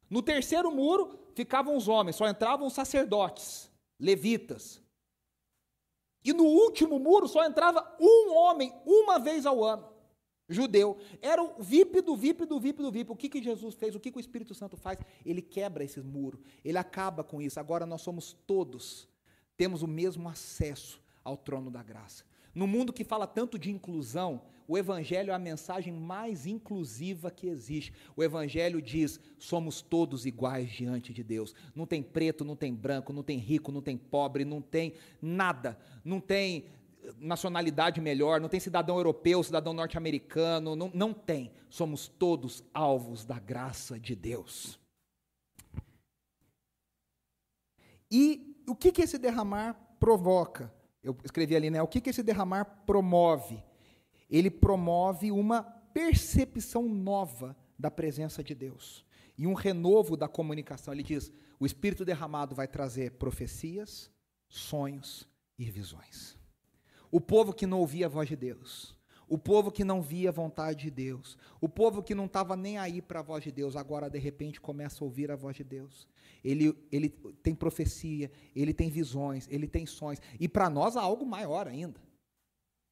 No 0.08 0.22
terceiro 0.22 0.70
muro 0.70 1.18
ficavam 1.34 1.76
os 1.76 1.88
homens, 1.88 2.14
só 2.14 2.28
entravam 2.28 2.70
sacerdotes, 2.70 3.68
levitas. 3.98 4.80
E 6.24 6.32
no 6.32 6.44
último 6.44 7.00
muro 7.00 7.26
só 7.26 7.44
entrava 7.44 7.96
um 8.00 8.32
homem, 8.36 8.72
uma 8.86 9.18
vez 9.18 9.46
ao 9.46 9.64
ano, 9.64 9.93
judeu. 10.48 10.96
Era 11.20 11.42
o 11.42 11.62
VIP 11.62 12.00
do 12.00 12.16
VIP 12.16 12.46
do 12.46 12.60
VIP 12.60 12.82
do 12.82 12.90
VIP. 12.90 13.12
O 13.12 13.16
que, 13.16 13.28
que 13.28 13.42
Jesus 13.42 13.74
fez? 13.74 13.94
O 13.94 14.00
que, 14.00 14.10
que 14.10 14.18
o 14.18 14.20
Espírito 14.20 14.54
Santo 14.54 14.76
faz? 14.76 14.98
Ele 15.24 15.42
quebra 15.42 15.84
esse 15.84 16.00
muro, 16.00 16.40
ele 16.64 16.78
acaba 16.78 17.24
com 17.24 17.40
isso. 17.40 17.58
Agora 17.58 17.86
nós 17.86 18.02
somos 18.02 18.36
todos, 18.46 19.08
temos 19.56 19.82
o 19.82 19.88
mesmo 19.88 20.28
acesso 20.28 21.00
ao 21.22 21.36
trono 21.36 21.70
da 21.70 21.82
graça. 21.82 22.24
No 22.54 22.66
mundo 22.66 22.92
que 22.92 23.02
fala 23.02 23.26
tanto 23.26 23.58
de 23.58 23.70
inclusão, 23.70 24.42
o 24.66 24.78
Evangelho 24.78 25.30
é 25.30 25.34
a 25.34 25.38
mensagem 25.38 25.92
mais 25.92 26.46
inclusiva 26.46 27.30
que 27.30 27.48
existe. 27.48 27.92
O 28.16 28.22
Evangelho 28.22 28.80
diz: 28.80 29.20
somos 29.38 29.82
todos 29.82 30.24
iguais 30.24 30.70
diante 30.70 31.12
de 31.12 31.22
Deus. 31.22 31.54
Não 31.74 31.86
tem 31.86 32.02
preto, 32.02 32.44
não 32.44 32.56
tem 32.56 32.72
branco, 32.72 33.12
não 33.12 33.22
tem 33.22 33.38
rico, 33.38 33.70
não 33.72 33.82
tem 33.82 33.96
pobre, 33.96 34.44
não 34.44 34.62
tem 34.62 34.94
nada. 35.20 35.78
Não 36.04 36.20
tem 36.20 36.66
nacionalidade 37.18 38.00
melhor, 38.00 38.40
não 38.40 38.48
tem 38.48 38.60
cidadão 38.60 38.96
europeu, 38.96 39.42
cidadão 39.42 39.72
norte-americano, 39.72 40.74
não, 40.74 40.90
não 40.94 41.12
tem. 41.12 41.52
Somos 41.68 42.08
todos 42.08 42.64
alvos 42.72 43.24
da 43.24 43.38
graça 43.38 43.98
de 43.98 44.14
Deus. 44.14 44.78
E 48.10 48.62
o 48.66 48.74
que, 48.74 48.92
que 48.92 49.02
esse 49.02 49.18
derramar 49.18 49.74
provoca? 49.98 50.72
Eu 51.02 51.16
escrevi 51.24 51.54
ali, 51.54 51.70
né? 51.70 51.82
O 51.82 51.88
que, 51.88 52.00
que 52.00 52.10
esse 52.10 52.22
derramar 52.22 52.64
promove? 52.86 53.62
ele 54.28 54.50
promove 54.50 55.30
uma 55.30 55.62
percepção 55.62 56.88
nova 56.88 57.56
da 57.78 57.90
presença 57.90 58.42
de 58.42 58.54
Deus 58.54 59.04
e 59.36 59.46
um 59.46 59.54
renovo 59.54 60.16
da 60.16 60.28
comunicação. 60.28 60.92
Ele 60.92 61.02
diz: 61.02 61.32
o 61.58 61.66
Espírito 61.66 62.04
derramado 62.04 62.54
vai 62.54 62.66
trazer 62.66 63.12
profecias, 63.12 64.10
sonhos 64.48 65.28
e 65.58 65.70
visões. 65.70 66.36
O 67.14 67.20
povo 67.20 67.54
que 67.54 67.64
não 67.64 67.78
ouvia 67.78 68.06
a 68.06 68.08
voz 68.08 68.28
de 68.28 68.34
Deus, 68.34 68.92
o 69.28 69.38
povo 69.38 69.70
que 69.70 69.84
não 69.84 70.02
via 70.02 70.30
a 70.30 70.32
vontade 70.32 70.82
de 70.82 70.90
Deus, 70.90 71.38
o 71.60 71.68
povo 71.68 72.02
que 72.02 72.12
não 72.12 72.24
estava 72.24 72.56
nem 72.56 72.76
aí 72.76 73.00
para 73.00 73.20
a 73.20 73.22
voz 73.22 73.44
de 73.44 73.52
Deus, 73.52 73.76
agora 73.76 74.10
de 74.10 74.18
repente 74.18 74.60
começa 74.60 75.04
a 75.04 75.04
ouvir 75.04 75.30
a 75.30 75.36
voz 75.36 75.54
de 75.54 75.62
Deus. 75.62 76.08
Ele, 76.42 76.76
ele 76.90 77.10
tem 77.40 77.54
profecia, 77.54 78.32
ele 78.52 78.74
tem 78.74 78.90
visões, 78.90 79.46
ele 79.48 79.68
tem 79.68 79.86
sonhos. 79.86 80.20
E 80.40 80.48
para 80.48 80.68
nós 80.68 80.96
há 80.96 81.02
algo 81.02 81.24
maior 81.24 81.68
ainda. 81.68 82.00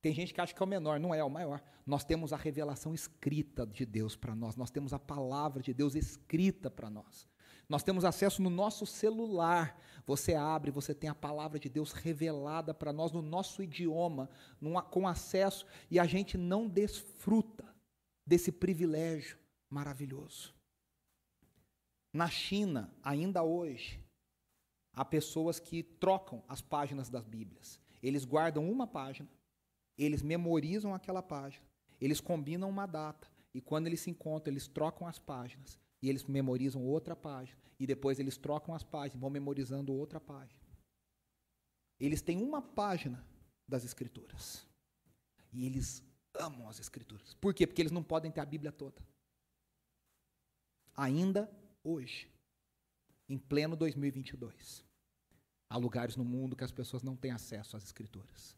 Tem 0.00 0.14
gente 0.14 0.32
que 0.32 0.40
acha 0.40 0.54
que 0.54 0.62
é 0.62 0.64
o 0.64 0.68
menor, 0.68 1.00
não 1.00 1.12
é, 1.12 1.18
é 1.18 1.24
o 1.24 1.28
maior. 1.28 1.60
Nós 1.84 2.04
temos 2.04 2.32
a 2.32 2.36
revelação 2.36 2.94
escrita 2.94 3.66
de 3.66 3.84
Deus 3.84 4.14
para 4.14 4.36
nós, 4.36 4.54
nós 4.54 4.70
temos 4.70 4.92
a 4.92 5.00
palavra 5.00 5.60
de 5.60 5.74
Deus 5.74 5.96
escrita 5.96 6.70
para 6.70 6.88
nós. 6.88 7.28
Nós 7.72 7.82
temos 7.82 8.04
acesso 8.04 8.42
no 8.42 8.50
nosso 8.50 8.84
celular. 8.84 9.80
Você 10.04 10.34
abre, 10.34 10.70
você 10.70 10.94
tem 10.94 11.08
a 11.08 11.14
palavra 11.14 11.58
de 11.58 11.70
Deus 11.70 11.92
revelada 11.92 12.74
para 12.74 12.92
nós 12.92 13.12
no 13.12 13.22
nosso 13.22 13.62
idioma, 13.62 14.28
numa, 14.60 14.82
com 14.82 15.08
acesso, 15.08 15.64
e 15.90 15.98
a 15.98 16.04
gente 16.04 16.36
não 16.36 16.68
desfruta 16.68 17.64
desse 18.26 18.52
privilégio 18.52 19.38
maravilhoso. 19.70 20.54
Na 22.12 22.28
China, 22.28 22.92
ainda 23.02 23.42
hoje, 23.42 23.98
há 24.92 25.02
pessoas 25.02 25.58
que 25.58 25.82
trocam 25.82 26.44
as 26.46 26.60
páginas 26.60 27.08
das 27.08 27.24
Bíblias. 27.24 27.80
Eles 28.02 28.26
guardam 28.26 28.70
uma 28.70 28.86
página 28.86 29.26
eles 29.96 30.22
memorizam 30.22 30.94
aquela 30.94 31.22
página, 31.22 31.64
eles 32.00 32.20
combinam 32.20 32.68
uma 32.68 32.86
data, 32.86 33.28
e 33.54 33.60
quando 33.60 33.86
eles 33.86 34.00
se 34.00 34.10
encontram, 34.10 34.52
eles 34.52 34.66
trocam 34.66 35.06
as 35.06 35.18
páginas, 35.18 35.78
e 36.02 36.08
eles 36.08 36.24
memorizam 36.24 36.84
outra 36.84 37.14
página, 37.14 37.58
e 37.78 37.86
depois 37.86 38.18
eles 38.18 38.36
trocam 38.36 38.74
as 38.74 38.82
páginas, 38.82 39.20
vão 39.20 39.30
memorizando 39.30 39.92
outra 39.92 40.20
página. 40.20 40.60
Eles 41.98 42.20
têm 42.20 42.42
uma 42.42 42.60
página 42.60 43.24
das 43.68 43.84
Escrituras. 43.84 44.66
E 45.52 45.64
eles 45.64 46.02
amam 46.34 46.68
as 46.68 46.80
Escrituras. 46.80 47.34
Por 47.34 47.54
quê? 47.54 47.66
Porque 47.66 47.80
eles 47.80 47.92
não 47.92 48.02
podem 48.02 48.30
ter 48.30 48.40
a 48.40 48.46
Bíblia 48.46 48.72
toda. 48.72 49.00
Ainda 50.96 51.50
hoje, 51.84 52.28
em 53.28 53.38
pleno 53.38 53.76
2022, 53.76 54.84
há 55.70 55.76
lugares 55.76 56.16
no 56.16 56.24
mundo 56.24 56.56
que 56.56 56.64
as 56.64 56.72
pessoas 56.72 57.02
não 57.02 57.16
têm 57.16 57.30
acesso 57.30 57.76
às 57.76 57.84
Escrituras 57.84 58.56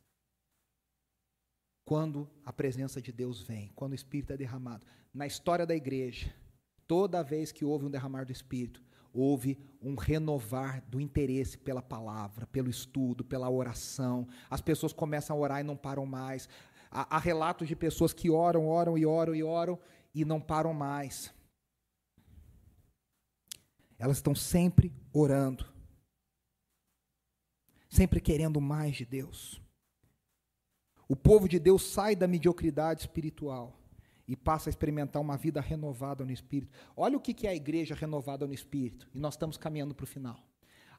quando 1.85 2.29
a 2.45 2.53
presença 2.53 3.01
de 3.01 3.13
Deus 3.13 3.43
vem, 3.43 3.71
quando 3.75 3.93
o 3.93 3.95
Espírito 3.95 4.33
é 4.33 4.37
derramado. 4.37 4.87
Na 5.13 5.27
história 5.27 5.67
da 5.67 5.77
igreja, 5.77 6.35
toda 6.87 7.23
vez 7.23 7.53
que 7.53 7.65
houve 7.65 7.87
um 7.87 7.91
derramar 7.91 8.25
do 8.25 8.33
Espírito, 8.33 8.83
houve 9.13 9.59
um 9.81 9.95
renovar 9.95 10.83
do 10.89 11.01
interesse 11.01 11.57
pela 11.57 11.81
palavra, 11.81 12.47
pelo 12.47 12.69
estudo, 12.69 13.25
pela 13.25 13.49
oração. 13.49 14.27
As 14.51 14.61
pessoas 14.61 14.93
começam 14.93 15.37
a 15.37 15.39
orar 15.39 15.61
e 15.61 15.65
não 15.65 15.77
param 15.77 16.05
mais. 16.05 16.49
Há, 16.91 17.17
há 17.17 17.19
relatos 17.19 17.69
de 17.69 17.77
pessoas 17.77 18.13
que 18.13 18.29
oram, 18.29 18.67
oram 18.67 18.99
e 18.99 19.07
oram 19.07 19.35
e 19.35 19.43
oram 19.43 19.79
e 20.15 20.25
não 20.25 20.41
param 20.41 20.75
mais. 20.75 21.33
Elas 23.99 24.17
estão 24.17 24.35
sempre 24.35 24.93
orando. 25.13 25.73
sempre 27.89 28.21
querendo 28.21 28.61
mais 28.61 28.97
de 28.97 29.05
Deus. 29.05 29.63
O 31.09 31.15
povo 31.15 31.49
de 31.49 31.61
Deus 31.61 31.85
sai 31.85 32.17
da 32.17 32.27
mediocridade 32.27 33.03
espiritual 33.03 33.84
e 34.27 34.35
passa 34.35 34.69
a 34.69 34.73
experimentar 34.73 35.21
uma 35.21 35.37
vida 35.37 35.61
renovada 35.61 36.25
no 36.25 36.33
Espírito. 36.33 36.73
Olha 36.97 37.17
o 37.17 37.21
que 37.21 37.47
é 37.47 37.51
a 37.51 37.55
igreja 37.55 37.95
renovada 37.95 38.47
no 38.47 38.55
Espírito, 38.55 39.09
e 39.15 39.19
nós 39.19 39.35
estamos 39.35 39.57
caminhando 39.57 39.95
para 39.95 40.05
o 40.05 40.07
final. 40.07 40.43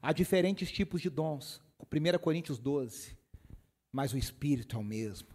Há 0.00 0.12
diferentes 0.12 0.70
tipos 0.70 1.00
de 1.00 1.10
dons, 1.10 1.60
1 1.80 2.18
Coríntios 2.18 2.58
12, 2.58 3.16
mas 3.92 4.12
o 4.12 4.18
Espírito 4.18 4.76
é 4.76 4.78
o 4.78 4.84
mesmo. 4.84 5.28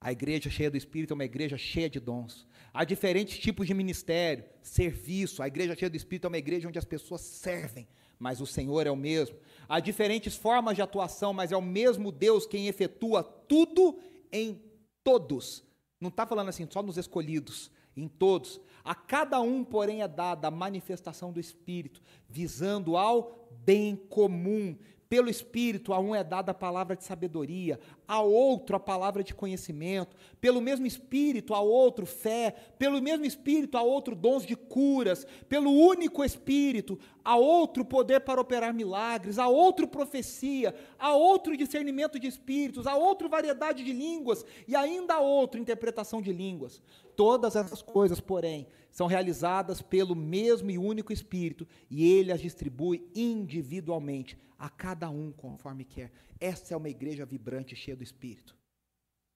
A 0.00 0.12
igreja 0.12 0.50
cheia 0.50 0.70
do 0.70 0.76
Espírito 0.76 1.12
é 1.12 1.14
uma 1.14 1.24
igreja 1.24 1.56
cheia 1.56 1.88
de 1.88 1.98
dons. 1.98 2.46
Há 2.72 2.84
diferentes 2.84 3.38
tipos 3.38 3.66
de 3.66 3.74
ministério, 3.74 4.44
serviço. 4.62 5.42
A 5.42 5.48
igreja 5.48 5.74
cheia 5.74 5.90
do 5.90 5.96
Espírito 5.96 6.26
é 6.26 6.28
uma 6.28 6.38
igreja 6.38 6.68
onde 6.68 6.78
as 6.78 6.84
pessoas 6.84 7.22
servem, 7.22 7.88
mas 8.18 8.40
o 8.40 8.46
Senhor 8.46 8.86
é 8.86 8.90
o 8.90 8.96
mesmo. 8.96 9.36
Há 9.68 9.80
diferentes 9.80 10.36
formas 10.36 10.76
de 10.76 10.82
atuação, 10.82 11.32
mas 11.32 11.50
é 11.50 11.56
o 11.56 11.62
mesmo 11.62 12.12
Deus 12.12 12.46
quem 12.46 12.68
efetua 12.68 13.24
tudo 13.24 13.98
em 14.30 14.62
todos. 15.02 15.64
Não 16.00 16.08
está 16.08 16.26
falando 16.26 16.48
assim 16.48 16.66
só 16.70 16.82
nos 16.82 16.96
escolhidos, 16.96 17.70
em 17.96 18.06
todos. 18.06 18.60
A 18.84 18.94
cada 18.94 19.40
um, 19.40 19.64
porém, 19.64 20.02
é 20.02 20.08
dada 20.08 20.48
a 20.48 20.50
manifestação 20.50 21.32
do 21.32 21.40
Espírito, 21.40 22.02
visando 22.28 22.96
ao 22.96 23.48
bem 23.64 23.96
comum. 23.96 24.76
Pelo 25.08 25.30
Espírito, 25.30 25.92
a 25.92 26.00
um 26.00 26.14
é 26.14 26.24
dada 26.24 26.50
a 26.50 26.54
palavra 26.54 26.96
de 26.96 27.04
sabedoria, 27.04 27.78
a 28.08 28.20
outro 28.20 28.74
a 28.74 28.80
palavra 28.80 29.22
de 29.22 29.32
conhecimento, 29.32 30.16
pelo 30.40 30.60
mesmo 30.60 30.86
Espírito, 30.86 31.54
a 31.54 31.60
outro 31.60 32.04
fé, 32.04 32.54
pelo 32.76 33.00
mesmo 33.00 33.24
Espírito, 33.24 33.78
a 33.78 33.82
outro 33.82 34.16
dons 34.16 34.44
de 34.44 34.56
curas, 34.56 35.24
pelo 35.48 35.70
único 35.70 36.24
Espírito, 36.24 36.98
a 37.24 37.36
outro 37.36 37.84
poder 37.84 38.20
para 38.20 38.40
operar 38.40 38.74
milagres, 38.74 39.38
a 39.38 39.46
outro 39.46 39.86
profecia, 39.86 40.74
a 40.98 41.14
outro 41.14 41.56
discernimento 41.56 42.18
de 42.18 42.26
espíritos, 42.26 42.86
a 42.86 42.96
outro 42.96 43.28
variedade 43.28 43.84
de 43.84 43.92
línguas. 43.92 44.44
E 44.66 44.74
ainda 44.74 45.14
a 45.14 45.20
outro 45.20 45.60
interpretação 45.60 46.20
de 46.20 46.32
línguas. 46.32 46.82
Todas 47.16 47.56
essas 47.56 47.80
coisas, 47.80 48.20
porém, 48.20 48.66
são 48.90 49.06
realizadas 49.06 49.80
pelo 49.80 50.14
mesmo 50.14 50.70
e 50.70 50.78
único 50.78 51.12
Espírito 51.12 51.66
e 51.90 52.12
ele 52.12 52.32
as 52.32 52.40
distribui 52.40 53.10
individualmente 53.14 54.38
a 54.58 54.68
cada 54.68 55.08
um 55.10 55.32
conforme 55.32 55.84
quer. 55.84 56.12
Essa 56.40 56.74
é 56.74 56.76
uma 56.76 56.88
igreja 56.88 57.24
vibrante, 57.24 57.74
cheia 57.74 57.96
do 57.96 58.02
Espírito. 58.02 58.56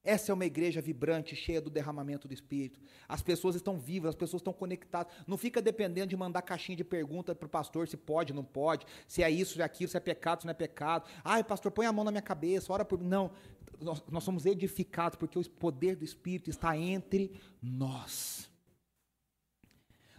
Essa 0.02 0.32
é 0.32 0.34
uma 0.34 0.46
igreja 0.46 0.80
vibrante, 0.80 1.36
cheia 1.36 1.60
do 1.60 1.68
derramamento 1.68 2.26
do 2.26 2.32
Espírito. 2.32 2.80
As 3.06 3.20
pessoas 3.20 3.54
estão 3.54 3.78
vivas, 3.78 4.10
as 4.10 4.14
pessoas 4.14 4.40
estão 4.40 4.52
conectadas. 4.52 5.12
Não 5.26 5.36
fica 5.36 5.60
dependendo 5.60 6.08
de 6.08 6.16
mandar 6.16 6.40
caixinha 6.40 6.76
de 6.76 6.84
pergunta 6.84 7.34
para 7.34 7.44
o 7.44 7.50
pastor 7.50 7.86
se 7.86 7.98
pode, 7.98 8.32
não 8.32 8.44
pode, 8.44 8.86
se 9.06 9.22
é 9.22 9.30
isso, 9.30 9.54
se 9.54 9.60
é 9.60 9.64
aquilo, 9.64 9.90
se 9.90 9.96
é 9.98 10.00
pecado, 10.00 10.40
se 10.40 10.46
não 10.46 10.52
é 10.52 10.54
pecado. 10.54 11.06
Ai, 11.22 11.44
pastor, 11.44 11.70
põe 11.70 11.84
a 11.84 11.92
mão 11.92 12.04
na 12.04 12.10
minha 12.10 12.22
cabeça, 12.22 12.72
ora 12.72 12.82
por. 12.82 12.98
Não, 12.98 13.30
nós, 13.80 14.02
nós 14.10 14.24
somos 14.24 14.46
edificados 14.46 15.16
porque 15.16 15.38
o 15.38 15.50
poder 15.50 15.96
do 15.96 16.04
Espírito 16.04 16.50
está 16.50 16.76
entre 16.76 17.32
nós. 17.62 18.50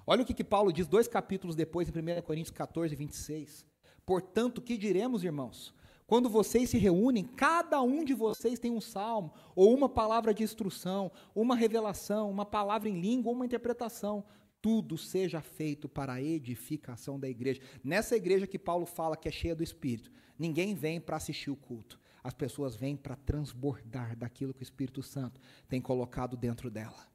Olha 0.06 0.24
o 0.24 0.26
que, 0.26 0.34
que 0.34 0.44
Paulo 0.44 0.74
diz 0.74 0.88
dois 0.88 1.08
capítulos 1.08 1.56
depois, 1.56 1.88
em 1.88 1.92
1 1.92 2.22
Coríntios 2.24 2.52
14, 2.52 2.96
26. 2.96 3.66
Portanto, 4.06 4.62
que 4.62 4.78
diremos, 4.78 5.24
irmãos? 5.24 5.74
Quando 6.12 6.28
vocês 6.28 6.70
se 6.70 6.78
reúnem, 6.78 7.24
cada 7.24 7.82
um 7.82 8.04
de 8.04 8.14
vocês 8.14 8.60
tem 8.60 8.70
um 8.70 8.82
salmo, 8.82 9.32
ou 9.56 9.74
uma 9.74 9.88
palavra 9.88 10.34
de 10.34 10.44
instrução, 10.44 11.10
uma 11.34 11.56
revelação, 11.56 12.30
uma 12.30 12.46
palavra 12.46 12.90
em 12.90 13.00
língua, 13.00 13.32
uma 13.32 13.46
interpretação. 13.46 14.26
Tudo 14.62 14.98
seja 14.98 15.40
feito 15.40 15.88
para 15.88 16.12
a 16.12 16.22
edificação 16.22 17.18
da 17.18 17.30
igreja. 17.30 17.62
Nessa 17.82 18.18
igreja 18.18 18.46
que 18.46 18.60
Paulo 18.60 18.86
fala 18.86 19.16
que 19.16 19.30
é 19.30 19.32
cheia 19.32 19.56
do 19.56 19.64
Espírito, 19.64 20.12
ninguém 20.38 20.76
vem 20.76 21.00
para 21.00 21.16
assistir 21.16 21.50
o 21.50 21.56
culto. 21.56 21.98
As 22.24 22.34
pessoas 22.34 22.76
vêm 22.76 22.96
para 22.96 23.16
transbordar 23.16 24.16
daquilo 24.16 24.54
que 24.54 24.62
o 24.62 24.64
Espírito 24.64 25.02
Santo 25.02 25.40
tem 25.68 25.82
colocado 25.82 26.38
dentro 26.38 26.70
dela. 26.70 27.10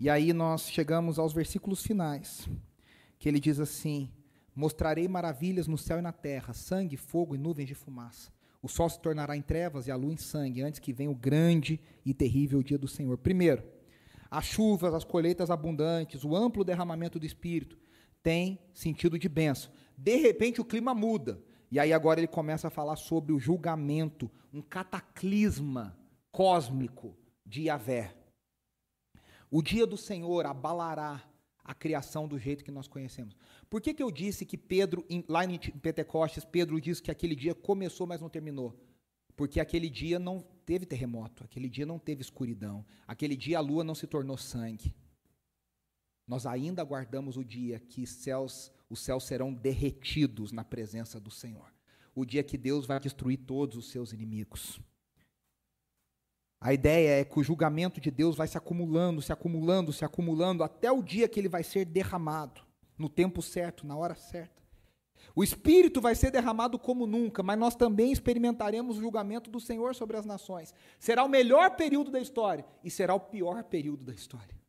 E 0.00 0.10
aí 0.10 0.32
nós 0.32 0.70
chegamos 0.70 1.18
aos 1.18 1.32
versículos 1.32 1.82
finais 1.82 2.48
que 3.18 3.28
ele 3.28 3.38
diz 3.38 3.60
assim: 3.60 4.10
Mostrarei 4.54 5.06
maravilhas 5.06 5.66
no 5.68 5.78
céu 5.78 5.98
e 5.98 6.02
na 6.02 6.12
terra, 6.12 6.52
sangue, 6.52 6.96
fogo 6.96 7.34
e 7.34 7.38
nuvens 7.38 7.68
de 7.68 7.74
fumaça. 7.74 8.32
O 8.60 8.68
sol 8.68 8.88
se 8.88 9.00
tornará 9.00 9.36
em 9.36 9.42
trevas 9.42 9.86
e 9.86 9.90
a 9.90 9.96
lua 9.96 10.12
em 10.12 10.16
sangue, 10.16 10.62
antes 10.62 10.80
que 10.80 10.92
venha 10.92 11.10
o 11.10 11.14
grande 11.14 11.80
e 12.04 12.14
terrível 12.14 12.62
dia 12.62 12.78
do 12.78 12.88
Senhor. 12.88 13.18
Primeiro, 13.18 13.62
as 14.30 14.44
chuvas, 14.44 14.94
as 14.94 15.04
colheitas 15.04 15.50
abundantes, 15.50 16.24
o 16.24 16.34
amplo 16.34 16.64
derramamento 16.64 17.18
do 17.18 17.26
Espírito 17.26 17.78
tem 18.22 18.58
sentido 18.72 19.18
de 19.18 19.28
benção. 19.28 19.70
De 19.96 20.16
repente 20.16 20.60
o 20.60 20.64
clima 20.64 20.94
muda. 20.94 21.40
E 21.72 21.80
aí 21.80 21.90
agora 21.90 22.20
ele 22.20 22.28
começa 22.28 22.68
a 22.68 22.70
falar 22.70 22.96
sobre 22.96 23.32
o 23.32 23.40
julgamento, 23.40 24.30
um 24.52 24.60
cataclisma 24.60 25.96
cósmico 26.30 27.16
de 27.46 27.62
Yahvé. 27.62 28.14
O 29.50 29.62
dia 29.62 29.86
do 29.86 29.96
Senhor 29.96 30.44
abalará 30.44 31.26
a 31.64 31.72
criação 31.72 32.28
do 32.28 32.38
jeito 32.38 32.62
que 32.62 32.70
nós 32.70 32.86
conhecemos. 32.86 33.34
Por 33.70 33.80
que, 33.80 33.94
que 33.94 34.02
eu 34.02 34.10
disse 34.10 34.44
que 34.44 34.58
Pedro, 34.58 35.02
lá 35.26 35.46
em 35.46 35.58
Pentecostes, 35.58 36.44
Pedro 36.44 36.78
disse 36.78 37.02
que 37.02 37.10
aquele 37.10 37.34
dia 37.34 37.54
começou, 37.54 38.06
mas 38.06 38.20
não 38.20 38.28
terminou? 38.28 38.78
Porque 39.34 39.58
aquele 39.58 39.88
dia 39.88 40.18
não 40.18 40.42
teve 40.66 40.84
terremoto, 40.84 41.42
aquele 41.42 41.70
dia 41.70 41.86
não 41.86 41.98
teve 41.98 42.20
escuridão, 42.20 42.84
aquele 43.06 43.34
dia 43.34 43.56
a 43.56 43.62
lua 43.62 43.82
não 43.82 43.94
se 43.94 44.06
tornou 44.06 44.36
sangue. 44.36 44.94
Nós 46.28 46.44
ainda 46.44 46.82
aguardamos 46.82 47.38
o 47.38 47.44
dia 47.44 47.80
que 47.80 48.06
céus, 48.06 48.70
os 48.92 49.00
céus 49.00 49.24
serão 49.24 49.52
derretidos 49.52 50.52
na 50.52 50.62
presença 50.62 51.18
do 51.18 51.30
Senhor. 51.30 51.72
O 52.14 52.24
dia 52.24 52.42
que 52.42 52.58
Deus 52.58 52.84
vai 52.84 53.00
destruir 53.00 53.38
todos 53.38 53.76
os 53.76 53.90
seus 53.90 54.12
inimigos. 54.12 54.80
A 56.60 56.72
ideia 56.72 57.20
é 57.20 57.24
que 57.24 57.40
o 57.40 57.42
julgamento 57.42 58.00
de 58.00 58.10
Deus 58.10 58.36
vai 58.36 58.46
se 58.46 58.56
acumulando, 58.56 59.20
se 59.20 59.32
acumulando, 59.32 59.92
se 59.92 60.04
acumulando, 60.04 60.62
até 60.62 60.92
o 60.92 61.02
dia 61.02 61.28
que 61.28 61.40
ele 61.40 61.48
vai 61.48 61.64
ser 61.64 61.84
derramado, 61.84 62.60
no 62.96 63.08
tempo 63.08 63.42
certo, 63.42 63.86
na 63.86 63.96
hora 63.96 64.14
certa. 64.14 64.62
O 65.34 65.42
Espírito 65.42 66.00
vai 66.00 66.14
ser 66.14 66.30
derramado 66.30 66.78
como 66.78 67.06
nunca, 67.06 67.42
mas 67.42 67.58
nós 67.58 67.74
também 67.74 68.12
experimentaremos 68.12 68.98
o 68.98 69.00
julgamento 69.00 69.50
do 69.50 69.58
Senhor 69.58 69.94
sobre 69.94 70.16
as 70.16 70.26
nações. 70.26 70.74
Será 71.00 71.24
o 71.24 71.28
melhor 71.28 71.76
período 71.76 72.10
da 72.10 72.20
história 72.20 72.64
e 72.84 72.90
será 72.90 73.14
o 73.14 73.20
pior 73.20 73.64
período 73.64 74.04
da 74.04 74.12
história. 74.12 74.61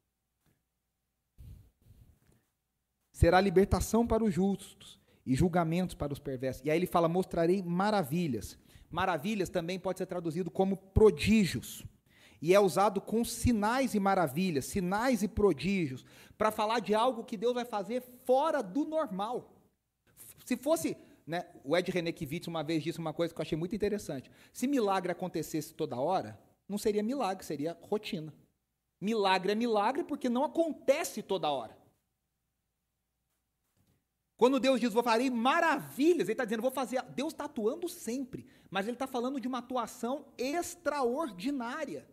Será 3.14 3.40
libertação 3.40 4.06
para 4.06 4.24
os 4.24 4.34
justos 4.34 5.00
e 5.26 5.36
julgamentos 5.36 5.96
para 5.96 6.12
os 6.12 6.20
perversos. 6.20 6.66
E 6.66 6.72
aí 6.72 6.78
ele 6.78 6.88
fala: 6.88 7.08
mostrarei 7.08 7.62
maravilhas. 7.62 8.58
Maravilhas 8.90 9.50
também 9.50 9.80
pode 9.80 10.00
ser 10.00 10.08
traduzido 10.08 10.52
como 10.52 10.76
prodígios. 10.76 11.86
E 12.42 12.54
é 12.54 12.60
usado 12.60 13.00
com 13.00 13.24
sinais 13.24 13.94
e 13.94 14.00
maravilhas, 14.00 14.66
sinais 14.66 15.24
e 15.24 15.30
prodígios, 15.30 16.06
para 16.38 16.52
falar 16.52 16.80
de 16.80 16.94
algo 16.94 17.24
que 17.24 17.38
Deus 17.38 17.54
vai 17.54 17.64
fazer 17.64 18.04
fora 18.26 18.62
do 18.62 18.84
normal. 18.84 19.54
Se 20.44 20.58
fosse, 20.58 20.98
né, 21.26 21.46
o 21.64 21.78
Ed 21.78 21.90
René 21.90 22.12
Kivitz 22.12 22.48
uma 22.48 22.62
vez 22.62 22.84
disse 22.84 23.00
uma 23.00 23.14
coisa 23.14 23.34
que 23.34 23.40
eu 23.40 23.44
achei 23.44 23.58
muito 23.58 23.74
interessante. 23.74 24.30
Se 24.52 24.68
milagre 24.68 25.12
acontecesse 25.12 25.74
toda 25.74 25.96
hora, 25.96 26.38
não 26.68 26.78
seria 26.78 27.02
milagre, 27.02 27.46
seria 27.46 27.78
rotina. 27.82 28.34
Milagre 29.00 29.54
é 29.54 29.56
milagre 29.56 30.04
porque 30.04 30.28
não 30.28 30.44
acontece 30.44 31.22
toda 31.22 31.50
hora. 31.50 31.83
Quando 34.44 34.60
Deus 34.60 34.78
diz, 34.78 34.92
vou 34.92 35.02
fazer 35.02 35.30
maravilhas, 35.30 36.28
Ele 36.28 36.34
está 36.34 36.44
dizendo, 36.44 36.62
vou 36.62 36.70
fazer. 36.70 37.02
Deus 37.16 37.32
está 37.32 37.46
atuando 37.46 37.88
sempre, 37.88 38.46
mas 38.70 38.86
Ele 38.86 38.96
está 38.96 39.08
falando 39.08 39.40
de 39.40 39.48
uma 39.48 39.60
atuação 39.60 40.26
extraordinária. 40.38 42.06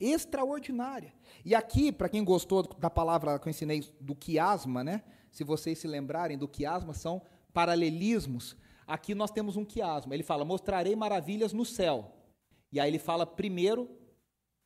Extraordinária. 0.00 1.14
E 1.44 1.54
aqui, 1.54 1.92
para 1.92 2.08
quem 2.08 2.24
gostou 2.24 2.64
da 2.64 2.90
palavra 2.90 3.38
que 3.38 3.46
eu 3.46 3.50
ensinei 3.50 3.88
do 4.00 4.16
quiasma, 4.16 4.82
né? 4.82 5.04
Se 5.30 5.44
vocês 5.44 5.78
se 5.78 5.86
lembrarem 5.86 6.36
do 6.36 6.48
quiasma, 6.48 6.92
são 6.92 7.22
paralelismos. 7.52 8.56
Aqui 8.84 9.14
nós 9.14 9.30
temos 9.30 9.56
um 9.56 9.64
quiasma. 9.64 10.14
Ele 10.14 10.24
fala: 10.24 10.44
mostrarei 10.44 10.96
maravilhas 10.96 11.52
no 11.52 11.64
céu. 11.64 12.12
E 12.72 12.80
aí 12.80 12.90
ele 12.90 12.98
fala 12.98 13.24
primeiro 13.24 13.88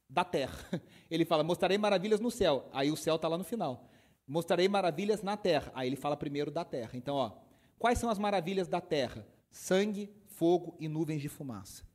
da 0.08 0.24
terra. 0.24 0.56
Ele 1.10 1.26
fala: 1.26 1.44
mostrarei 1.44 1.76
maravilhas 1.76 2.20
no 2.20 2.30
céu. 2.30 2.70
Aí 2.72 2.90
o 2.90 2.96
céu 2.96 3.16
está 3.16 3.28
lá 3.28 3.36
no 3.36 3.44
final. 3.44 3.86
Mostrarei 4.28 4.68
maravilhas 4.68 5.22
na 5.22 5.38
terra. 5.38 5.72
Aí 5.74 5.88
ele 5.88 5.96
fala 5.96 6.14
primeiro 6.14 6.50
da 6.50 6.62
terra. 6.62 6.90
Então, 6.92 7.16
ó, 7.16 7.32
quais 7.78 7.98
são 7.98 8.10
as 8.10 8.18
maravilhas 8.18 8.68
da 8.68 8.78
terra? 8.78 9.26
Sangue, 9.50 10.12
fogo 10.26 10.76
e 10.78 10.86
nuvens 10.86 11.22
de 11.22 11.30
fumaça. 11.30 11.82
O 11.82 11.86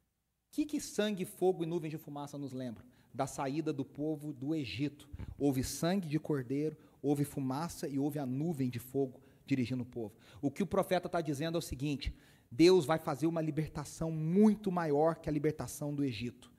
que, 0.52 0.66
que 0.66 0.82
sangue, 0.82 1.26
fogo 1.26 1.64
e 1.64 1.68
nuvens 1.68 1.92
de 1.92 1.98
fumaça 2.00 2.36
nos 2.36 2.52
lembram? 2.52 2.84
Da 3.14 3.28
saída 3.28 3.72
do 3.72 3.86
povo 3.86 4.34
do 4.34 4.56
Egito. 4.56 5.08
Houve 5.38 5.64
sangue 5.64 6.08
de 6.08 6.20
cordeiro, 6.20 6.76
houve 7.04 7.24
fumaça 7.24 7.88
e 7.88 8.00
houve 8.00 8.18
a 8.18 8.26
nuvem 8.26 8.68
de 8.68 8.80
fogo 8.80 9.22
dirigindo 9.46 9.84
o 9.84 9.86
povo. 9.86 10.16
O 10.42 10.50
que 10.50 10.64
o 10.64 10.68
profeta 10.68 11.08
está 11.08 11.22
dizendo 11.22 11.56
é 11.56 11.60
o 11.60 11.62
seguinte: 11.62 12.16
Deus 12.50 12.84
vai 12.84 12.98
fazer 12.98 13.28
uma 13.28 13.42
libertação 13.42 14.10
muito 14.10 14.72
maior 14.72 15.18
que 15.18 15.30
a 15.30 15.32
libertação 15.32 15.94
do 15.94 16.04
Egito. 16.04 16.52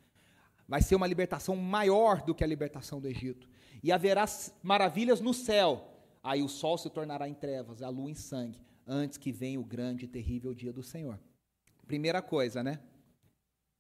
Vai 0.69 0.83
ser 0.83 0.95
uma 0.95 1.07
libertação 1.07 1.57
maior 1.57 2.23
do 2.23 2.35
que 2.35 2.45
a 2.45 2.47
libertação 2.47 3.01
do 3.01 3.09
Egito 3.09 3.49
e 3.85 3.93
haverá 3.93 4.25
maravilhas 4.63 5.21
no 5.21 5.35
céu. 5.35 5.87
Aí 6.23 6.43
o 6.43 6.49
sol 6.49 6.79
se 6.79 6.89
tornará 6.89 7.29
em 7.29 7.35
trevas, 7.35 7.83
a 7.83 7.91
lua 7.91 8.11
em 8.11 8.15
sangue, 8.15 8.59
antes 8.87 9.19
que 9.19 9.31
venha 9.31 9.61
o 9.61 9.65
grande 9.65 10.07
e 10.07 10.09
terrível 10.09 10.55
dia 10.55 10.73
do 10.73 10.83
Senhor. 10.83 11.21
Primeira 11.87 12.23
coisa, 12.23 12.63
né? 12.63 12.81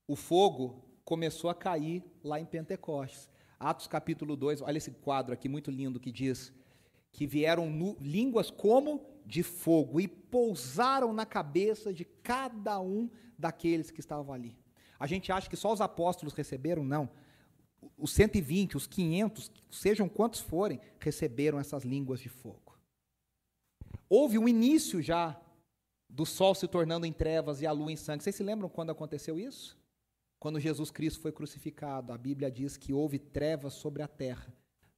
O 0.07 0.15
fogo 0.15 0.85
começou 1.07 1.49
a 1.49 1.55
cair 1.55 2.05
lá 2.23 2.39
em 2.39 2.45
Pentecostes. 2.45 3.31
Atos 3.59 3.87
capítulo 3.87 4.37
2, 4.37 4.61
olha 4.61 4.77
esse 4.77 4.91
quadro 4.91 5.33
aqui 5.33 5.49
muito 5.49 5.71
lindo 5.71 5.99
que 5.99 6.13
diz 6.13 6.53
que 7.11 7.27
vieram 7.27 7.71
nu, 7.71 7.97
línguas 7.99 8.51
como 8.51 9.01
de 9.25 9.43
fogo 9.43 9.99
e 10.03 10.07
pousaram 10.07 11.15
na 11.15 11.25
cabeça 11.25 11.95
de 11.95 12.05
cada 12.05 12.79
um 12.79 13.09
daqueles 13.39 13.91
que 13.91 14.01
estavam 14.01 14.35
ali. 14.35 14.55
A 15.01 15.07
gente 15.07 15.33
acha 15.33 15.49
que 15.49 15.57
só 15.57 15.73
os 15.73 15.81
apóstolos 15.81 16.35
receberam, 16.35 16.85
não. 16.85 17.09
Os 17.97 18.13
120, 18.13 18.77
os 18.77 18.87
500, 18.87 19.51
sejam 19.71 20.09
quantos 20.09 20.41
forem, 20.41 20.81
receberam 20.99 21.59
essas 21.59 21.85
línguas 21.85 22.21
de 22.21 22.29
fogo. 22.29 22.79
Houve 24.09 24.39
um 24.39 24.49
início 24.49 25.03
já 25.03 25.41
do 26.09 26.25
sol 26.25 26.55
se 26.55 26.69
tornando 26.69 27.07
em 27.07 27.13
trevas 27.13 27.61
e 27.61 27.67
a 27.67 27.73
lua 27.73 27.91
em 27.91 27.97
sangue. 27.97 28.23
Vocês 28.23 28.37
se 28.37 28.43
lembram 28.43 28.69
quando 28.69 28.91
aconteceu 28.91 29.39
isso? 29.39 29.77
Quando 30.39 30.61
Jesus 30.61 30.91
Cristo 30.91 31.21
foi 31.21 31.33
crucificado, 31.33 32.13
a 32.13 32.19
Bíblia 32.19 32.51
diz 32.51 32.77
que 32.77 32.93
houve 32.93 33.19
trevas 33.19 33.73
sobre 33.75 34.03
a 34.03 34.09
terra. 34.09 34.55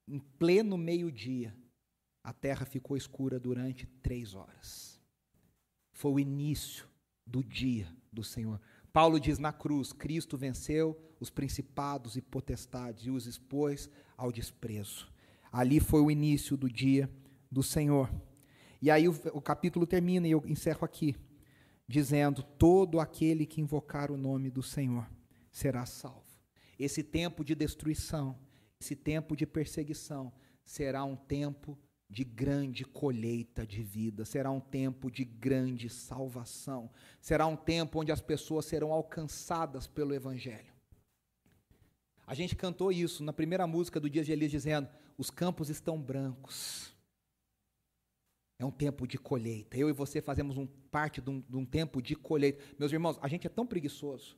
Em 0.06 0.18
pleno 0.18 0.76
meio-dia, 0.76 1.56
a 2.22 2.32
terra 2.32 2.66
ficou 2.66 2.96
escura 2.96 3.38
durante 3.38 3.86
três 4.02 4.34
horas. 4.34 5.00
Foi 5.92 6.12
o 6.12 6.20
início 6.20 6.86
do 7.24 7.42
dia 7.42 7.88
do 8.12 8.22
Senhor. 8.22 8.60
Paulo 8.96 9.20
diz 9.20 9.38
na 9.38 9.52
cruz: 9.52 9.92
Cristo 9.92 10.38
venceu 10.38 10.98
os 11.20 11.28
principados 11.28 12.16
e 12.16 12.22
potestades 12.22 13.04
e 13.04 13.10
os 13.10 13.26
expôs 13.26 13.90
ao 14.16 14.32
desprezo. 14.32 15.12
Ali 15.52 15.80
foi 15.80 16.00
o 16.00 16.10
início 16.10 16.56
do 16.56 16.66
dia 16.66 17.10
do 17.52 17.62
Senhor. 17.62 18.10
E 18.80 18.90
aí 18.90 19.06
o, 19.06 19.14
o 19.34 19.40
capítulo 19.42 19.86
termina 19.86 20.26
e 20.26 20.30
eu 20.30 20.42
encerro 20.46 20.82
aqui, 20.82 21.14
dizendo: 21.86 22.42
Todo 22.42 22.98
aquele 22.98 23.44
que 23.44 23.60
invocar 23.60 24.10
o 24.10 24.16
nome 24.16 24.48
do 24.48 24.62
Senhor 24.62 25.06
será 25.52 25.84
salvo. 25.84 26.24
Esse 26.78 27.02
tempo 27.02 27.44
de 27.44 27.54
destruição, 27.54 28.34
esse 28.80 28.96
tempo 28.96 29.36
de 29.36 29.44
perseguição, 29.46 30.32
será 30.64 31.04
um 31.04 31.16
tempo 31.16 31.78
de 32.08 32.24
grande 32.24 32.84
colheita 32.84 33.66
de 33.66 33.82
vida, 33.82 34.24
será 34.24 34.50
um 34.50 34.60
tempo 34.60 35.10
de 35.10 35.24
grande 35.24 35.88
salvação, 35.88 36.90
será 37.20 37.46
um 37.46 37.56
tempo 37.56 38.00
onde 38.00 38.12
as 38.12 38.20
pessoas 38.20 38.64
serão 38.64 38.92
alcançadas 38.92 39.86
pelo 39.86 40.14
Evangelho. 40.14 40.72
A 42.26 42.34
gente 42.34 42.56
cantou 42.56 42.90
isso 42.90 43.22
na 43.22 43.32
primeira 43.32 43.66
música 43.66 44.00
do 44.00 44.10
Dia 44.10 44.24
de 44.24 44.32
Elias, 44.32 44.50
dizendo: 44.50 44.88
Os 45.16 45.30
campos 45.30 45.68
estão 45.68 46.00
brancos. 46.00 46.92
É 48.58 48.64
um 48.64 48.70
tempo 48.70 49.06
de 49.06 49.18
colheita. 49.18 49.76
Eu 49.76 49.88
e 49.88 49.92
você 49.92 50.20
fazemos 50.20 50.56
um, 50.56 50.66
parte 50.66 51.20
de 51.20 51.30
um, 51.30 51.40
de 51.40 51.56
um 51.56 51.64
tempo 51.64 52.00
de 52.00 52.16
colheita. 52.16 52.64
Meus 52.78 52.90
irmãos, 52.90 53.18
a 53.20 53.28
gente 53.28 53.46
é 53.46 53.50
tão 53.50 53.66
preguiçoso 53.66 54.36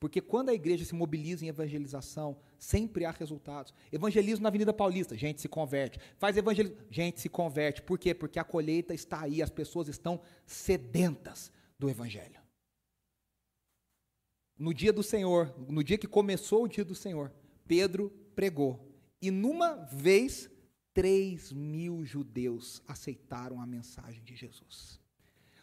porque 0.00 0.22
quando 0.22 0.48
a 0.48 0.54
igreja 0.54 0.82
se 0.82 0.94
mobiliza 0.94 1.44
em 1.44 1.48
evangelização, 1.48 2.38
sempre 2.58 3.04
há 3.04 3.10
resultados. 3.10 3.74
Evangelismo 3.92 4.42
na 4.42 4.48
Avenida 4.48 4.72
Paulista, 4.72 5.16
gente 5.16 5.42
se 5.42 5.48
converte. 5.48 6.00
Faz 6.16 6.38
evangelismo, 6.38 6.78
gente 6.90 7.20
se 7.20 7.28
converte. 7.28 7.82
Por 7.82 7.98
quê? 7.98 8.14
Porque 8.14 8.38
a 8.38 8.44
colheita 8.44 8.94
está 8.94 9.20
aí, 9.20 9.42
as 9.42 9.50
pessoas 9.50 9.88
estão 9.88 10.22
sedentas 10.46 11.52
do 11.78 11.90
evangelho. 11.90 12.40
No 14.58 14.72
dia 14.72 14.92
do 14.92 15.02
Senhor, 15.02 15.54
no 15.68 15.84
dia 15.84 15.98
que 15.98 16.06
começou 16.06 16.64
o 16.64 16.68
dia 16.68 16.84
do 16.84 16.94
Senhor, 16.94 17.30
Pedro 17.66 18.10
pregou. 18.34 18.90
E 19.20 19.30
numa 19.30 19.74
vez, 19.84 20.50
três 20.94 21.52
mil 21.52 22.04
judeus 22.04 22.82
aceitaram 22.86 23.60
a 23.60 23.66
mensagem 23.66 24.22
de 24.22 24.34
Jesus. 24.34 24.99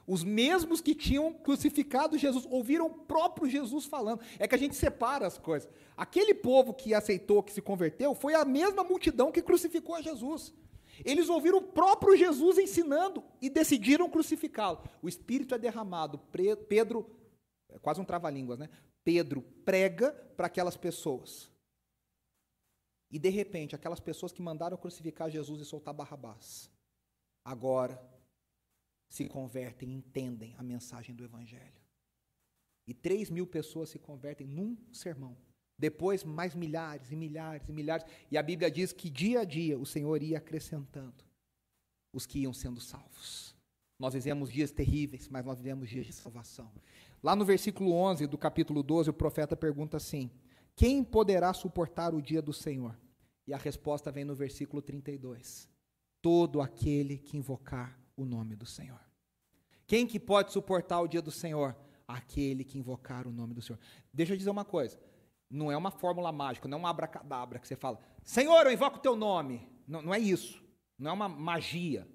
Os 0.07 0.23
mesmos 0.23 0.79
que 0.79 0.95
tinham 0.95 1.33
crucificado 1.33 2.17
Jesus, 2.17 2.47
ouviram 2.49 2.87
o 2.87 2.93
próprio 2.93 3.49
Jesus 3.49 3.85
falando. 3.85 4.21
É 4.39 4.47
que 4.47 4.55
a 4.55 4.57
gente 4.57 4.73
separa 4.73 5.27
as 5.27 5.37
coisas. 5.37 5.69
Aquele 5.97 6.33
povo 6.33 6.73
que 6.73 6.93
aceitou, 6.93 7.43
que 7.43 7.51
se 7.51 7.61
converteu, 7.61 8.15
foi 8.15 8.33
a 8.33 8.45
mesma 8.45 8.85
multidão 8.85 9.33
que 9.33 9.41
crucificou 9.41 9.95
a 9.95 10.01
Jesus. 10.01 10.53
Eles 11.03 11.27
ouviram 11.27 11.57
o 11.57 11.61
próprio 11.61 12.15
Jesus 12.15 12.57
ensinando 12.57 13.21
e 13.41 13.49
decidiram 13.49 14.09
crucificá-lo. 14.09 14.81
O 15.01 15.09
Espírito 15.09 15.53
é 15.53 15.57
derramado. 15.57 16.19
Pedro, 16.69 17.05
é 17.67 17.77
quase 17.77 17.99
um 17.99 18.05
trava-línguas, 18.05 18.57
né? 18.57 18.69
Pedro 19.03 19.41
prega 19.65 20.11
para 20.37 20.47
aquelas 20.47 20.77
pessoas. 20.77 21.51
E 23.11 23.19
de 23.19 23.29
repente, 23.29 23.75
aquelas 23.75 23.99
pessoas 23.99 24.31
que 24.31 24.41
mandaram 24.41 24.77
crucificar 24.77 25.29
Jesus 25.29 25.59
e 25.59 25.65
soltar 25.65 25.93
Barrabás, 25.93 26.71
agora 27.43 28.01
se 29.09 29.27
convertem, 29.27 29.93
entendem 29.93 30.55
a 30.57 30.63
mensagem 30.63 31.15
do 31.15 31.23
Evangelho. 31.23 31.81
E 32.87 32.93
três 32.93 33.29
mil 33.29 33.45
pessoas 33.45 33.89
se 33.89 33.99
convertem 33.99 34.47
num 34.47 34.77
sermão. 34.91 35.37
Depois, 35.77 36.23
mais 36.23 36.55
milhares 36.55 37.11
e 37.11 37.15
milhares 37.15 37.67
e 37.67 37.71
milhares. 37.71 38.05
E 38.31 38.37
a 38.37 38.43
Bíblia 38.43 38.71
diz 38.71 38.91
que 38.91 39.09
dia 39.09 39.41
a 39.41 39.43
dia 39.43 39.77
o 39.77 39.85
Senhor 39.85 40.23
ia 40.23 40.37
acrescentando 40.37 41.23
os 42.13 42.25
que 42.25 42.39
iam 42.39 42.53
sendo 42.53 42.79
salvos. 42.79 43.55
Nós 43.99 44.13
vivemos 44.13 44.51
dias 44.51 44.71
terríveis, 44.71 45.27
mas 45.27 45.45
nós 45.45 45.57
vivemos 45.57 45.89
dias 45.89 46.05
de 46.05 46.13
salvação. 46.13 46.71
Lá 47.21 47.35
no 47.35 47.43
versículo 47.43 47.91
11 47.91 48.27
do 48.27 48.37
capítulo 48.37 48.81
12, 48.81 49.09
o 49.09 49.13
profeta 49.13 49.55
pergunta 49.55 49.97
assim: 49.97 50.31
Quem 50.75 51.03
poderá 51.03 51.53
suportar 51.53 52.13
o 52.13 52.21
dia 52.21 52.41
do 52.41 52.53
Senhor? 52.53 52.97
E 53.45 53.53
a 53.53 53.57
resposta 53.57 54.11
vem 54.11 54.23
no 54.23 54.35
versículo 54.35 54.81
32: 54.81 55.67
Todo 56.21 56.61
aquele 56.61 57.17
que 57.17 57.37
invocar 57.37 57.96
o 58.17 58.25
nome 58.25 58.55
do 58.55 58.65
Senhor. 58.65 58.99
Quem 59.85 60.05
que 60.05 60.19
pode 60.19 60.51
suportar 60.51 60.99
o 60.99 61.07
dia 61.07 61.21
do 61.21 61.31
Senhor? 61.31 61.75
Aquele 62.05 62.63
que 62.63 62.77
invocar 62.77 63.27
o 63.27 63.31
nome 63.31 63.53
do 63.53 63.61
Senhor. 63.61 63.79
Deixa 64.13 64.33
eu 64.33 64.37
dizer 64.37 64.49
uma 64.49 64.65
coisa. 64.65 64.99
Não 65.49 65.71
é 65.71 65.77
uma 65.77 65.91
fórmula 65.91 66.31
mágica, 66.31 66.67
não 66.67 66.77
é 66.77 66.79
uma 66.79 66.89
abracadabra 66.89 67.59
que 67.59 67.67
você 67.67 67.75
fala, 67.75 67.99
Senhor, 68.23 68.65
eu 68.65 68.71
invoco 68.71 68.97
o 68.97 69.01
teu 69.01 69.15
nome. 69.15 69.69
Não, 69.87 70.01
não 70.01 70.13
é 70.13 70.19
isso. 70.19 70.61
Não 70.99 71.11
é 71.11 71.13
uma 71.13 71.29
magia. 71.29 72.05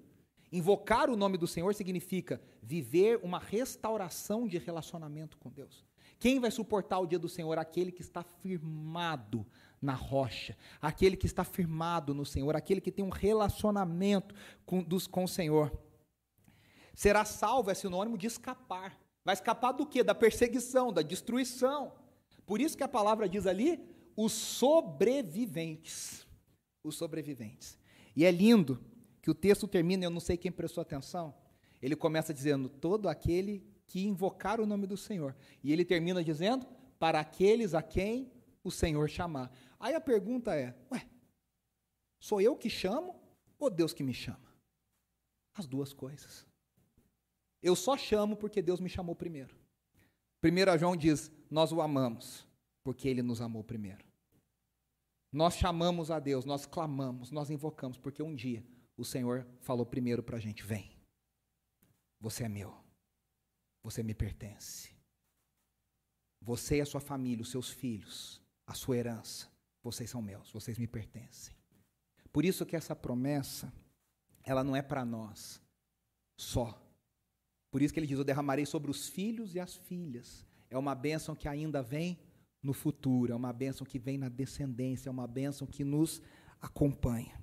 Invocar 0.51 1.09
o 1.09 1.17
nome 1.17 1.35
do 1.35 1.47
Senhor 1.47 1.73
significa 1.73 2.39
viver 2.61 3.19
uma 3.23 3.39
restauração 3.39 4.47
de 4.47 4.59
relacionamento 4.59 5.35
com 5.39 5.49
Deus. 5.49 5.83
Quem 6.19 6.39
vai 6.39 6.51
suportar 6.51 6.99
o 6.99 7.07
dia 7.07 7.17
do 7.17 7.27
Senhor? 7.27 7.57
Aquele 7.57 7.91
que 7.91 8.01
está 8.01 8.21
firmado 8.21 9.45
na 9.81 9.93
rocha, 9.93 10.55
aquele 10.79 11.17
que 11.17 11.25
está 11.25 11.43
firmado 11.43 12.13
no 12.13 12.25
Senhor, 12.25 12.55
aquele 12.55 12.79
que 12.79 12.91
tem 12.91 13.03
um 13.03 13.09
relacionamento 13.09 14.33
com, 14.65 14.81
dos, 14.81 15.07
com 15.07 15.23
o 15.23 15.27
Senhor. 15.27 15.77
Será 16.93 17.25
salvo 17.25 17.71
é 17.71 17.73
sinônimo 17.73 18.17
de 18.17 18.27
escapar. 18.27 18.97
Vai 19.25 19.33
escapar 19.33 19.71
do 19.71 19.85
quê? 19.85 20.03
Da 20.03 20.13
perseguição, 20.13 20.91
da 20.91 21.01
destruição. 21.01 21.93
Por 22.45 22.61
isso 22.61 22.77
que 22.77 22.83
a 22.83 22.87
palavra 22.87 23.27
diz 23.27 23.47
ali, 23.47 23.79
os 24.15 24.33
sobreviventes. 24.33 26.27
Os 26.83 26.95
sobreviventes. 26.95 27.77
E 28.15 28.25
é 28.25 28.31
lindo 28.31 28.83
que 29.21 29.31
o 29.31 29.35
texto 29.35 29.67
termina, 29.67 30.03
eu 30.03 30.09
não 30.09 30.19
sei 30.19 30.37
quem 30.37 30.51
prestou 30.51 30.81
atenção, 30.81 31.33
ele 31.81 31.95
começa 31.95 32.33
dizendo: 32.33 32.69
todo 32.69 33.09
aquele 33.09 33.65
que 33.87 34.05
invocar 34.05 34.59
o 34.59 34.65
nome 34.65 34.85
do 34.85 34.97
Senhor. 34.97 35.35
E 35.63 35.71
ele 35.71 35.85
termina 35.85 36.23
dizendo: 36.23 36.67
para 36.99 37.19
aqueles 37.19 37.73
a 37.73 37.81
quem 37.81 38.31
o 38.63 38.71
Senhor 38.71 39.09
chamar. 39.09 39.51
Aí 39.79 39.95
a 39.95 40.01
pergunta 40.01 40.55
é: 40.55 40.75
ué, 40.91 41.07
sou 42.19 42.39
eu 42.39 42.55
que 42.55 42.69
chamo 42.69 43.15
ou 43.57 43.69
Deus 43.69 43.93
que 43.93 44.03
me 44.03 44.13
chama? 44.13 44.53
As 45.55 45.65
duas 45.65 45.93
coisas. 45.93 46.45
Eu 47.63 47.75
só 47.75 47.97
chamo 47.97 48.35
porque 48.35 48.61
Deus 48.61 48.81
me 48.81 48.89
chamou 48.89 49.15
primeiro. 49.15 49.55
1 50.43 50.77
João 50.77 50.97
diz: 50.97 51.31
Nós 51.49 51.71
o 51.71 51.81
amamos 51.81 52.45
porque 52.83 53.07
ele 53.07 53.21
nos 53.21 53.39
amou 53.39 53.63
primeiro. 53.63 54.05
Nós 55.31 55.55
chamamos 55.55 56.11
a 56.11 56.19
Deus, 56.19 56.43
nós 56.43 56.65
clamamos, 56.65 57.31
nós 57.31 57.49
invocamos, 57.49 57.97
porque 57.97 58.21
um 58.21 58.35
dia 58.35 58.63
o 58.97 59.05
Senhor 59.05 59.47
falou 59.61 59.85
primeiro 59.85 60.21
para 60.21 60.35
a 60.35 60.39
gente: 60.39 60.61
Vem, 60.61 60.91
você 62.19 62.43
é 62.43 62.49
meu, 62.49 62.75
você 63.81 64.03
me 64.03 64.13
pertence. 64.13 64.93
Você 66.41 66.77
e 66.77 66.81
a 66.81 66.85
sua 66.85 66.99
família, 66.99 67.41
os 67.41 67.49
seus 67.49 67.69
filhos, 67.69 68.41
a 68.67 68.73
sua 68.73 68.97
herança, 68.97 69.49
vocês 69.81 70.09
são 70.09 70.21
meus, 70.21 70.51
vocês 70.51 70.77
me 70.77 70.85
pertencem. 70.85 71.55
Por 72.33 72.43
isso 72.43 72.65
que 72.65 72.75
essa 72.75 72.93
promessa, 72.93 73.71
ela 74.43 74.61
não 74.61 74.75
é 74.75 74.81
para 74.81 75.05
nós 75.05 75.61
só, 76.37 76.82
por 77.73 77.81
isso 77.81 77.91
que 77.91 77.99
ele 77.99 78.05
diz: 78.05 78.19
Eu 78.19 78.23
derramarei 78.23 78.67
sobre 78.67 78.91
os 78.91 79.09
filhos 79.09 79.55
e 79.55 79.59
as 79.59 79.75
filhas. 79.75 80.45
É 80.69 80.77
uma 80.77 80.93
bênção 80.93 81.35
que 81.35 81.47
ainda 81.47 81.81
vem 81.81 82.19
no 82.61 82.71
futuro, 82.71 83.33
é 83.33 83.35
uma 83.35 83.51
bênção 83.51 83.83
que 83.83 83.97
vem 83.97 84.15
na 84.15 84.29
descendência, 84.29 85.09
é 85.09 85.11
uma 85.11 85.25
bênção 85.25 85.65
que 85.65 85.83
nos 85.83 86.21
acompanha. 86.61 87.33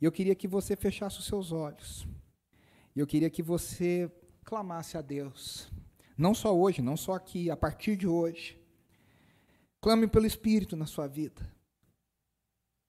E 0.00 0.06
eu 0.06 0.10
queria 0.10 0.34
que 0.34 0.48
você 0.48 0.74
fechasse 0.74 1.18
os 1.18 1.26
seus 1.26 1.52
olhos. 1.52 2.06
E 2.96 3.00
eu 3.00 3.06
queria 3.06 3.28
que 3.28 3.42
você 3.42 4.10
clamasse 4.42 4.96
a 4.96 5.02
Deus. 5.02 5.70
Não 6.16 6.34
só 6.34 6.56
hoje, 6.56 6.80
não 6.80 6.96
só 6.96 7.12
aqui, 7.12 7.50
a 7.50 7.56
partir 7.56 7.94
de 7.94 8.06
hoje. 8.06 8.58
Clame 9.82 10.08
pelo 10.08 10.24
Espírito 10.24 10.76
na 10.76 10.86
sua 10.86 11.06
vida. 11.06 11.46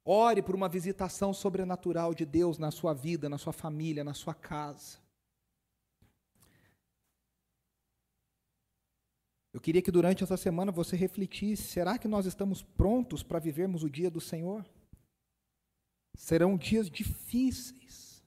Ore 0.06 0.42
por 0.42 0.56
uma 0.56 0.70
visitação 0.70 1.34
sobrenatural 1.34 2.14
de 2.14 2.26
Deus 2.26 2.58
na 2.58 2.72
sua 2.72 2.94
vida, 2.94 3.28
na 3.28 3.38
sua 3.38 3.52
família, 3.52 4.02
na 4.02 4.14
sua 4.14 4.34
casa. 4.34 5.03
Eu 9.54 9.62
queria 9.62 9.84
que 9.84 9.92
durante 9.92 10.24
essa 10.24 10.36
semana 10.36 10.72
você 10.72 10.96
refletisse: 10.96 11.64
será 11.64 12.00
que 12.00 12.08
nós 12.08 12.26
estamos 12.26 12.64
prontos 12.64 13.22
para 13.22 13.38
vivermos 13.38 13.84
o 13.84 13.90
dia 13.90 14.10
do 14.10 14.20
Senhor? 14.20 14.66
Serão 16.16 16.58
dias 16.58 16.90
difíceis. 16.90 18.26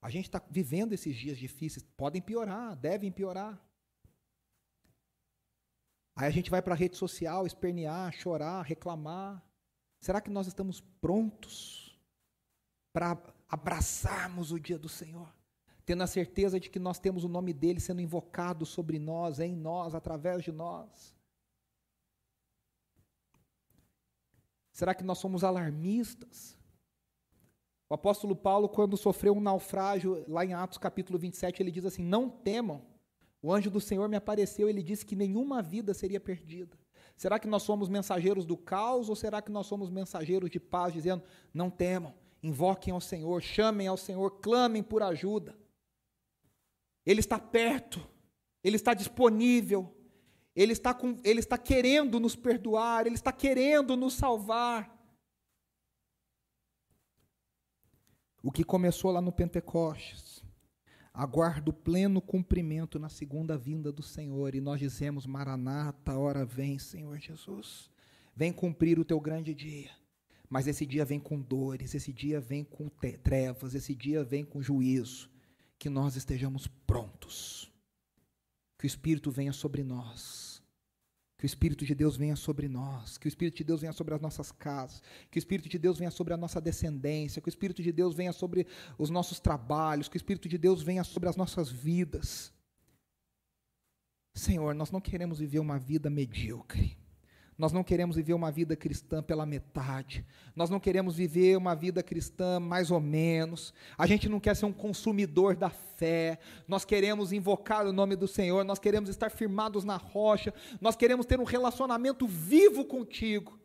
A 0.00 0.08
gente 0.08 0.26
está 0.26 0.40
vivendo 0.48 0.92
esses 0.92 1.16
dias 1.16 1.36
difíceis, 1.36 1.84
podem 1.96 2.22
piorar, 2.22 2.76
devem 2.76 3.10
piorar. 3.10 3.60
Aí 6.14 6.28
a 6.28 6.30
gente 6.30 6.48
vai 6.48 6.62
para 6.62 6.74
a 6.74 6.76
rede 6.76 6.96
social 6.96 7.46
espernear, 7.46 8.12
chorar, 8.12 8.62
reclamar. 8.62 9.44
Será 10.00 10.20
que 10.20 10.30
nós 10.30 10.46
estamos 10.46 10.80
prontos 11.00 11.98
para 12.92 13.20
abraçarmos 13.48 14.52
o 14.52 14.60
dia 14.60 14.78
do 14.78 14.88
Senhor? 14.88 15.34
Tendo 15.86 16.02
a 16.02 16.06
certeza 16.06 16.58
de 16.58 16.68
que 16.68 16.80
nós 16.80 16.98
temos 16.98 17.22
o 17.22 17.28
nome 17.28 17.52
dele 17.52 17.78
sendo 17.78 18.00
invocado 18.00 18.66
sobre 18.66 18.98
nós, 18.98 19.38
em 19.38 19.54
nós, 19.54 19.94
através 19.94 20.42
de 20.42 20.50
nós. 20.50 21.14
Será 24.72 24.94
que 24.94 25.04
nós 25.04 25.18
somos 25.18 25.44
alarmistas? 25.44 26.58
O 27.88 27.94
apóstolo 27.94 28.34
Paulo, 28.34 28.68
quando 28.68 28.96
sofreu 28.96 29.32
um 29.32 29.40
naufrágio, 29.40 30.24
lá 30.28 30.44
em 30.44 30.52
Atos 30.52 30.76
capítulo 30.76 31.18
27, 31.20 31.62
ele 31.62 31.70
diz 31.70 31.84
assim: 31.84 32.02
Não 32.02 32.28
temam, 32.28 32.84
o 33.40 33.54
anjo 33.54 33.70
do 33.70 33.80
Senhor 33.80 34.08
me 34.08 34.16
apareceu, 34.16 34.68
ele 34.68 34.82
disse 34.82 35.06
que 35.06 35.14
nenhuma 35.14 35.62
vida 35.62 35.94
seria 35.94 36.18
perdida. 36.18 36.76
Será 37.16 37.38
que 37.38 37.46
nós 37.46 37.62
somos 37.62 37.88
mensageiros 37.88 38.44
do 38.44 38.56
caos 38.56 39.08
ou 39.08 39.14
será 39.14 39.40
que 39.40 39.52
nós 39.52 39.66
somos 39.66 39.88
mensageiros 39.88 40.50
de 40.50 40.58
paz, 40.58 40.92
dizendo: 40.92 41.22
não 41.54 41.70
temam, 41.70 42.12
invoquem 42.42 42.92
ao 42.92 43.00
Senhor, 43.00 43.40
chamem 43.40 43.86
ao 43.86 43.96
Senhor, 43.96 44.40
clamem 44.40 44.82
por 44.82 45.00
ajuda? 45.00 45.56
Ele 47.06 47.20
está 47.20 47.38
perto, 47.38 48.04
ele 48.62 48.76
está 48.76 48.92
disponível, 48.92 49.96
ele 50.54 50.72
está, 50.72 50.92
com, 50.92 51.16
ele 51.24 51.40
está 51.40 51.56
querendo 51.56 52.20
nos 52.20 52.36
perdoar, 52.36 53.06
ele 53.06 53.14
está 53.14 53.32
querendo 53.32 53.96
nos 53.96 54.14
salvar. 54.14 54.92
O 58.42 58.50
que 58.50 58.64
começou 58.64 59.10
lá 59.10 59.20
no 59.20 59.32
Pentecostes 59.32 60.44
aguardo 61.16 61.72
pleno 61.72 62.20
cumprimento 62.20 62.98
na 62.98 63.08
segunda 63.08 63.56
vinda 63.56 63.90
do 63.90 64.02
Senhor. 64.02 64.54
E 64.54 64.60
nós 64.60 64.78
dizemos: 64.78 65.26
Maranata, 65.26 66.18
hora 66.18 66.44
vem, 66.44 66.78
Senhor 66.78 67.18
Jesus. 67.18 67.90
Vem 68.34 68.52
cumprir 68.52 68.98
o 68.98 69.04
teu 69.04 69.18
grande 69.18 69.54
dia. 69.54 69.90
Mas 70.48 70.66
esse 70.66 70.84
dia 70.84 71.04
vem 71.04 71.18
com 71.18 71.40
dores, 71.40 71.94
esse 71.94 72.12
dia 72.12 72.38
vem 72.38 72.62
com 72.62 72.88
trevas, 73.22 73.74
esse 73.74 73.94
dia 73.94 74.22
vem 74.22 74.44
com 74.44 74.62
juízo. 74.62 75.28
Que 75.78 75.88
nós 75.88 76.16
estejamos 76.16 76.66
prontos. 76.86 77.70
Que 78.78 78.86
o 78.86 78.88
Espírito 78.88 79.30
venha 79.30 79.52
sobre 79.52 79.82
nós 79.82 80.56
que 81.38 81.44
o 81.44 81.46
Espírito 81.46 81.84
de 81.84 81.94
Deus 81.94 82.16
venha 82.16 82.34
sobre 82.34 82.66
nós, 82.66 83.18
que 83.18 83.26
o 83.26 83.28
Espírito 83.28 83.58
de 83.58 83.64
Deus 83.64 83.82
venha 83.82 83.92
sobre 83.92 84.14
as 84.14 84.20
nossas 84.20 84.50
casas, 84.50 85.02
que 85.30 85.38
o 85.38 85.40
Espírito 85.40 85.68
de 85.68 85.78
Deus 85.78 85.98
venha 85.98 86.10
sobre 86.10 86.32
a 86.32 86.36
nossa 86.36 86.60
descendência, 86.60 87.42
que 87.42 87.48
o 87.48 87.50
Espírito 87.50 87.82
de 87.82 87.92
Deus 87.92 88.14
venha 88.14 88.32
sobre 88.32 88.66
os 88.96 89.10
nossos 89.10 89.38
trabalhos, 89.38 90.08
que 90.08 90.16
o 90.16 90.18
Espírito 90.18 90.48
de 90.48 90.56
Deus 90.56 90.82
venha 90.82 91.04
sobre 91.04 91.28
as 91.28 91.36
nossas 91.36 91.70
vidas. 91.70 92.52
Senhor, 94.34 94.74
nós 94.74 94.90
não 94.90 95.00
queremos 95.00 95.38
viver 95.38 95.58
uma 95.58 95.78
vida 95.78 96.08
medíocre. 96.08 96.96
Nós 97.58 97.72
não 97.72 97.82
queremos 97.82 98.16
viver 98.16 98.34
uma 98.34 98.50
vida 98.50 98.76
cristã 98.76 99.22
pela 99.22 99.46
metade. 99.46 100.24
Nós 100.54 100.68
não 100.68 100.78
queremos 100.78 101.16
viver 101.16 101.56
uma 101.56 101.74
vida 101.74 102.02
cristã 102.02 102.60
mais 102.60 102.90
ou 102.90 103.00
menos. 103.00 103.72
A 103.96 104.06
gente 104.06 104.28
não 104.28 104.38
quer 104.38 104.54
ser 104.54 104.66
um 104.66 104.72
consumidor 104.72 105.56
da 105.56 105.70
fé. 105.70 106.38
Nós 106.68 106.84
queremos 106.84 107.32
invocar 107.32 107.86
o 107.86 107.92
nome 107.92 108.14
do 108.14 108.28
Senhor. 108.28 108.64
Nós 108.64 108.78
queremos 108.78 109.08
estar 109.08 109.30
firmados 109.30 109.84
na 109.84 109.96
rocha. 109.96 110.52
Nós 110.80 110.96
queremos 110.96 111.24
ter 111.24 111.40
um 111.40 111.44
relacionamento 111.44 112.26
vivo 112.26 112.84
contigo 112.84 113.58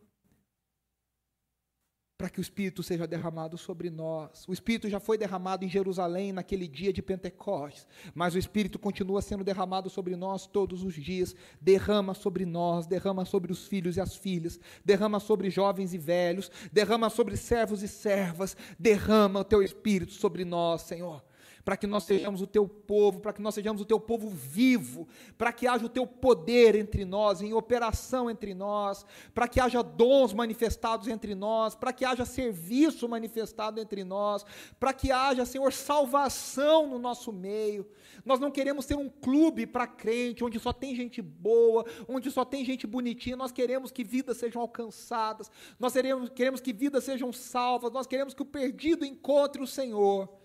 para 2.21 2.29
que 2.29 2.39
o 2.39 2.41
Espírito 2.41 2.83
seja 2.83 3.07
derramado 3.07 3.57
sobre 3.57 3.89
nós. 3.89 4.47
O 4.47 4.53
Espírito 4.53 4.87
já 4.87 4.99
foi 4.99 5.17
derramado 5.17 5.65
em 5.65 5.67
Jerusalém 5.67 6.31
naquele 6.31 6.67
dia 6.67 6.93
de 6.93 7.01
Pentecostes, 7.01 7.87
mas 8.13 8.35
o 8.35 8.37
Espírito 8.37 8.77
continua 8.77 9.23
sendo 9.23 9.43
derramado 9.43 9.89
sobre 9.89 10.15
nós 10.15 10.45
todos 10.45 10.83
os 10.83 10.93
dias. 10.93 11.35
Derrama 11.59 12.13
sobre 12.13 12.45
nós, 12.45 12.85
derrama 12.85 13.25
sobre 13.25 13.51
os 13.51 13.65
filhos 13.65 13.97
e 13.97 14.01
as 14.01 14.15
filhas, 14.15 14.59
derrama 14.85 15.19
sobre 15.19 15.49
jovens 15.49 15.95
e 15.95 15.97
velhos, 15.97 16.51
derrama 16.71 17.09
sobre 17.09 17.35
servos 17.35 17.81
e 17.81 17.87
servas, 17.87 18.55
derrama 18.77 19.39
o 19.39 19.43
teu 19.43 19.63
Espírito 19.63 20.13
sobre 20.13 20.45
nós, 20.45 20.83
Senhor 20.83 21.23
para 21.63 21.77
que 21.77 21.87
nós 21.87 22.03
sejamos 22.03 22.41
o 22.41 22.47
teu 22.47 22.67
povo, 22.67 23.19
para 23.19 23.33
que 23.33 23.41
nós 23.41 23.53
sejamos 23.53 23.81
o 23.81 23.85
teu 23.85 23.99
povo 23.99 24.29
vivo, 24.29 25.07
para 25.37 25.51
que 25.51 25.67
haja 25.67 25.85
o 25.85 25.89
teu 25.89 26.05
poder 26.05 26.75
entre 26.75 27.05
nós, 27.05 27.41
em 27.41 27.53
operação 27.53 28.29
entre 28.29 28.53
nós, 28.53 29.05
para 29.33 29.47
que 29.47 29.59
haja 29.59 29.81
dons 29.81 30.33
manifestados 30.33 31.07
entre 31.07 31.35
nós, 31.35 31.75
para 31.75 31.93
que 31.93 32.05
haja 32.05 32.25
serviço 32.25 33.07
manifestado 33.07 33.79
entre 33.79 34.03
nós, 34.03 34.45
para 34.79 34.93
que 34.93 35.11
haja, 35.11 35.45
Senhor, 35.45 35.71
salvação 35.71 36.87
no 36.87 36.99
nosso 36.99 37.31
meio. 37.31 37.87
Nós 38.25 38.39
não 38.39 38.51
queremos 38.51 38.85
ser 38.85 38.95
um 38.95 39.09
clube 39.09 39.65
para 39.65 39.87
crente, 39.87 40.43
onde 40.43 40.59
só 40.59 40.73
tem 40.73 40.95
gente 40.95 41.21
boa, 41.21 41.85
onde 42.07 42.29
só 42.31 42.43
tem 42.43 42.65
gente 42.65 42.85
bonitinha, 42.87 43.35
nós 43.35 43.51
queremos 43.51 43.91
que 43.91 44.03
vidas 44.03 44.37
sejam 44.37 44.61
alcançadas, 44.61 45.49
nós 45.79 45.93
queremos, 45.93 46.29
queremos 46.29 46.61
que 46.61 46.73
vidas 46.73 47.03
sejam 47.03 47.31
salvas, 47.31 47.91
nós 47.91 48.07
queremos 48.07 48.33
que 48.33 48.41
o 48.41 48.45
perdido 48.45 49.05
encontre 49.05 49.61
o 49.61 49.67
Senhor 49.67 50.40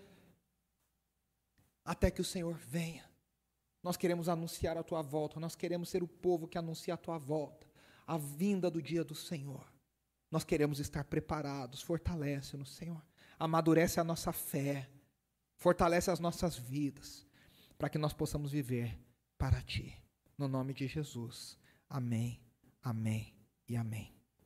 até 1.87 2.11
que 2.11 2.19
o 2.19 2.25
Senhor 2.25 2.53
venha. 2.67 3.09
Nós 3.81 3.95
queremos 3.95 4.27
anunciar 4.27 4.77
a 4.77 4.83
tua 4.83 5.01
volta, 5.01 5.39
nós 5.39 5.55
queremos 5.55 5.87
ser 5.87 6.03
o 6.03 6.07
povo 6.07 6.45
que 6.45 6.57
anuncia 6.57 6.93
a 6.93 6.97
tua 6.97 7.17
volta, 7.17 7.65
a 8.05 8.17
vinda 8.17 8.69
do 8.69 8.81
dia 8.81 9.05
do 9.05 9.15
Senhor. 9.15 9.65
Nós 10.29 10.43
queremos 10.43 10.79
estar 10.81 11.05
preparados, 11.05 11.81
fortalece-nos, 11.81 12.75
Senhor. 12.75 13.01
Amadurece 13.39 14.01
a 14.01 14.03
nossa 14.03 14.33
fé, 14.33 14.89
fortalece 15.55 16.11
as 16.11 16.19
nossas 16.19 16.57
vidas, 16.57 17.25
para 17.77 17.87
que 17.87 17.97
nós 17.97 18.11
possamos 18.11 18.51
viver 18.51 18.99
para 19.37 19.61
ti. 19.61 19.95
No 20.37 20.49
nome 20.49 20.73
de 20.73 20.87
Jesus. 20.87 21.57
Amém, 21.89 22.41
amém 22.83 23.33
e 23.65 23.77
amém. 23.77 24.16